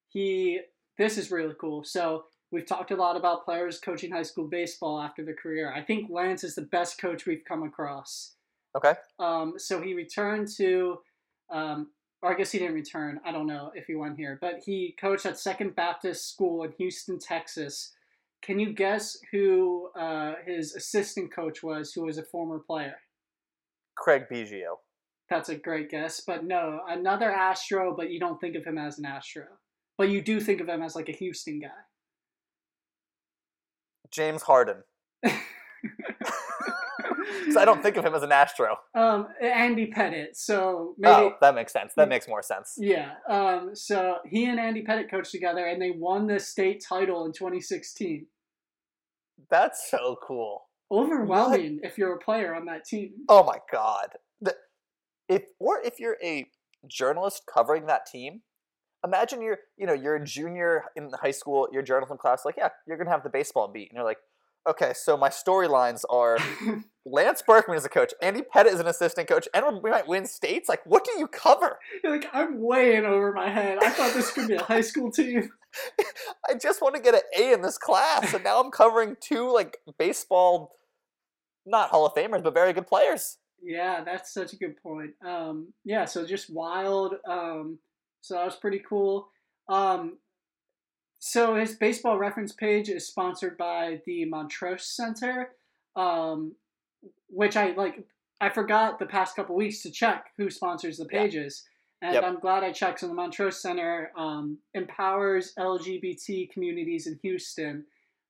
he 0.09 0.61
this 0.99 1.16
is 1.16 1.30
really 1.30 1.55
cool. 1.59 1.84
So 1.84 2.24
we've 2.53 2.66
talked 2.66 2.90
a 2.90 2.96
lot 2.96 3.16
about 3.16 3.44
players 3.44 3.78
coaching 3.78 4.11
high 4.11 4.22
school 4.22 4.46
baseball 4.46 5.01
after 5.01 5.24
their 5.24 5.34
career. 5.34 5.72
I 5.72 5.82
think 5.82 6.11
Lance 6.11 6.44
is 6.44 6.55
the 6.55 6.62
best 6.62 7.01
coach 7.01 7.26
we've 7.26 7.44
come 7.46 7.62
across. 7.62 8.34
Okay. 8.76 8.94
Um, 9.18 9.55
so 9.57 9.80
he 9.80 9.94
returned 9.94 10.48
to, 10.57 10.98
um, 11.53 11.90
or 12.22 12.32
I 12.32 12.36
guess 12.36 12.53
he 12.53 12.59
didn't 12.59 12.74
return. 12.74 13.20
I 13.24 13.32
don't 13.32 13.46
know 13.46 13.72
if 13.74 13.86
he 13.86 13.94
went 13.94 14.16
here, 14.16 14.38
but 14.40 14.61
he 14.64 14.94
coached 15.01 15.26
at 15.26 15.38
Second 15.38 15.74
Baptist 15.74 16.30
School 16.32 16.64
in 16.64 16.72
Houston, 16.78 17.18
Texas. 17.18 17.92
Can 18.42 18.59
you 18.59 18.72
guess 18.72 19.18
who 19.32 19.90
uh, 19.98 20.34
his 20.46 20.74
assistant 20.74 21.32
coach 21.32 21.62
was, 21.62 21.92
who 21.92 22.05
was 22.05 22.18
a 22.18 22.22
former 22.22 22.59
player? 22.59 22.96
Craig 23.96 24.24
Biggio. 24.30 24.76
That's 25.28 25.48
a 25.48 25.57
great 25.57 25.90
guess, 25.90 26.22
but 26.26 26.44
no, 26.44 26.80
another 26.88 27.30
Astro, 27.30 27.94
but 27.96 28.11
you 28.11 28.18
don't 28.18 28.40
think 28.40 28.57
of 28.57 28.64
him 28.64 28.78
as 28.78 28.98
an 28.98 29.05
Astro. 29.05 29.44
But 29.96 30.09
you 30.09 30.22
do 30.22 30.40
think 30.40 30.61
of 30.61 30.68
him 30.68 30.82
as 30.82 30.96
like 30.96 31.09
a 31.09 31.12
Houston 31.12 31.61
guy. 31.61 31.68
James 34.11 34.42
Harden. 34.42 34.82
so 37.52 37.61
I 37.61 37.64
don't 37.64 37.82
think 37.82 37.96
of 37.96 38.04
him 38.04 38.14
as 38.14 38.22
an 38.22 38.32
Astro. 38.32 38.76
um, 38.94 39.28
Andy 39.42 39.90
Pettitte. 39.90 40.34
So 40.34 40.94
maybe 40.98 41.12
Oh, 41.14 41.32
that 41.40 41.54
makes 41.54 41.72
sense. 41.72 41.92
That 41.96 42.08
makes 42.08 42.28
more 42.28 42.42
sense. 42.42 42.74
Yeah. 42.76 43.12
Um, 43.28 43.70
so 43.74 44.16
he 44.26 44.46
and 44.46 44.58
Andy 44.61 44.82
Pettitte 44.82 45.11
coached 45.11 45.30
together, 45.30 45.66
and 45.66 45.80
they 45.80 45.90
won 45.90 46.26
the 46.26 46.38
state 46.38 46.84
title 46.86 47.24
in 47.26 47.32
2016. 47.32 48.26
That's 49.50 49.90
so 49.90 50.16
cool. 50.22 50.66
Overwhelming 50.92 51.80
if 51.82 51.96
you're 51.96 52.14
a 52.14 52.18
player 52.18 52.54
on 52.54 52.66
that 52.66 52.84
team. 52.84 53.12
Oh 53.28 53.44
my 53.44 53.58
god. 53.72 54.08
The, 54.40 54.54
if 55.28 55.44
or 55.58 55.80
if 55.82 56.00
you're 56.00 56.16
a 56.22 56.46
journalist 56.88 57.42
covering 57.52 57.86
that 57.86 58.06
team, 58.06 58.42
imagine 59.05 59.42
you're 59.42 59.59
you 59.76 59.86
know 59.86 59.92
you're 59.92 60.16
a 60.16 60.24
junior 60.24 60.84
in 60.96 61.11
high 61.20 61.30
school, 61.30 61.68
your 61.72 61.82
journalism 61.82 62.18
class, 62.18 62.44
like 62.44 62.57
yeah, 62.57 62.68
you're 62.86 62.96
gonna 62.96 63.11
have 63.11 63.22
the 63.22 63.30
baseball 63.30 63.68
beat, 63.68 63.88
and 63.90 63.96
you're 63.96 64.05
like, 64.05 64.18
okay, 64.68 64.92
so 64.94 65.16
my 65.16 65.28
storylines 65.28 66.05
are 66.11 66.38
Lance 67.07 67.42
Berkman 67.46 67.76
is 67.76 67.84
a 67.84 67.88
coach, 67.88 68.12
Andy 68.22 68.42
Pettitte 68.42 68.72
is 68.72 68.80
an 68.80 68.86
assistant 68.86 69.28
coach, 69.28 69.48
and 69.55 69.82
we 69.82 69.90
might 69.90 70.07
win 70.07 70.26
states. 70.26 70.68
Like, 70.68 70.84
what 70.84 71.05
do 71.05 71.18
you 71.18 71.26
cover? 71.26 71.78
You're 72.03 72.12
like, 72.12 72.28
I'm 72.32 72.61
way 72.61 72.96
in 72.96 73.05
over 73.05 73.32
my 73.32 73.48
head. 73.48 73.78
I 73.82 73.90
thought 73.90 74.14
this 74.14 74.30
could 74.32 74.48
be 74.48 74.55
a 74.55 74.62
high 74.62 74.82
school 74.82 75.11
team. 75.11 75.51
I 76.48 76.55
just 76.55 76.82
want 76.82 76.96
to 76.96 77.01
get 77.01 77.14
an 77.14 77.20
A 77.38 77.53
in 77.53 77.62
this 77.62 77.78
class, 77.78 78.34
and 78.34 78.44
now 78.44 78.61
I'm 78.61 78.70
covering 78.70 79.16
two 79.20 79.53
like 79.53 79.78
baseball, 79.98 80.72
not 81.66 81.90
Hall 81.90 82.07
of 82.07 82.14
Famers, 82.14 82.42
but 82.42 82.55
very 82.55 82.72
good 82.72 82.86
players. 82.86 83.38
Yeah, 83.62 84.03
that's 84.03 84.32
such 84.32 84.53
a 84.55 84.57
good 84.57 84.82
point. 84.82 85.11
Um, 85.24 85.72
yeah, 85.84 86.07
so 86.07 86.26
just 86.26 86.51
wild. 86.51 87.14
Um, 87.28 87.78
so 88.21 88.35
that 88.35 88.45
was 88.45 88.57
pretty 88.57 88.81
cool. 88.81 89.29
Um, 89.68 90.18
so 91.18 91.55
his 91.55 91.75
baseball 91.75 92.18
reference 92.18 92.53
page 92.53 92.89
is 92.89 93.07
sponsored 93.07 93.57
by 93.59 94.01
the 94.07 94.25
Montrose 94.25 94.87
Center, 94.87 95.51
um, 95.97 96.55
which 97.29 97.57
I 97.57 97.73
like. 97.73 98.05
I 98.43 98.49
forgot 98.49 98.99
the 98.99 99.05
past 99.07 99.37
couple 99.37 99.55
weeks 99.55 99.83
to 99.83 99.91
check 99.91 100.31
who 100.39 100.49
sponsors 100.49 100.97
the 100.97 101.07
Yeah. 101.12 101.21
pages, 101.23 101.68
and 102.01 102.14
Yep. 102.14 102.25
I'm 102.25 102.41
glad 102.41 102.64
I 102.64 102.73
checked. 102.73 103.01
So 103.01 103.09
the 103.09 103.12
Montrose 103.14 103.61
Center 103.61 104.12
um, 104.16 104.59
empowers 104.73 105.53
LGBT 105.59 106.47
communities 106.51 107.07
in 107.07 107.18
Houston, 107.23 107.85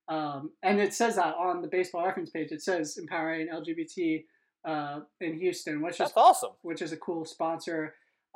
um, 0.09 0.51
and 0.63 0.81
it 0.81 0.93
says 0.93 1.15
that 1.15 1.35
on 1.35 1.61
the 1.61 1.69
baseball 1.69 2.05
reference 2.05 2.29
page. 2.29 2.51
It 2.51 2.61
says 2.61 2.97
empowering 2.97 3.47
LGBT 3.47 4.25
uh, 4.65 4.99
in 5.21 5.39
Houston, 5.39 5.81
which 5.81 6.01
is 6.01 6.11
awesome. 6.17 6.51
which 6.61 6.81
is 6.81 6.91
a 6.91 6.97
cool 6.97 7.23
sponsor. 7.23 7.95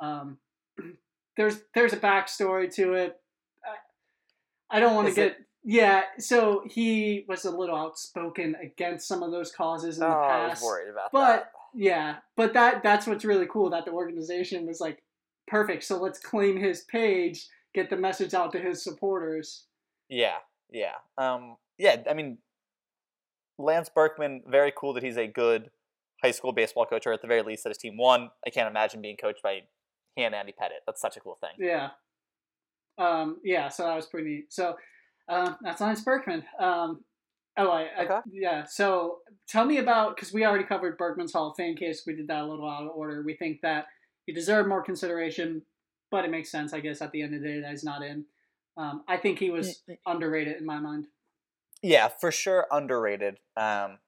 There's 1.36 1.60
there's 1.74 1.92
a 1.92 1.98
backstory 1.98 2.72
to 2.76 2.94
it. 2.94 3.20
I, 3.64 4.76
I 4.76 4.80
don't 4.80 4.94
want 4.94 5.08
to 5.08 5.14
get 5.14 5.26
it- 5.32 5.36
yeah. 5.68 6.02
So 6.18 6.62
he 6.68 7.24
was 7.28 7.44
a 7.44 7.50
little 7.50 7.76
outspoken 7.76 8.54
against 8.62 9.08
some 9.08 9.22
of 9.22 9.32
those 9.32 9.50
causes 9.50 9.98
in 9.98 10.04
Oh, 10.04 10.08
the 10.08 10.12
I 10.14 10.48
was 10.48 10.62
worried 10.62 10.90
about 10.90 11.10
But 11.12 11.26
that. 11.36 11.52
yeah, 11.74 12.16
but 12.36 12.52
that 12.54 12.82
that's 12.82 13.06
what's 13.06 13.24
really 13.24 13.46
cool 13.50 13.70
that 13.70 13.84
the 13.84 13.90
organization 13.90 14.66
was 14.66 14.80
like 14.80 15.02
perfect. 15.48 15.82
So 15.84 16.00
let's 16.00 16.18
claim 16.20 16.56
his 16.56 16.82
page, 16.82 17.48
get 17.74 17.90
the 17.90 17.96
message 17.96 18.32
out 18.32 18.52
to 18.52 18.58
his 18.60 18.82
supporters. 18.82 19.64
Yeah, 20.08 20.36
yeah, 20.70 20.92
um, 21.18 21.56
yeah. 21.78 21.96
I 22.08 22.14
mean, 22.14 22.38
Lance 23.58 23.88
Berkman, 23.88 24.42
very 24.46 24.72
cool 24.76 24.92
that 24.94 25.02
he's 25.02 25.16
a 25.16 25.26
good 25.26 25.70
high 26.22 26.30
school 26.30 26.52
baseball 26.52 26.86
coach, 26.86 27.06
or 27.06 27.12
at 27.12 27.22
the 27.22 27.28
very 27.28 27.42
least 27.42 27.64
that 27.64 27.70
his 27.70 27.78
team 27.78 27.96
won. 27.96 28.30
I 28.46 28.50
can't 28.50 28.68
imagine 28.70 29.02
being 29.02 29.16
coached 29.16 29.42
by 29.42 29.62
he 30.16 30.24
and 30.24 30.34
Andy 30.34 30.52
Pettitte. 30.52 30.82
That's 30.86 31.00
such 31.00 31.16
a 31.16 31.20
cool 31.20 31.36
thing. 31.40 31.50
Yeah. 31.58 31.90
Um, 32.98 33.36
yeah, 33.44 33.68
so 33.68 33.84
that 33.84 33.94
was 33.94 34.06
pretty 34.06 34.28
neat. 34.28 34.52
So 34.52 34.76
uh, 35.28 35.52
that's 35.62 35.80
Lance 35.80 36.00
Berkman. 36.00 36.42
Um, 36.58 37.04
oh, 37.58 37.68
I, 37.70 37.88
I 37.98 38.04
Okay. 38.04 38.18
yeah. 38.32 38.64
So 38.64 39.18
tell 39.46 39.64
me 39.66 39.78
about 39.78 40.16
because 40.16 40.32
we 40.32 40.44
already 40.44 40.64
covered 40.64 40.96
Berkman's 40.98 41.32
Hall 41.32 41.50
of 41.50 41.56
Fame 41.56 41.76
case. 41.76 42.04
We 42.06 42.16
did 42.16 42.28
that 42.28 42.42
a 42.42 42.46
little 42.46 42.68
out 42.68 42.84
of 42.84 42.90
order. 42.96 43.22
We 43.24 43.34
think 43.34 43.60
that 43.60 43.86
he 44.24 44.32
deserved 44.32 44.68
more 44.68 44.82
consideration, 44.82 45.62
but 46.10 46.24
it 46.24 46.30
makes 46.30 46.50
sense, 46.50 46.72
I 46.72 46.80
guess, 46.80 47.02
at 47.02 47.12
the 47.12 47.22
end 47.22 47.34
of 47.34 47.42
the 47.42 47.48
day 47.48 47.60
that 47.60 47.70
he's 47.70 47.84
not 47.84 48.02
in. 48.02 48.24
Um, 48.78 49.04
I 49.06 49.16
think 49.18 49.38
he 49.38 49.50
was 49.50 49.82
underrated 50.06 50.56
in 50.56 50.66
my 50.66 50.78
mind. 50.78 51.06
Yeah, 51.82 52.08
for 52.08 52.32
sure 52.32 52.66
underrated. 52.70 53.38
Um, 53.56 53.98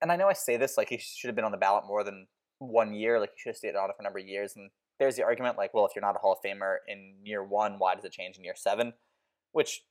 and 0.00 0.10
I 0.10 0.16
know 0.16 0.28
I 0.28 0.32
say 0.32 0.56
this 0.56 0.76
like 0.76 0.88
he 0.88 0.98
should 0.98 1.28
have 1.28 1.36
been 1.36 1.44
on 1.44 1.52
the 1.52 1.58
ballot 1.58 1.84
more 1.86 2.02
than 2.02 2.26
one 2.58 2.94
year. 2.94 3.20
Like 3.20 3.30
he 3.34 3.40
should 3.40 3.50
have 3.50 3.56
stayed 3.56 3.76
on 3.76 3.90
it 3.90 3.96
for 3.96 4.02
a 4.02 4.04
number 4.04 4.18
of 4.18 4.26
years. 4.26 4.54
And 4.56 4.70
there's 4.98 5.16
the 5.16 5.24
argument 5.24 5.56
like, 5.56 5.74
well, 5.74 5.86
if 5.86 5.92
you're 5.94 6.02
not 6.02 6.16
a 6.16 6.18
Hall 6.18 6.32
of 6.32 6.38
Famer 6.44 6.76
in 6.86 7.14
year 7.24 7.42
one, 7.42 7.78
why 7.78 7.94
does 7.94 8.04
it 8.04 8.12
change 8.12 8.36
in 8.36 8.44
year 8.44 8.54
seven? 8.56 8.92
Which 9.52 9.82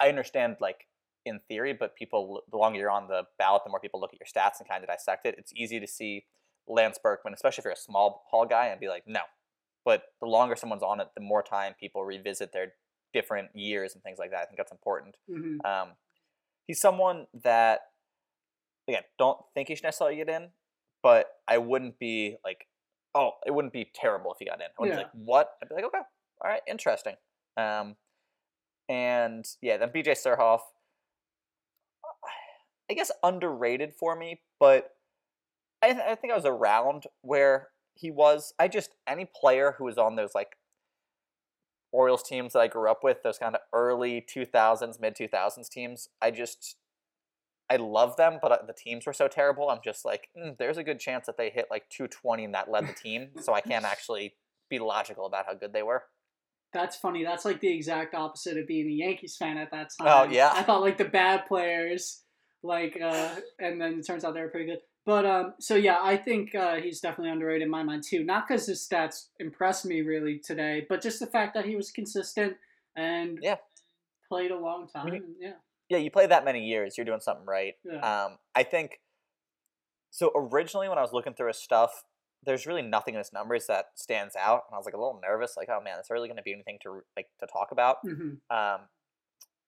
I 0.00 0.08
understand 0.08 0.56
like 0.60 0.86
in 1.24 1.40
theory, 1.48 1.72
but 1.72 1.96
people 1.96 2.42
the 2.50 2.56
longer 2.56 2.78
you're 2.78 2.90
on 2.90 3.08
the 3.08 3.22
ballot, 3.38 3.62
the 3.64 3.70
more 3.70 3.80
people 3.80 4.00
look 4.00 4.12
at 4.12 4.20
your 4.20 4.26
stats 4.26 4.58
and 4.58 4.68
kind 4.68 4.82
of 4.82 4.88
dissect 4.88 5.26
it. 5.26 5.36
It's 5.38 5.52
easy 5.54 5.80
to 5.80 5.86
see 5.86 6.26
Lance 6.66 6.98
Berkman, 7.02 7.34
especially 7.34 7.62
if 7.62 7.64
you're 7.64 7.72
a 7.72 7.76
small 7.76 8.24
Hall 8.30 8.46
guy, 8.46 8.66
and 8.66 8.80
be 8.80 8.88
like, 8.88 9.04
no. 9.06 9.20
But 9.84 10.04
the 10.20 10.26
longer 10.26 10.56
someone's 10.56 10.82
on 10.82 11.00
it, 11.00 11.08
the 11.14 11.20
more 11.20 11.42
time 11.42 11.74
people 11.78 12.04
revisit 12.04 12.52
their 12.52 12.72
different 13.12 13.50
years 13.54 13.94
and 13.94 14.02
things 14.02 14.18
like 14.18 14.30
that. 14.30 14.40
I 14.40 14.44
think 14.46 14.56
that's 14.56 14.72
important. 14.72 15.16
hmm 15.28 15.58
Um, 15.64 15.90
he's 16.66 16.80
someone 16.80 17.26
that, 17.42 17.82
again, 18.88 19.02
don't 19.18 19.38
think 19.54 19.68
he 19.68 19.76
should 19.76 19.84
necessarily 19.84 20.16
get 20.16 20.28
in, 20.28 20.48
but 21.02 21.26
I 21.46 21.58
wouldn't 21.58 21.98
be 21.98 22.36
like, 22.44 22.66
oh, 23.14 23.32
it 23.46 23.52
wouldn't 23.52 23.72
be 23.72 23.90
terrible 23.94 24.32
if 24.32 24.38
he 24.38 24.44
got 24.46 24.60
in. 24.60 24.66
I 24.66 24.68
wouldn't 24.78 24.98
Yeah. 24.98 25.04
be 25.04 25.04
like, 25.04 25.26
what? 25.26 25.50
I'd 25.62 25.68
be 25.68 25.74
like, 25.74 25.84
okay, 25.84 25.98
all 25.98 26.50
right, 26.50 26.62
interesting. 26.68 27.14
Um, 27.56 27.96
and 28.88 29.46
yeah, 29.62 29.76
then 29.76 29.90
BJ 29.90 30.12
Surhoff, 30.12 30.60
I 32.90 32.94
guess 32.94 33.10
underrated 33.22 33.94
for 33.94 34.14
me, 34.16 34.42
but 34.60 34.90
I, 35.82 35.92
th- 35.92 36.04
I 36.06 36.14
think 36.14 36.32
I 36.32 36.36
was 36.36 36.44
around 36.44 37.04
where 37.22 37.68
he 37.94 38.10
was. 38.10 38.52
I 38.58 38.68
just 38.68 38.90
any 39.06 39.26
player 39.40 39.74
who 39.78 39.84
was 39.84 39.96
on 39.98 40.16
those 40.16 40.34
like 40.34 40.56
Orioles 41.92 42.22
teams 42.24 42.52
that 42.52 42.58
I 42.58 42.66
grew 42.66 42.90
up 42.90 43.04
with, 43.04 43.22
those 43.22 43.38
kind 43.38 43.54
of 43.54 43.60
early 43.72 44.20
2000s, 44.20 45.00
mid 45.00 45.14
2000s 45.16 45.68
teams, 45.68 46.08
I 46.20 46.30
just 46.30 46.76
I 47.70 47.76
love 47.76 48.16
them, 48.16 48.38
but 48.42 48.52
uh, 48.52 48.58
the 48.66 48.74
teams 48.74 49.06
were 49.06 49.12
so 49.12 49.26
terrible. 49.26 49.70
I'm 49.70 49.80
just 49.82 50.04
like, 50.04 50.28
mm, 50.36 50.56
there's 50.58 50.76
a 50.76 50.84
good 50.84 51.00
chance 51.00 51.26
that 51.26 51.38
they 51.38 51.50
hit 51.50 51.66
like 51.70 51.88
220 51.88 52.44
and 52.44 52.54
that 52.54 52.70
led 52.70 52.86
the 52.86 52.92
team, 52.92 53.30
so 53.40 53.54
I 53.54 53.60
can't 53.60 53.84
actually 53.92 54.34
be 54.68 54.78
logical 54.78 55.26
about 55.26 55.46
how 55.46 55.54
good 55.54 55.72
they 55.72 55.82
were. 55.82 56.04
That's 56.72 56.96
funny. 56.96 57.24
That's 57.24 57.44
like 57.44 57.60
the 57.60 57.72
exact 57.72 58.14
opposite 58.14 58.58
of 58.58 58.66
being 58.66 58.88
a 58.88 58.90
Yankees 58.90 59.36
fan 59.36 59.56
at 59.58 59.70
that 59.70 59.90
time. 59.98 60.08
Oh, 60.28 60.30
yeah. 60.30 60.50
I 60.52 60.62
thought 60.62 60.80
like 60.82 60.98
the 60.98 61.04
bad 61.04 61.46
players, 61.46 62.22
like, 62.62 63.00
uh, 63.00 63.36
and 63.60 63.80
then 63.80 64.00
it 64.00 64.06
turns 64.06 64.24
out 64.24 64.34
they 64.34 64.40
were 64.40 64.48
pretty 64.48 64.66
good. 64.66 64.80
But 65.06 65.24
um, 65.26 65.54
so 65.60 65.74
yeah, 65.76 65.98
I 66.02 66.16
think 66.16 66.54
uh, 66.54 66.76
he's 66.76 67.00
definitely 67.00 67.30
underrated 67.30 67.62
in 67.62 67.70
my 67.70 67.82
mind 67.82 68.02
too. 68.08 68.24
Not 68.24 68.48
because 68.48 68.66
his 68.66 68.86
stats 68.86 69.26
impressed 69.38 69.84
me 69.84 70.00
really 70.00 70.38
today, 70.38 70.86
but 70.88 71.00
just 71.02 71.20
the 71.20 71.26
fact 71.26 71.54
that 71.54 71.66
he 71.66 71.76
was 71.76 71.90
consistent 71.90 72.56
and 72.96 73.38
Yeah. 73.42 73.56
played 74.28 74.50
a 74.50 74.58
long 74.58 74.88
time. 74.88 75.06
Mhm. 75.08 75.34
yeah, 75.38 75.52
Yeah, 75.94 76.02
you 76.04 76.10
play 76.10 76.26
that 76.26 76.44
many 76.44 76.64
years, 76.64 76.96
you're 76.98 77.04
doing 77.04 77.20
something 77.20 77.46
right. 77.46 77.74
yeah, 77.84 78.24
Um, 78.24 78.38
I 78.54 78.62
think 78.62 79.00
so. 80.10 80.30
Originally, 80.34 80.88
when 80.88 80.98
I 80.98 81.02
was 81.02 81.12
looking 81.12 81.34
through 81.34 81.48
his 81.48 81.58
stuff, 81.58 82.04
there's 82.42 82.66
really 82.66 82.82
nothing 82.82 83.14
in 83.14 83.18
his 83.18 83.32
numbers 83.32 83.66
that 83.68 83.86
stands 83.94 84.36
out, 84.36 84.64
and 84.68 84.74
I 84.74 84.76
was 84.76 84.84
like 84.86 84.94
a 84.94 84.98
little 84.98 85.20
nervous. 85.22 85.54
Like, 85.56 85.68
oh 85.70 85.80
man, 85.82 85.98
is 85.98 86.06
really 86.10 86.28
going 86.28 86.36
to 86.36 86.42
be 86.42 86.52
anything 86.52 86.78
to 86.82 87.02
like 87.16 87.28
to 87.40 87.46
talk 87.46 87.68
about? 87.72 87.96
hmm 88.02 88.34
Um, 88.54 88.80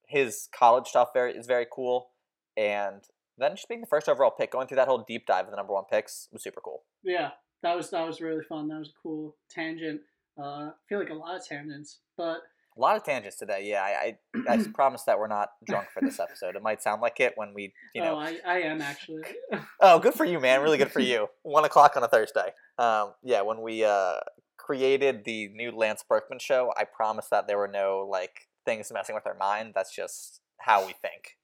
his 0.08 0.48
college 0.56 0.86
stuff 0.86 1.08
very 1.14 1.32
is 1.32 1.46
very 1.46 1.66
cool, 1.70 2.10
and 2.56 3.02
then 3.38 3.52
just 3.56 3.68
being 3.68 3.80
the 3.80 3.86
first 3.86 4.08
overall 4.08 4.30
pick, 4.30 4.52
going 4.52 4.66
through 4.66 4.76
that 4.76 4.88
whole 4.88 5.04
deep 5.06 5.26
dive 5.26 5.44
of 5.46 5.50
the 5.50 5.56
number 5.56 5.72
one 5.72 5.84
picks 5.90 6.28
was 6.32 6.42
super 6.42 6.60
cool. 6.60 6.82
yeah. 7.02 7.30
That 7.62 7.74
was 7.74 7.90
that 7.90 8.06
was 8.06 8.20
really 8.20 8.44
fun. 8.44 8.68
That 8.68 8.78
was 8.78 8.90
a 8.90 9.00
cool 9.02 9.34
tangent. 9.50 10.02
Uh, 10.38 10.42
I 10.68 10.70
feel 10.88 10.98
like 10.98 11.08
a 11.10 11.14
lot 11.14 11.34
of 11.36 11.44
tangents, 11.46 11.98
but 12.16 12.40
A 12.76 12.80
lot 12.80 12.96
of 12.96 13.04
tangents 13.04 13.38
today. 13.38 13.62
Yeah, 13.64 13.82
I 13.82 14.16
I, 14.48 14.54
I 14.54 14.62
promise 14.74 15.02
that 15.04 15.18
we're 15.18 15.28
not 15.28 15.50
drunk 15.66 15.88
for 15.94 16.00
this 16.02 16.20
episode. 16.20 16.56
It 16.56 16.62
might 16.62 16.82
sound 16.82 17.00
like 17.00 17.20
it 17.20 17.32
when 17.36 17.54
we, 17.54 17.72
you 17.94 18.02
know, 18.02 18.16
oh, 18.16 18.18
I, 18.18 18.38
I 18.46 18.58
am 18.60 18.82
actually. 18.82 19.22
Oh, 19.80 19.98
good 19.98 20.14
for 20.14 20.24
you, 20.24 20.40
man. 20.40 20.62
Really 20.62 20.78
good 20.78 20.90
for 20.92 21.00
you. 21.00 21.28
One 21.42 21.64
o'clock 21.64 21.96
on 21.96 22.02
a 22.02 22.08
Thursday. 22.08 22.50
Um, 22.78 23.12
yeah, 23.22 23.42
when 23.42 23.62
we 23.62 23.84
uh, 23.84 24.14
created 24.58 25.24
the 25.24 25.48
new 25.48 25.70
Lance 25.70 26.04
Berkman 26.08 26.38
show, 26.38 26.72
I 26.76 26.84
promised 26.84 27.30
that 27.30 27.46
there 27.46 27.56
were 27.58 27.68
no 27.68 28.06
like 28.10 28.48
things 28.64 28.90
messing 28.92 29.14
with 29.14 29.26
our 29.26 29.36
mind. 29.36 29.72
That's 29.74 29.94
just 29.94 30.40
how 30.58 30.86
we 30.86 30.92
think. 31.00 31.36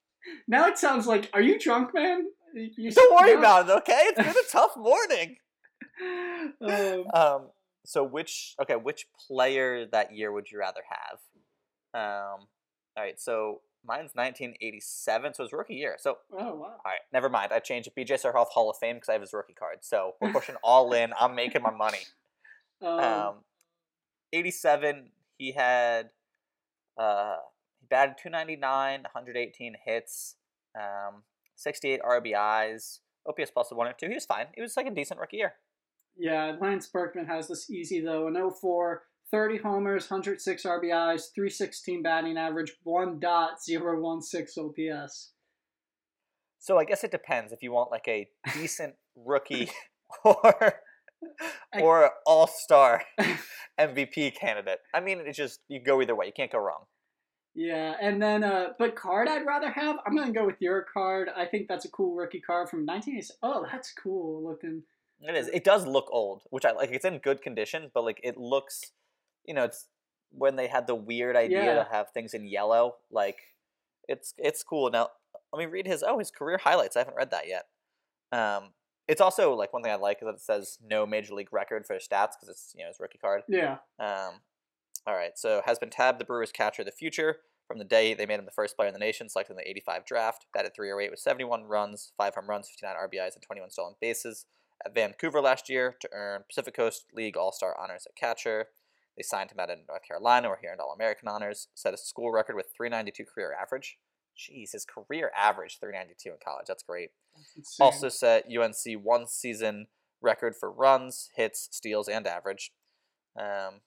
now 0.48 0.66
it 0.66 0.76
sounds 0.78 1.06
like, 1.06 1.30
are 1.32 1.40
you 1.42 1.58
drunk, 1.58 1.94
man? 1.94 2.26
You, 2.54 2.90
Don't 2.90 3.14
worry 3.14 3.32
no? 3.34 3.38
about 3.38 3.68
it, 3.68 3.72
okay? 3.78 4.00
It's 4.08 4.18
been 4.18 4.28
a 4.28 4.48
tough 4.52 4.76
morning. 4.76 5.36
Um, 6.60 7.04
Um, 7.14 7.48
so 7.84 8.04
which 8.04 8.54
okay, 8.60 8.76
which 8.76 9.06
player 9.26 9.86
that 9.86 10.14
year 10.14 10.32
would 10.32 10.50
you 10.50 10.58
rather 10.58 10.80
have? 10.88 11.18
Um, 11.94 12.46
all 12.96 13.02
right, 13.04 13.20
so 13.20 13.60
mine's 13.84 14.12
1987, 14.14 15.34
so 15.34 15.44
it's 15.44 15.52
rookie 15.52 15.74
year. 15.74 15.96
So 15.98 16.18
oh 16.32 16.54
wow. 16.54 16.64
all 16.64 16.80
right, 16.84 17.00
never 17.12 17.28
mind. 17.28 17.52
I 17.52 17.58
changed 17.58 17.88
it. 17.88 17.96
BJ 17.96 18.20
Surhoff 18.22 18.48
Hall 18.48 18.70
of 18.70 18.76
Fame 18.78 18.96
because 18.96 19.08
I 19.08 19.12
have 19.12 19.20
his 19.22 19.32
rookie 19.32 19.54
card. 19.54 19.78
So 19.82 20.14
we're 20.20 20.32
pushing 20.32 20.56
all 20.62 20.92
in. 21.00 21.12
I'm 21.20 21.34
making 21.34 21.62
my 21.62 21.70
money. 21.72 21.98
Um, 22.80 22.98
Um, 23.00 23.34
87, 24.32 25.10
he 25.38 25.52
had 25.52 26.10
uh, 26.98 27.36
he 27.80 27.86
batted 27.88 28.16
299, 28.22 29.02
118 29.02 29.74
hits, 29.84 30.36
um, 30.78 31.22
68 31.56 32.00
RBIs, 32.02 33.00
OPS 33.28 33.50
plus 33.50 33.70
of 33.70 33.76
one 33.76 33.86
or 33.88 33.92
two. 33.92 34.08
He 34.08 34.14
was 34.14 34.24
fine. 34.24 34.46
He 34.54 34.60
was 34.62 34.76
like 34.76 34.86
a 34.86 34.90
decent 34.90 35.20
rookie 35.20 35.38
year. 35.38 35.54
Yeah, 36.16 36.56
Lance 36.60 36.86
Berkman 36.88 37.26
has 37.26 37.48
this 37.48 37.70
easy 37.70 38.00
though. 38.00 38.26
An 38.26 38.36
04, 38.50 39.02
30 39.30 39.58
homers, 39.58 40.10
106 40.10 40.62
RBIs, 40.64 41.32
316 41.34 42.02
batting 42.02 42.36
average, 42.36 42.74
1.016 42.86 44.58
OPS. 44.58 45.32
So 46.58 46.78
I 46.78 46.84
guess 46.84 47.02
it 47.02 47.10
depends 47.10 47.52
if 47.52 47.62
you 47.62 47.72
want 47.72 47.90
like 47.90 48.06
a 48.06 48.28
decent 48.54 48.94
rookie 49.16 49.70
or 50.24 50.74
or 51.80 52.10
all 52.26 52.46
star 52.46 53.02
MVP 53.80 54.36
candidate. 54.36 54.78
I 54.94 55.00
mean, 55.00 55.22
it's 55.26 55.36
just 55.36 55.60
you 55.68 55.80
go 55.80 56.00
either 56.02 56.14
way. 56.14 56.26
You 56.26 56.32
can't 56.32 56.52
go 56.52 56.58
wrong. 56.58 56.84
Yeah, 57.54 57.94
and 58.00 58.22
then 58.22 58.44
uh, 58.44 58.68
but 58.78 58.96
card 58.96 59.28
I'd 59.28 59.44
rather 59.44 59.70
have. 59.70 59.96
I'm 60.06 60.16
gonna 60.16 60.32
go 60.32 60.46
with 60.46 60.60
your 60.60 60.86
card. 60.92 61.28
I 61.36 61.46
think 61.46 61.68
that's 61.68 61.84
a 61.84 61.90
cool 61.90 62.14
rookie 62.14 62.40
card 62.40 62.68
from 62.68 62.86
1980. 62.86 63.38
Oh, 63.42 63.66
that's 63.70 63.92
cool 63.92 64.42
looking. 64.44 64.82
It 65.22 65.34
is. 65.36 65.48
It 65.48 65.64
does 65.64 65.86
look 65.86 66.08
old, 66.10 66.42
which 66.50 66.64
I 66.64 66.72
like. 66.72 66.90
It's 66.90 67.04
in 67.04 67.18
good 67.18 67.42
condition, 67.42 67.90
but 67.94 68.04
like 68.04 68.20
it 68.24 68.36
looks, 68.36 68.82
you 69.46 69.54
know, 69.54 69.64
it's 69.64 69.86
when 70.30 70.56
they 70.56 70.66
had 70.66 70.86
the 70.86 70.94
weird 70.94 71.36
idea 71.36 71.64
Yeah. 71.64 71.74
to 71.74 71.88
have 71.90 72.10
things 72.10 72.34
in 72.34 72.46
yellow. 72.46 72.96
Like, 73.10 73.38
it's 74.08 74.34
it's 74.38 74.62
cool. 74.62 74.90
Now, 74.90 75.08
let 75.52 75.58
me 75.58 75.66
read 75.66 75.86
his. 75.86 76.02
Oh, 76.02 76.18
his 76.18 76.30
career 76.30 76.58
highlights. 76.58 76.96
I 76.96 77.00
haven't 77.00 77.16
read 77.16 77.30
that 77.30 77.46
yet. 77.46 77.66
Um, 78.32 78.70
it's 79.08 79.20
also 79.20 79.54
like 79.54 79.72
one 79.72 79.82
thing 79.82 79.92
I 79.92 79.96
like 79.96 80.18
is 80.22 80.26
that 80.26 80.34
it 80.34 80.40
says 80.40 80.78
no 80.84 81.04
major 81.06 81.34
league 81.34 81.52
record 81.52 81.86
for 81.86 81.94
stats 81.96 82.32
because 82.34 82.48
it's 82.48 82.72
you 82.76 82.82
know 82.82 82.88
his 82.88 82.98
rookie 83.00 83.18
card. 83.18 83.42
Yeah. 83.48 83.76
Um, 83.98 84.40
all 85.06 85.14
right, 85.14 85.36
so 85.36 85.62
has 85.66 85.78
been 85.80 85.90
tabbed 85.90 86.20
the 86.20 86.24
Brewers 86.24 86.52
catcher 86.52 86.82
of 86.82 86.86
the 86.86 86.92
future 86.92 87.38
from 87.66 87.78
the 87.78 87.84
day 87.84 88.14
they 88.14 88.24
made 88.26 88.38
him 88.38 88.44
the 88.44 88.52
first 88.52 88.76
player 88.76 88.86
in 88.88 88.92
the 88.94 89.00
nation, 89.00 89.28
selected 89.28 89.52
in 89.52 89.56
the 89.56 89.68
85 89.68 90.04
draft. 90.04 90.46
Batted 90.54 90.74
308 90.74 91.10
with 91.10 91.18
71 91.20 91.64
runs, 91.64 92.12
5 92.16 92.34
home 92.36 92.48
runs, 92.48 92.68
59 92.68 92.94
RBIs, 92.96 93.34
and 93.34 93.42
21 93.42 93.70
stolen 93.70 93.94
bases 94.00 94.46
at 94.84 94.94
Vancouver 94.94 95.40
last 95.40 95.68
year 95.68 95.96
to 96.00 96.08
earn 96.12 96.42
Pacific 96.48 96.74
Coast 96.74 97.06
League 97.14 97.36
All 97.36 97.52
Star 97.52 97.76
honors 97.78 98.06
at 98.06 98.16
catcher. 98.16 98.68
They 99.16 99.22
signed 99.22 99.50
him 99.50 99.60
out 99.60 99.70
in 99.70 99.80
North 99.88 100.02
Carolina, 100.06 100.48
where 100.48 100.58
he 100.60 100.66
earned 100.66 100.80
All 100.80 100.92
American 100.92 101.28
honors, 101.28 101.68
set 101.74 101.92
a 101.94 101.98
school 101.98 102.30
record 102.32 102.56
with 102.56 102.68
392 102.76 103.24
career 103.24 103.54
average. 103.60 103.98
Jeez, 104.36 104.72
his 104.72 104.86
career 104.86 105.30
average 105.36 105.78
392 105.78 106.30
in 106.30 106.36
college. 106.42 106.64
That's 106.66 106.82
great. 106.82 107.10
That's. 107.54 107.78
Also 107.78 108.08
set 108.08 108.46
UNC 108.50 109.02
one 109.02 109.26
season 109.26 109.88
record 110.22 110.54
for 110.58 110.70
runs, 110.70 111.28
hits, 111.36 111.68
steals, 111.70 112.08
and 112.08 112.26
average. 112.26 112.72
Um, 113.38 113.80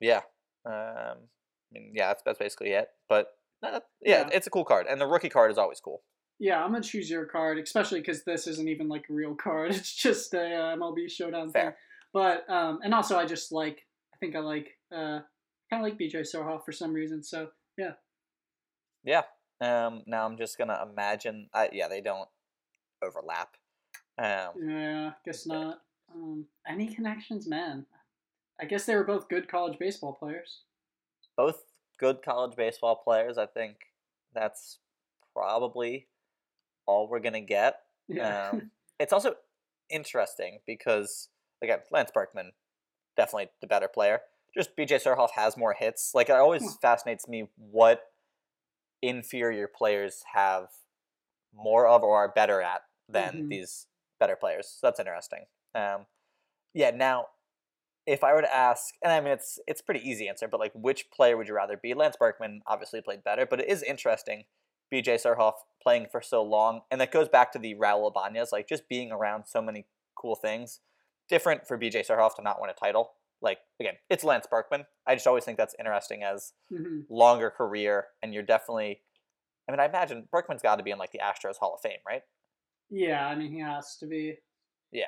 yeah. 0.00 0.20
Um, 0.64 0.72
I 0.74 1.72
mean, 1.72 1.92
yeah, 1.94 2.08
that's, 2.08 2.22
that's 2.24 2.38
basically 2.38 2.70
it. 2.70 2.88
But 3.08 3.28
uh, 3.62 3.80
yeah, 4.00 4.20
Yeah. 4.22 4.28
it's 4.32 4.46
a 4.46 4.50
cool 4.50 4.64
card, 4.64 4.86
and 4.88 5.00
the 5.00 5.06
rookie 5.06 5.28
card 5.28 5.50
is 5.50 5.58
always 5.58 5.80
cool. 5.80 6.02
Yeah, 6.40 6.64
I'm 6.64 6.72
gonna 6.72 6.82
choose 6.82 7.10
your 7.10 7.26
card, 7.26 7.58
especially 7.58 8.00
because 8.00 8.24
this 8.24 8.46
isn't 8.46 8.66
even 8.68 8.88
like 8.88 9.04
a 9.10 9.12
real 9.12 9.34
card. 9.34 9.70
It's 9.74 9.94
just 9.94 10.34
a 10.34 10.40
uh, 10.40 10.76
MLB 10.76 11.10
Showdown 11.10 11.52
thing. 11.52 11.70
But 12.12 12.48
um, 12.50 12.80
and 12.82 12.94
also 12.94 13.16
I 13.18 13.26
just 13.26 13.52
like 13.52 13.86
I 14.12 14.16
think 14.16 14.34
I 14.34 14.40
like 14.40 14.76
uh 14.90 15.20
kind 15.70 15.80
of 15.80 15.82
like 15.82 15.98
BJ 15.98 16.22
Surhoff 16.22 16.64
for 16.64 16.72
some 16.72 16.92
reason. 16.92 17.22
So 17.22 17.48
Yeah. 17.76 17.92
Yeah. 19.04 19.22
Um, 19.60 20.02
now 20.06 20.24
I'm 20.24 20.38
just 20.38 20.56
gonna 20.58 20.82
imagine. 20.90 21.48
Uh, 21.52 21.68
yeah, 21.72 21.88
they 21.88 22.00
don't 22.00 22.28
overlap. 23.02 23.50
Um, 24.18 24.52
yeah, 24.66 25.10
guess 25.24 25.46
not. 25.46 25.82
Um, 26.14 26.46
any 26.66 26.92
connections, 26.92 27.46
man? 27.46 27.86
I 28.60 28.64
guess 28.64 28.86
they 28.86 28.94
were 28.94 29.04
both 29.04 29.28
good 29.28 29.48
college 29.48 29.78
baseball 29.78 30.14
players. 30.14 30.62
both 31.36 31.62
good 31.98 32.22
college 32.22 32.56
baseball 32.56 32.96
players. 32.96 33.36
I 33.38 33.46
think 33.46 33.76
that's 34.34 34.78
probably 35.34 36.08
all 36.90 37.08
we're 37.08 37.20
gonna 37.20 37.40
get. 37.40 37.80
Yeah. 38.08 38.50
Um, 38.50 38.70
it's 38.98 39.12
also 39.12 39.34
interesting 39.88 40.58
because 40.66 41.28
again, 41.62 41.80
Lance 41.90 42.10
Berkman 42.12 42.52
definitely 43.16 43.48
the 43.60 43.66
better 43.66 43.88
player. 43.88 44.20
Just 44.56 44.76
BJ 44.76 45.00
Surhoff 45.02 45.30
has 45.36 45.56
more 45.56 45.74
hits. 45.78 46.12
Like 46.14 46.28
it 46.28 46.32
always 46.36 46.62
Hmm. 46.62 46.78
fascinates 46.82 47.28
me 47.28 47.48
what 47.56 48.02
inferior 49.02 49.68
players 49.68 50.22
have 50.34 50.68
more 51.52 51.86
of 51.86 52.02
or 52.02 52.16
are 52.16 52.28
better 52.28 52.60
at 52.60 52.82
than 53.08 53.44
Mhm. 53.44 53.48
these 53.48 53.86
better 54.18 54.36
players. 54.36 54.68
So 54.68 54.86
that's 54.86 55.00
interesting. 55.00 55.46
Um, 55.74 56.06
yeah. 56.74 56.90
Now, 56.90 57.28
if 58.06 58.24
I 58.24 58.32
were 58.34 58.42
to 58.42 58.54
ask, 58.54 58.94
and 59.02 59.12
I 59.12 59.20
mean 59.20 59.32
it's 59.32 59.58
it's 59.66 59.80
a 59.80 59.84
pretty 59.84 60.08
easy 60.08 60.28
answer, 60.28 60.48
but 60.48 60.60
like 60.60 60.72
which 60.74 61.10
player 61.10 61.36
would 61.36 61.48
you 61.48 61.54
rather 61.54 61.76
be? 61.76 61.94
Lance 61.94 62.16
Berkman 62.16 62.62
obviously 62.66 63.00
played 63.02 63.22
better, 63.24 63.46
but 63.46 63.60
it 63.60 63.68
is 63.68 63.82
interesting. 63.82 64.44
BJ 64.92 65.20
Surhoff 65.20 65.54
playing 65.82 66.06
for 66.10 66.20
so 66.20 66.42
long, 66.42 66.82
and 66.90 67.00
that 67.00 67.12
goes 67.12 67.28
back 67.28 67.52
to 67.52 67.58
the 67.58 67.74
Raul 67.74 68.10
Ibanez, 68.10 68.50
like 68.52 68.68
just 68.68 68.88
being 68.88 69.12
around 69.12 69.44
so 69.46 69.62
many 69.62 69.86
cool 70.14 70.34
things. 70.34 70.80
Different 71.28 71.66
for 71.66 71.78
BJ 71.78 72.06
Surhoff 72.06 72.34
to 72.36 72.42
not 72.42 72.60
win 72.60 72.70
a 72.70 72.74
title. 72.74 73.12
Like 73.40 73.58
again, 73.78 73.94
it's 74.08 74.24
Lance 74.24 74.46
Berkman. 74.50 74.84
I 75.06 75.14
just 75.14 75.26
always 75.26 75.44
think 75.44 75.56
that's 75.56 75.74
interesting 75.78 76.22
as 76.22 76.52
hmm 76.68 77.00
longer 77.08 77.50
career, 77.50 78.06
and 78.22 78.34
you're 78.34 78.42
definitely. 78.42 79.00
I 79.68 79.72
mean, 79.72 79.80
I 79.80 79.86
imagine 79.86 80.26
Berkman's 80.32 80.62
got 80.62 80.76
to 80.76 80.82
be 80.82 80.90
in 80.90 80.98
like 80.98 81.12
the 81.12 81.20
Astros 81.20 81.56
Hall 81.58 81.74
of 81.74 81.80
Fame, 81.80 82.00
right? 82.06 82.22
Yeah, 82.90 83.26
I 83.26 83.36
mean 83.36 83.52
he 83.52 83.60
has 83.60 83.96
to 83.98 84.06
be. 84.06 84.38
Yeah. 84.92 85.06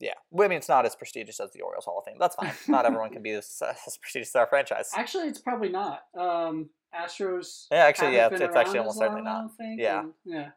Yeah. 0.00 0.14
Well, 0.30 0.46
I 0.46 0.48
mean, 0.48 0.58
it's 0.58 0.68
not 0.68 0.86
as 0.86 0.96
prestigious 0.96 1.40
as 1.40 1.52
the 1.52 1.60
Orioles 1.60 1.84
Hall 1.84 1.98
of 1.98 2.04
Fame. 2.04 2.16
That's 2.18 2.34
fine. 2.34 2.52
Not 2.68 2.86
everyone 2.86 3.10
can 3.10 3.22
be 3.22 3.32
as, 3.32 3.62
as 3.86 3.98
prestigious 3.98 4.30
as 4.30 4.36
our 4.36 4.46
franchise. 4.46 4.90
Actually, 4.96 5.28
it's 5.28 5.40
probably 5.40 5.68
not. 5.68 6.00
Um, 6.18 6.70
Astros. 6.94 7.66
Yeah, 7.70 7.84
actually, 7.84 8.14
yeah, 8.14 8.28
it's, 8.30 8.40
it's 8.40 8.56
actually 8.56 8.78
almost 8.80 8.98
certainly 8.98 9.22
long, 9.22 9.50
not. 9.58 9.78
Yeah. 9.78 10.00
and- 10.00 10.12
yeah. 10.24 10.48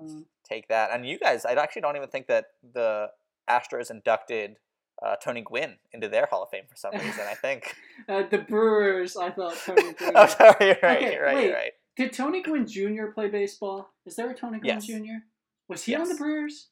Um, 0.00 0.26
Take 0.44 0.68
that. 0.68 0.90
And 0.92 1.06
you 1.06 1.18
guys, 1.18 1.44
I 1.44 1.52
actually 1.52 1.82
don't 1.82 1.96
even 1.96 2.08
think 2.08 2.26
that 2.26 2.46
the 2.74 3.10
Astros 3.48 3.90
inducted 3.90 4.56
uh, 5.04 5.16
Tony 5.16 5.42
Gwynn 5.42 5.76
into 5.92 6.08
their 6.08 6.26
Hall 6.26 6.42
of 6.42 6.50
Fame 6.50 6.64
for 6.68 6.76
some 6.76 6.92
reason. 6.94 7.24
I 7.28 7.34
think. 7.34 7.74
uh, 8.08 8.24
the 8.30 8.38
Brewers, 8.38 9.16
I 9.16 9.30
thought 9.30 9.56
Tony 9.64 9.92
Gwynn. 9.98 10.12
oh, 10.14 10.26
sorry. 10.26 10.54
You're 10.60 10.76
right. 10.82 10.96
Okay, 10.98 11.12
you're 11.14 11.24
right. 11.24 11.34
wait. 11.34 11.44
You're 11.46 11.54
right. 11.54 11.72
Did 11.96 12.12
Tony 12.12 12.42
Gwynn 12.42 12.66
Jr. 12.66 13.06
play 13.14 13.28
baseball? 13.28 13.90
Is 14.06 14.16
there 14.16 14.30
a 14.30 14.34
Tony 14.34 14.58
Gwynn 14.58 14.74
Yes. 14.76 14.86
Jr.? 14.86 15.24
Was 15.68 15.84
he 15.84 15.94
on 15.94 16.08
the 16.08 16.14
Brewers? 16.14 16.68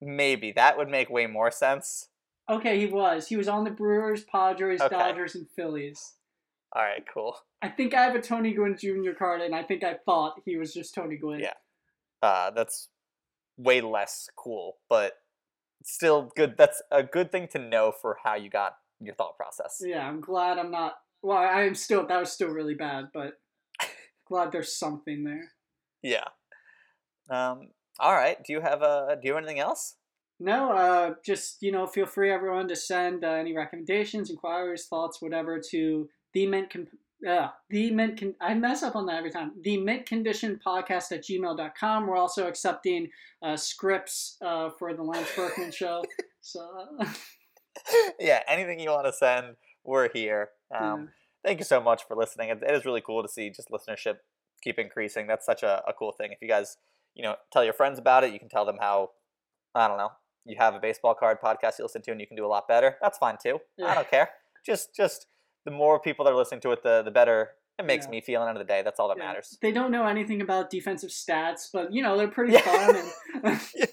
Maybe 0.00 0.52
that 0.52 0.78
would 0.78 0.88
make 0.88 1.10
way 1.10 1.26
more 1.26 1.50
sense. 1.50 2.08
Okay, 2.48 2.78
he 2.80 2.86
was. 2.86 3.28
He 3.28 3.36
was 3.36 3.48
on 3.48 3.64
the 3.64 3.70
Brewers, 3.70 4.24
Padres, 4.24 4.80
Okay. 4.80 4.96
Dodgers, 4.96 5.34
and 5.34 5.48
Phillies. 5.50 6.14
All 6.72 6.82
right. 6.82 7.04
Cool. 7.12 7.36
I 7.62 7.68
think 7.68 7.94
I 7.94 8.02
have 8.02 8.14
a 8.14 8.22
Tony 8.22 8.52
Gwynn 8.52 8.76
Jr. 8.78 9.12
card, 9.18 9.40
and 9.40 9.54
I 9.54 9.62
think 9.62 9.82
I 9.82 9.96
thought 10.04 10.40
he 10.44 10.56
was 10.56 10.72
just 10.72 10.94
Tony 10.94 11.16
Gwynn. 11.16 11.40
Yeah. 11.40 11.54
Uh, 12.22 12.50
that's 12.50 12.88
way 13.56 13.80
less 13.80 14.28
cool, 14.36 14.78
but 14.88 15.14
still 15.84 16.30
good. 16.36 16.54
That's 16.56 16.82
a 16.90 17.02
good 17.02 17.32
thing 17.32 17.48
to 17.52 17.58
know 17.58 17.92
for 18.00 18.18
how 18.24 18.34
you 18.34 18.50
got 18.50 18.74
your 19.00 19.14
thought 19.14 19.36
process. 19.36 19.80
Yeah, 19.80 20.06
I'm 20.06 20.20
glad 20.20 20.58
I'm 20.58 20.70
not. 20.70 20.94
Well, 21.22 21.38
I 21.38 21.62
am 21.62 21.74
still. 21.74 22.06
That 22.06 22.20
was 22.20 22.32
still 22.32 22.48
really 22.48 22.74
bad, 22.74 23.06
but 23.12 23.34
glad 24.28 24.52
there's 24.52 24.76
something 24.76 25.24
there. 25.24 25.52
Yeah. 26.02 26.28
Um. 27.30 27.68
All 27.98 28.14
right. 28.14 28.36
Do 28.44 28.52
you 28.52 28.60
have 28.60 28.82
a? 28.82 29.18
Do 29.20 29.28
you 29.28 29.34
have 29.34 29.42
anything 29.42 29.60
else? 29.60 29.96
No, 30.42 30.72
uh, 30.72 31.14
just 31.24 31.58
you 31.60 31.70
know, 31.70 31.86
feel 31.86 32.06
free 32.06 32.32
everyone 32.32 32.66
to 32.68 32.76
send 32.76 33.24
uh, 33.24 33.28
any 33.28 33.54
recommendations, 33.54 34.30
inquiries, 34.30 34.86
thoughts, 34.86 35.20
whatever 35.20 35.60
to 35.70 36.08
the 36.32 36.46
mint 36.46 36.70
con- 36.70 36.86
uh, 37.28 37.48
the 37.68 37.90
mint 37.90 38.18
con- 38.18 38.34
I 38.40 38.54
mess 38.54 38.82
up 38.82 38.96
on 38.96 39.06
that 39.06 39.16
every 39.16 39.30
time. 39.30 39.52
The 39.62 39.76
mint 39.76 40.06
condition 40.06 40.60
podcast 40.64 41.12
at 41.12 41.24
gmail.com. 41.24 42.06
We're 42.06 42.16
also 42.16 42.46
accepting 42.46 43.10
uh, 43.42 43.56
scripts 43.56 44.36
uh, 44.42 44.70
for 44.78 44.94
the 44.94 45.02
Lance 45.02 45.28
Berkman 45.34 45.72
show. 45.72 46.04
So 46.42 46.66
uh, 46.98 47.04
yeah. 48.18 48.40
Anything 48.48 48.80
you 48.80 48.88
want 48.88 49.06
to 49.06 49.12
send, 49.12 49.56
we're 49.84 50.08
here. 50.10 50.48
Um. 50.74 51.00
yeah. 51.00 51.06
Thank 51.44 51.58
you 51.58 51.66
so 51.66 51.82
much 51.82 52.08
for 52.08 52.16
listening. 52.16 52.48
It, 52.48 52.62
it 52.66 52.74
is 52.74 52.86
really 52.86 53.02
cool 53.02 53.22
to 53.22 53.28
see 53.28 53.50
just 53.50 53.68
listenership 53.70 54.16
keep 54.62 54.78
increasing. 54.78 55.26
That's 55.26 55.44
such 55.44 55.62
a, 55.62 55.82
a 55.86 55.92
cool 55.92 56.12
thing. 56.12 56.32
If 56.32 56.38
you 56.40 56.48
guys, 56.48 56.78
you 57.14 57.22
know, 57.22 57.36
tell 57.52 57.62
your 57.62 57.72
friends 57.74 57.98
about 57.98 58.24
it, 58.24 58.32
you 58.32 58.38
can 58.38 58.48
tell 58.48 58.64
them 58.64 58.78
how. 58.80 59.10
I 59.74 59.86
don't 59.86 59.98
know. 59.98 60.10
You 60.46 60.56
have 60.58 60.74
a 60.74 60.80
baseball 60.80 61.14
card 61.14 61.38
podcast 61.40 61.78
you 61.78 61.84
listen 61.84 62.02
to, 62.02 62.10
and 62.10 62.20
you 62.20 62.26
can 62.26 62.36
do 62.36 62.46
a 62.46 62.48
lot 62.48 62.66
better. 62.66 62.96
That's 63.00 63.18
fine 63.18 63.36
too. 63.42 63.60
I 63.84 63.94
don't 63.94 64.10
care. 64.10 64.30
Just, 64.64 64.94
just 64.94 65.26
the 65.64 65.70
more 65.70 65.98
people 66.00 66.24
that 66.24 66.32
are 66.32 66.36
listening 66.36 66.60
to 66.62 66.70
it, 66.72 66.82
the 66.82 67.02
the 67.02 67.10
better 67.10 67.50
it 67.78 67.86
makes 67.86 68.04
Yeah. 68.06 68.10
me 68.10 68.20
feel. 68.20 68.42
At 68.42 68.44
the 68.44 68.48
end 68.50 68.58
of 68.60 68.66
the 68.66 68.72
day, 68.72 68.82
that's 68.82 69.00
all 69.00 69.08
that 69.08 69.16
Yeah. 69.16 69.24
matters. 69.28 69.56
They 69.62 69.72
don't 69.72 69.90
know 69.90 70.06
anything 70.06 70.42
about 70.42 70.68
defensive 70.70 71.10
stats, 71.10 71.68
but 71.72 71.92
you 71.92 72.02
know 72.02 72.16
they're 72.18 72.28
pretty 72.28 72.56
fun. 72.58 72.96
And, 73.44 73.60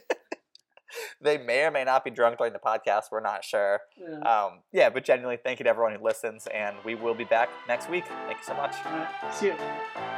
They 1.21 1.37
may 1.37 1.63
or 1.65 1.71
may 1.71 1.83
not 1.83 2.03
be 2.03 2.09
drunk 2.11 2.37
during 2.37 2.53
the 2.53 2.59
podcast. 2.59 3.11
We're 3.11 3.19
not 3.21 3.43
sure. 3.43 3.81
yeah. 3.97 4.19
Um, 4.19 4.61
yeah, 4.71 4.89
but 4.89 5.03
genuinely, 5.03 5.37
thank 5.43 5.59
you 5.59 5.63
to 5.65 5.69
everyone 5.69 5.93
who 5.95 6.03
listens, 6.03 6.47
and 6.47 6.75
we 6.85 6.95
will 6.95 7.13
be 7.13 7.23
back 7.25 7.49
next 7.67 7.89
week. 7.89 8.05
Thank 8.07 8.37
you 8.39 8.43
so 8.43 8.53
much. 8.55 8.73
All 8.85 8.91
right, 8.93 9.33
see 9.33 9.47
you. 9.47 10.16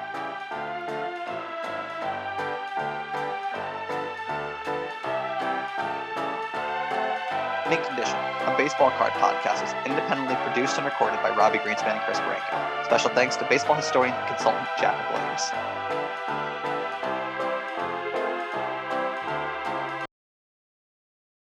A 8.50 8.58
baseball 8.58 8.92
card 8.92 9.14
podcast, 9.14 9.64
is 9.64 9.74
independently 9.86 10.36
produced 10.38 10.78
and 10.78 10.86
recorded 10.86 11.22
by 11.22 11.30
Robbie 11.30 11.60
Greenspan 11.60 11.94
and 11.94 12.02
Chris 12.02 12.20
Branco. 12.20 12.84
Special 12.84 13.10
thanks 13.12 13.36
to 13.38 13.46
baseball 13.46 13.76
historian 13.76 14.16
and 14.16 14.28
consultant 14.28 14.68
Jack 14.78 14.98
Williams. 15.12 15.52